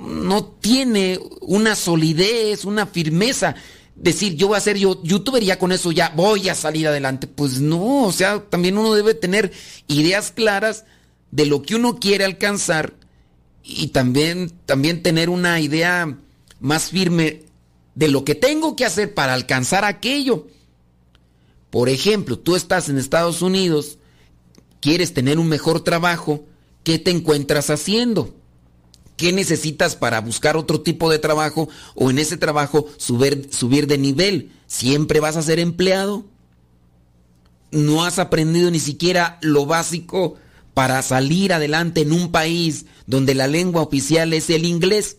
no 0.00 0.44
tiene 0.44 1.18
una 1.40 1.74
solidez, 1.74 2.64
una 2.64 2.86
firmeza. 2.86 3.54
Decir, 3.96 4.34
yo 4.36 4.48
voy 4.48 4.56
a 4.56 4.60
ser 4.60 4.78
yo, 4.78 5.02
youtuber 5.02 5.42
y 5.42 5.46
ya 5.46 5.58
con 5.58 5.72
eso 5.72 5.92
ya 5.92 6.12
voy 6.16 6.48
a 6.48 6.54
salir 6.54 6.88
adelante. 6.88 7.26
Pues 7.26 7.60
no, 7.60 8.04
o 8.04 8.12
sea, 8.12 8.42
también 8.48 8.78
uno 8.78 8.94
debe 8.94 9.14
tener 9.14 9.52
ideas 9.88 10.30
claras 10.30 10.84
de 11.30 11.46
lo 11.46 11.62
que 11.62 11.74
uno 11.74 11.98
quiere 11.98 12.24
alcanzar 12.24 12.94
y 13.62 13.88
también, 13.88 14.52
también 14.66 15.02
tener 15.02 15.28
una 15.28 15.60
idea 15.60 16.18
más 16.60 16.90
firme 16.90 17.42
de 17.94 18.08
lo 18.08 18.24
que 18.24 18.34
tengo 18.34 18.76
que 18.76 18.84
hacer 18.84 19.14
para 19.14 19.34
alcanzar 19.34 19.84
aquello. 19.84 20.46
Por 21.70 21.88
ejemplo, 21.88 22.38
tú 22.38 22.56
estás 22.56 22.88
en 22.88 22.98
Estados 22.98 23.42
Unidos, 23.42 23.98
quieres 24.80 25.14
tener 25.14 25.38
un 25.38 25.48
mejor 25.48 25.82
trabajo, 25.82 26.44
¿qué 26.82 26.98
te 26.98 27.10
encuentras 27.10 27.70
haciendo? 27.70 28.34
¿Qué 29.20 29.34
necesitas 29.34 29.96
para 29.96 30.22
buscar 30.22 30.56
otro 30.56 30.80
tipo 30.80 31.10
de 31.10 31.18
trabajo 31.18 31.68
o 31.94 32.08
en 32.08 32.18
ese 32.18 32.38
trabajo 32.38 32.86
subir, 32.96 33.50
subir 33.52 33.86
de 33.86 33.98
nivel? 33.98 34.50
¿Siempre 34.66 35.20
vas 35.20 35.36
a 35.36 35.42
ser 35.42 35.58
empleado? 35.58 36.24
¿No 37.70 38.02
has 38.02 38.18
aprendido 38.18 38.70
ni 38.70 38.80
siquiera 38.80 39.38
lo 39.42 39.66
básico 39.66 40.36
para 40.72 41.02
salir 41.02 41.52
adelante 41.52 42.00
en 42.00 42.12
un 42.12 42.32
país 42.32 42.86
donde 43.04 43.34
la 43.34 43.46
lengua 43.46 43.82
oficial 43.82 44.32
es 44.32 44.48
el 44.48 44.64
inglés 44.64 45.18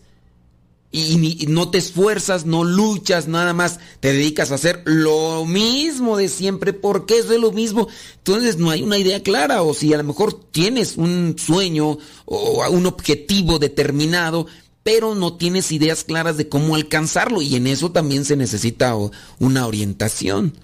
y, 0.94 1.46
no 1.48 1.70
te 1.70 1.78
esfuerzas, 1.78 2.44
no 2.44 2.64
luchas, 2.64 3.26
nada 3.26 3.54
más 3.54 3.80
te 4.00 4.12
dedicas 4.12 4.52
a 4.52 4.56
hacer 4.56 4.82
lo 4.84 5.46
mismo 5.46 6.18
de 6.18 6.28
siempre, 6.28 6.74
porque 6.74 7.18
es 7.18 7.28
lo 7.28 7.50
mismo. 7.50 7.88
Entonces 8.18 8.58
no 8.58 8.70
hay 8.70 8.82
una 8.82 8.98
idea 8.98 9.22
clara, 9.22 9.62
o 9.62 9.72
si 9.72 9.94
a 9.94 9.96
lo 9.96 10.04
mejor 10.04 10.34
tienes 10.34 10.98
un 10.98 11.36
sueño 11.38 11.98
o 12.26 12.68
un 12.68 12.86
objetivo 12.86 13.58
determinado, 13.58 14.46
pero 14.82 15.14
no 15.14 15.34
tienes 15.36 15.72
ideas 15.72 16.04
claras 16.04 16.36
de 16.36 16.50
cómo 16.50 16.74
alcanzarlo, 16.74 17.40
y 17.40 17.56
en 17.56 17.66
eso 17.66 17.90
también 17.90 18.26
se 18.26 18.36
necesita 18.36 18.94
una 19.38 19.66
orientación. 19.66 20.58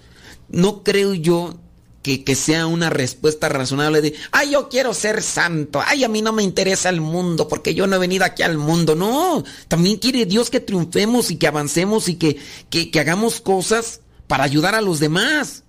No 0.49 0.83
creo 0.83 1.15
yo 1.15 1.59
que, 2.01 2.35
sea 2.35 2.67
una 2.67 2.89
respuesta 2.89 3.49
razonable 3.49 4.01
de, 4.01 4.15
ay, 4.31 4.51
yo 4.51 4.69
quiero 4.69 4.93
ser 4.93 5.21
santo, 5.21 5.81
ay, 5.85 6.03
a 6.03 6.09
mí 6.09 6.21
no 6.21 6.33
me 6.33 6.43
interesa 6.43 6.89
el 6.89 7.01
mundo 7.01 7.47
porque 7.47 7.73
yo 7.73 7.87
no 7.87 7.95
he 7.95 7.99
venido 7.99 8.25
aquí 8.25 8.43
al 8.43 8.57
mundo. 8.57 8.95
No, 8.95 9.43
también 9.67 9.97
quiere 9.97 10.25
Dios 10.25 10.49
que 10.49 10.59
triunfemos 10.59 11.31
y 11.31 11.35
que 11.37 11.47
avancemos 11.47 12.07
y 12.09 12.15
que, 12.15 12.37
que, 12.69 12.89
que 12.89 12.99
hagamos 12.99 13.41
cosas 13.41 14.01
para 14.27 14.43
ayudar 14.43 14.75
a 14.75 14.81
los 14.81 14.99
demás. 14.99 15.63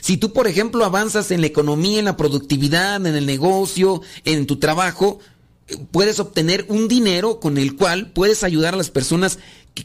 Si 0.00 0.16
tú, 0.16 0.32
por 0.32 0.46
ejemplo, 0.46 0.84
avanzas 0.84 1.30
en 1.30 1.40
la 1.40 1.48
economía, 1.48 1.98
en 1.98 2.04
la 2.06 2.16
productividad, 2.16 3.04
en 3.04 3.16
el 3.16 3.26
negocio, 3.26 4.02
en 4.24 4.46
tu 4.46 4.58
trabajo, 4.58 5.18
puedes 5.90 6.20
obtener 6.20 6.66
un 6.68 6.88
dinero 6.88 7.40
con 7.40 7.58
el 7.58 7.76
cual 7.76 8.12
puedes 8.12 8.44
ayudar 8.44 8.74
a 8.74 8.78
las 8.78 8.90
personas 8.90 9.38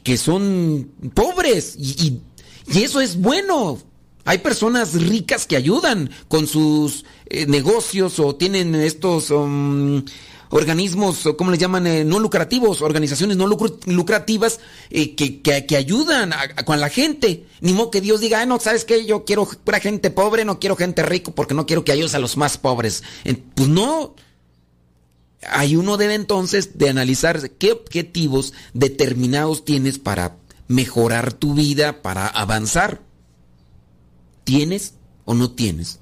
que, 0.04 0.18
son 0.18 0.92
pobres. 1.14 1.76
Y, 1.78 2.22
y, 2.68 2.82
eso 2.84 3.02
es 3.02 3.18
bueno. 3.18 3.80
Hay 4.26 4.40
personas 4.40 4.94
ricas 4.94 5.46
que 5.46 5.56
ayudan 5.56 6.10
con 6.28 6.48
sus 6.48 7.06
eh, 7.28 7.46
negocios 7.46 8.20
o 8.20 8.36
tienen 8.36 8.74
estos 8.74 9.30
um, 9.30 10.04
organismos, 10.50 11.30
¿cómo 11.38 11.52
les 11.52 11.60
llaman? 11.60 11.86
Eh, 11.86 12.04
no 12.04 12.18
lucrativos, 12.18 12.82
organizaciones 12.82 13.38
no 13.38 13.46
lucrativas 13.46 14.60
eh, 14.90 15.16
que, 15.16 15.76
ayudan 15.76 16.34
con 16.66 16.80
la 16.80 16.90
gente. 16.90 17.46
Ni 17.62 17.74
modo 17.74 17.92
que 17.92 18.02
Dios 18.02 18.20
diga, 18.20 18.44
no, 18.48 18.60
¿sabes 18.60 18.84
qué? 18.84 19.06
Yo 19.06 19.26
quiero 19.26 19.48
para 19.64 19.80
gente 19.80 20.10
pobre, 20.10 20.44
no 20.44 20.60
quiero 20.60 20.76
gente 20.76 21.04
rico 21.04 21.36
porque 21.36 21.54
no 21.54 21.68
quiero 21.68 21.86
que 21.86 21.92
ayudes 21.92 22.16
a 22.16 22.20
los 22.20 22.36
más 22.36 22.58
pobres. 22.58 23.04
Pues 23.54 23.70
no. 23.70 24.16
Hay 25.48 25.76
uno 25.76 25.98
debe 25.98 26.16
entonces 26.16 26.80
de 26.80 26.90
analizar 26.90 27.52
qué 27.52 27.74
objetivos 27.74 28.54
determinados 28.74 29.64
tienes 29.64 30.00
para 30.00 30.38
mejorar 30.68 31.34
tu 31.34 31.54
vida, 31.54 32.02
para 32.02 32.26
avanzar. 32.26 33.05
¿Tienes 34.46 34.94
o 35.26 35.34
no 35.34 35.52
tienes? 35.52 36.00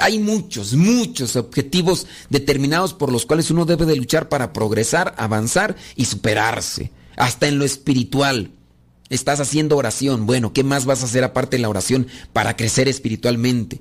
Hay 0.00 0.18
muchos, 0.18 0.74
muchos 0.74 1.36
objetivos 1.36 2.06
determinados 2.30 2.94
por 2.94 3.12
los 3.12 3.26
cuales 3.26 3.50
uno 3.50 3.64
debe 3.64 3.86
de 3.86 3.94
luchar 3.94 4.28
para 4.28 4.52
progresar, 4.52 5.14
avanzar 5.18 5.76
y 5.94 6.06
superarse, 6.06 6.90
hasta 7.16 7.46
en 7.46 7.58
lo 7.58 7.64
espiritual. 7.64 8.50
Estás 9.10 9.38
haciendo 9.38 9.76
oración, 9.76 10.26
bueno, 10.26 10.52
¿qué 10.52 10.64
más 10.64 10.86
vas 10.86 11.02
a 11.02 11.04
hacer 11.04 11.22
aparte 11.22 11.56
de 11.56 11.62
la 11.62 11.68
oración 11.68 12.08
para 12.32 12.56
crecer 12.56 12.88
espiritualmente? 12.88 13.80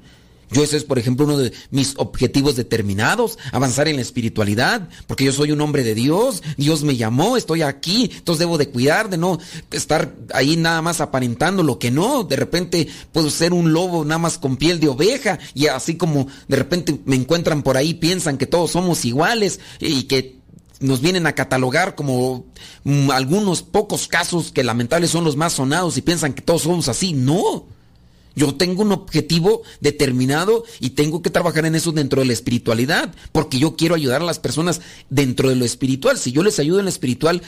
Yo 0.54 0.64
ese 0.64 0.78
es, 0.78 0.84
por 0.84 1.00
ejemplo, 1.00 1.26
uno 1.26 1.38
de 1.38 1.52
mis 1.72 1.96
objetivos 1.98 2.56
determinados, 2.56 3.38
avanzar 3.52 3.88
en 3.88 3.96
la 3.98 4.02
espiritualidad, 4.02 4.88
porque 5.08 5.26
yo 5.26 5.32
soy 5.32 5.52
un 5.52 5.62
hombre 5.62 5.84
de 5.84 5.96
Dios, 5.96 6.44
Dios 6.58 6.84
me 6.84 6.96
llamó, 6.96 7.38
estoy 7.38 7.64
aquí, 7.64 8.12
entonces 8.14 8.40
debo 8.40 8.58
de 8.58 8.70
cuidar, 8.70 9.10
de 9.10 9.18
no 9.18 9.40
estar 9.72 10.14
ahí 10.34 10.56
nada 10.56 10.82
más 10.82 11.02
aparentando 11.02 11.64
lo 11.64 11.80
que 11.80 11.92
no, 11.92 12.24
de 12.24 12.36
repente 12.36 12.88
puedo 13.12 13.30
ser 13.30 13.54
un 13.54 13.74
lobo 13.74 14.06
nada 14.06 14.20
más 14.20 14.38
con 14.38 14.58
piel 14.58 14.80
de 14.80 14.88
oveja 14.88 15.40
y 15.54 15.68
así 15.68 15.96
como 15.96 16.28
de 16.48 16.56
repente 16.56 17.00
me 17.06 17.16
encuentran 17.16 17.64
por 17.64 17.78
ahí, 17.78 17.94
piensan 17.94 18.38
que 18.38 18.46
todos 18.46 18.72
somos 18.72 19.06
iguales 19.06 19.60
y 19.80 20.04
que 20.04 20.44
nos 20.80 21.02
vienen 21.02 21.26
a 21.28 21.34
catalogar 21.34 21.96
como 21.96 22.46
mm, 22.84 23.12
algunos 23.12 23.64
pocos 23.64 24.08
casos 24.08 24.52
que 24.52 24.64
lamentables 24.64 25.10
son 25.10 25.24
los 25.24 25.38
más 25.38 25.54
sonados 25.54 25.98
y 25.98 26.02
piensan 26.02 26.34
que 26.34 26.42
todos 26.42 26.64
somos 26.64 26.90
así, 26.90 27.14
no. 27.14 27.66
Yo 28.36 28.56
tengo 28.56 28.82
un 28.82 28.92
objetivo 28.92 29.62
determinado 29.80 30.64
y 30.80 30.92
tengo 30.92 31.22
que 31.22 31.30
trabajar 31.30 31.66
en 31.66 31.76
eso 31.76 31.92
dentro 31.92 32.22
de 32.22 32.28
la 32.28 32.34
espiritualidad, 32.34 33.14
porque 33.32 33.60
yo 33.60 33.76
quiero 33.76 33.96
ayudar 33.96 34.22
a 34.22 34.26
las 34.26 34.40
personas 34.40 34.82
dentro 35.10 35.50
de 35.50 35.56
lo 35.56 35.66
espiritual. 35.66 36.18
Si 36.18 36.32
yo 36.32 36.44
les 36.44 36.60
ayudo 36.60 36.80
en 36.80 36.86
lo 36.86 36.90
espiritual, 36.90 37.42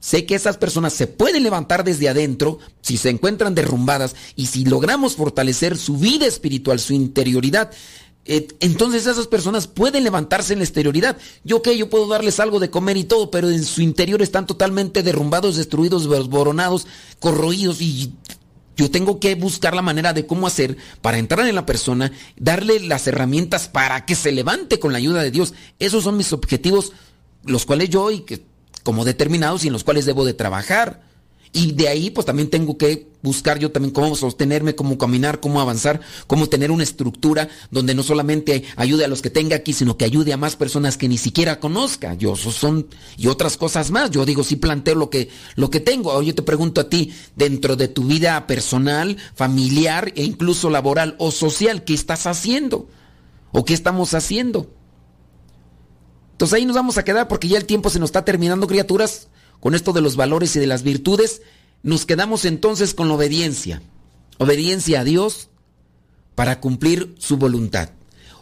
sé 0.00 0.26
que 0.26 0.34
esas 0.34 0.56
personas 0.56 0.92
se 0.92 1.06
pueden 1.06 1.44
levantar 1.44 1.84
desde 1.84 2.08
adentro 2.08 2.58
si 2.80 2.96
se 2.96 3.10
encuentran 3.10 3.54
derrumbadas 3.54 4.16
y 4.34 4.46
si 4.46 4.64
logramos 4.64 5.14
fortalecer 5.14 5.78
su 5.78 5.96
vida 5.96 6.26
espiritual, 6.26 6.80
su 6.80 6.92
interioridad. 6.92 7.70
Eh, 8.24 8.46
entonces 8.60 9.06
esas 9.06 9.26
personas 9.26 9.66
pueden 9.66 10.04
levantarse 10.04 10.52
en 10.52 10.60
la 10.60 10.64
exterioridad. 10.64 11.16
Yo 11.44 11.60
que 11.60 11.76
yo 11.76 11.90
puedo 11.90 12.06
darles 12.06 12.38
algo 12.38 12.60
de 12.60 12.70
comer 12.70 12.96
y 12.96 13.04
todo, 13.04 13.30
pero 13.30 13.50
en 13.50 13.64
su 13.64 13.80
interior 13.80 14.22
están 14.22 14.46
totalmente 14.46 15.02
derrumbados, 15.02 15.56
destruidos, 15.56 16.08
desboronados, 16.08 16.86
corroídos 17.18 17.80
y 17.80 18.12
yo 18.76 18.90
tengo 18.90 19.20
que 19.20 19.34
buscar 19.34 19.74
la 19.74 19.82
manera 19.82 20.12
de 20.12 20.26
cómo 20.26 20.46
hacer 20.46 20.76
para 21.00 21.18
entrar 21.18 21.46
en 21.46 21.54
la 21.54 21.66
persona, 21.66 22.12
darle 22.36 22.80
las 22.80 23.06
herramientas 23.06 23.68
para 23.68 24.04
que 24.06 24.14
se 24.14 24.32
levante 24.32 24.78
con 24.78 24.92
la 24.92 24.98
ayuda 24.98 25.22
de 25.22 25.30
Dios. 25.30 25.54
Esos 25.78 26.04
son 26.04 26.16
mis 26.16 26.32
objetivos, 26.32 26.92
los 27.44 27.66
cuales 27.66 27.90
yo 27.90 28.10
y 28.10 28.20
que 28.20 28.44
como 28.82 29.04
determinados 29.04 29.64
y 29.64 29.68
en 29.68 29.72
los 29.72 29.84
cuales 29.84 30.06
debo 30.06 30.24
de 30.24 30.34
trabajar. 30.34 31.02
Y 31.54 31.72
de 31.72 31.88
ahí 31.88 32.10
pues 32.10 32.24
también 32.24 32.48
tengo 32.48 32.78
que 32.78 33.12
buscar 33.22 33.58
yo 33.58 33.70
también 33.70 33.92
cómo 33.92 34.16
sostenerme, 34.16 34.74
cómo 34.74 34.96
caminar, 34.96 35.38
cómo 35.38 35.60
avanzar, 35.60 36.00
cómo 36.26 36.48
tener 36.48 36.70
una 36.70 36.82
estructura 36.82 37.48
donde 37.70 37.94
no 37.94 38.02
solamente 38.02 38.64
ayude 38.76 39.04
a 39.04 39.08
los 39.08 39.20
que 39.20 39.28
tenga 39.28 39.56
aquí, 39.56 39.74
sino 39.74 39.98
que 39.98 40.06
ayude 40.06 40.32
a 40.32 40.38
más 40.38 40.56
personas 40.56 40.96
que 40.96 41.08
ni 41.08 41.18
siquiera 41.18 41.60
conozca. 41.60 42.14
Yo 42.14 42.36
son 42.36 42.88
y 43.18 43.26
otras 43.26 43.58
cosas 43.58 43.90
más. 43.90 44.10
Yo 44.10 44.24
digo, 44.24 44.44
sí 44.44 44.56
planteo 44.56 44.94
lo 44.94 45.10
que 45.10 45.28
lo 45.54 45.68
que 45.68 45.80
tengo. 45.80 46.20
Yo 46.22 46.34
te 46.34 46.42
pregunto 46.42 46.80
a 46.80 46.88
ti, 46.88 47.12
dentro 47.36 47.76
de 47.76 47.88
tu 47.88 48.04
vida 48.04 48.46
personal, 48.46 49.18
familiar 49.34 50.10
e 50.16 50.24
incluso 50.24 50.70
laboral 50.70 51.16
o 51.18 51.30
social, 51.30 51.84
¿qué 51.84 51.92
estás 51.92 52.26
haciendo? 52.26 52.88
¿O 53.52 53.66
qué 53.66 53.74
estamos 53.74 54.14
haciendo? 54.14 54.70
Entonces 56.32 56.54
ahí 56.54 56.64
nos 56.64 56.76
vamos 56.76 56.96
a 56.96 57.04
quedar 57.04 57.28
porque 57.28 57.46
ya 57.46 57.58
el 57.58 57.66
tiempo 57.66 57.90
se 57.90 57.98
nos 57.98 58.08
está 58.08 58.24
terminando, 58.24 58.66
criaturas 58.66 59.28
con 59.62 59.76
esto 59.76 59.92
de 59.92 60.00
los 60.00 60.16
valores 60.16 60.56
y 60.56 60.58
de 60.58 60.66
las 60.66 60.82
virtudes, 60.82 61.40
nos 61.84 62.04
quedamos 62.04 62.44
entonces 62.44 62.94
con 62.94 63.06
la 63.06 63.14
obediencia. 63.14 63.80
Obediencia 64.38 65.02
a 65.02 65.04
Dios 65.04 65.50
para 66.34 66.58
cumplir 66.58 67.14
su 67.20 67.36
voluntad. 67.36 67.90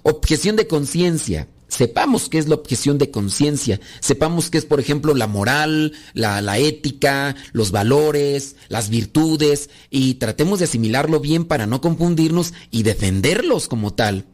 Objeción 0.03 0.57
de 0.57 0.66
conciencia. 0.66 1.47
Sepamos 1.68 2.31
qué 2.31 2.39
es 2.39 2.49
la 2.49 2.55
objeción 2.55 2.97
de 2.97 3.11
conciencia. 3.11 3.81
Sepamos 4.01 4.49
qué 4.49 4.57
es, 4.57 4.64
por 4.64 4.81
ejemplo, 4.81 5.14
la 5.14 5.27
moral, 5.27 5.93
la, 6.14 6.41
la, 6.41 6.57
ética, 6.57 7.37
los 7.53 7.71
valores, 7.71 8.57
las 8.71 8.89
virtudes, 8.89 9.68
y 9.91 10.14
tratemos 10.14 10.61
de 10.61 10.64
asimilarlo 10.64 11.21
bien 11.21 11.45
para 11.45 11.66
no 11.66 11.83
confundirnos 11.83 12.55
y 12.71 12.83
defenderlos 12.83 13.68
como 13.68 13.93
tal. 13.93 14.25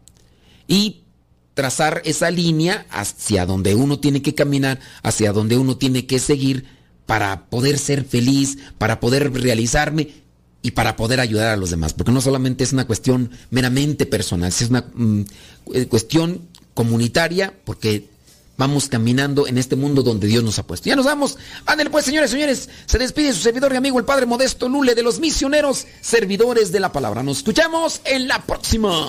Y 0.68 1.02
trazar 1.54 2.00
esa 2.04 2.30
línea 2.30 2.86
hacia 2.90 3.44
donde 3.44 3.74
uno 3.74 3.98
tiene 3.98 4.22
que 4.22 4.36
caminar, 4.36 4.78
hacia 5.02 5.32
donde 5.32 5.58
uno 5.58 5.76
tiene 5.78 6.06
que 6.06 6.20
seguir 6.20 6.75
para 7.06 7.46
poder 7.46 7.78
ser 7.78 8.04
feliz, 8.04 8.58
para 8.78 9.00
poder 9.00 9.32
realizarme 9.32 10.08
y 10.62 10.72
para 10.72 10.96
poder 10.96 11.20
ayudar 11.20 11.48
a 11.48 11.56
los 11.56 11.70
demás. 11.70 11.92
Porque 11.92 12.12
no 12.12 12.20
solamente 12.20 12.64
es 12.64 12.72
una 12.72 12.86
cuestión 12.86 13.30
meramente 13.50 14.04
personal, 14.04 14.48
es 14.48 14.68
una 14.68 14.84
mm, 14.92 15.20
eh, 15.72 15.86
cuestión 15.86 16.42
comunitaria, 16.74 17.54
porque 17.64 18.08
vamos 18.56 18.88
caminando 18.88 19.46
en 19.46 19.58
este 19.58 19.76
mundo 19.76 20.02
donde 20.02 20.26
Dios 20.26 20.42
nos 20.42 20.58
ha 20.58 20.66
puesto. 20.66 20.88
Ya 20.88 20.96
nos 20.96 21.06
vamos. 21.06 21.38
Ándale 21.66 21.90
pues, 21.90 22.04
señores, 22.04 22.30
señores. 22.30 22.68
Se 22.86 22.98
despide 22.98 23.32
su 23.32 23.40
servidor 23.40 23.72
y 23.72 23.76
amigo, 23.76 23.98
el 23.98 24.04
Padre 24.04 24.26
Modesto 24.26 24.68
Lule, 24.68 24.94
de 24.94 25.02
los 25.02 25.20
misioneros, 25.20 25.86
servidores 26.00 26.72
de 26.72 26.80
la 26.80 26.92
palabra. 26.92 27.22
Nos 27.22 27.38
escuchamos 27.38 28.00
en 28.04 28.28
la 28.28 28.42
próxima. 28.42 29.08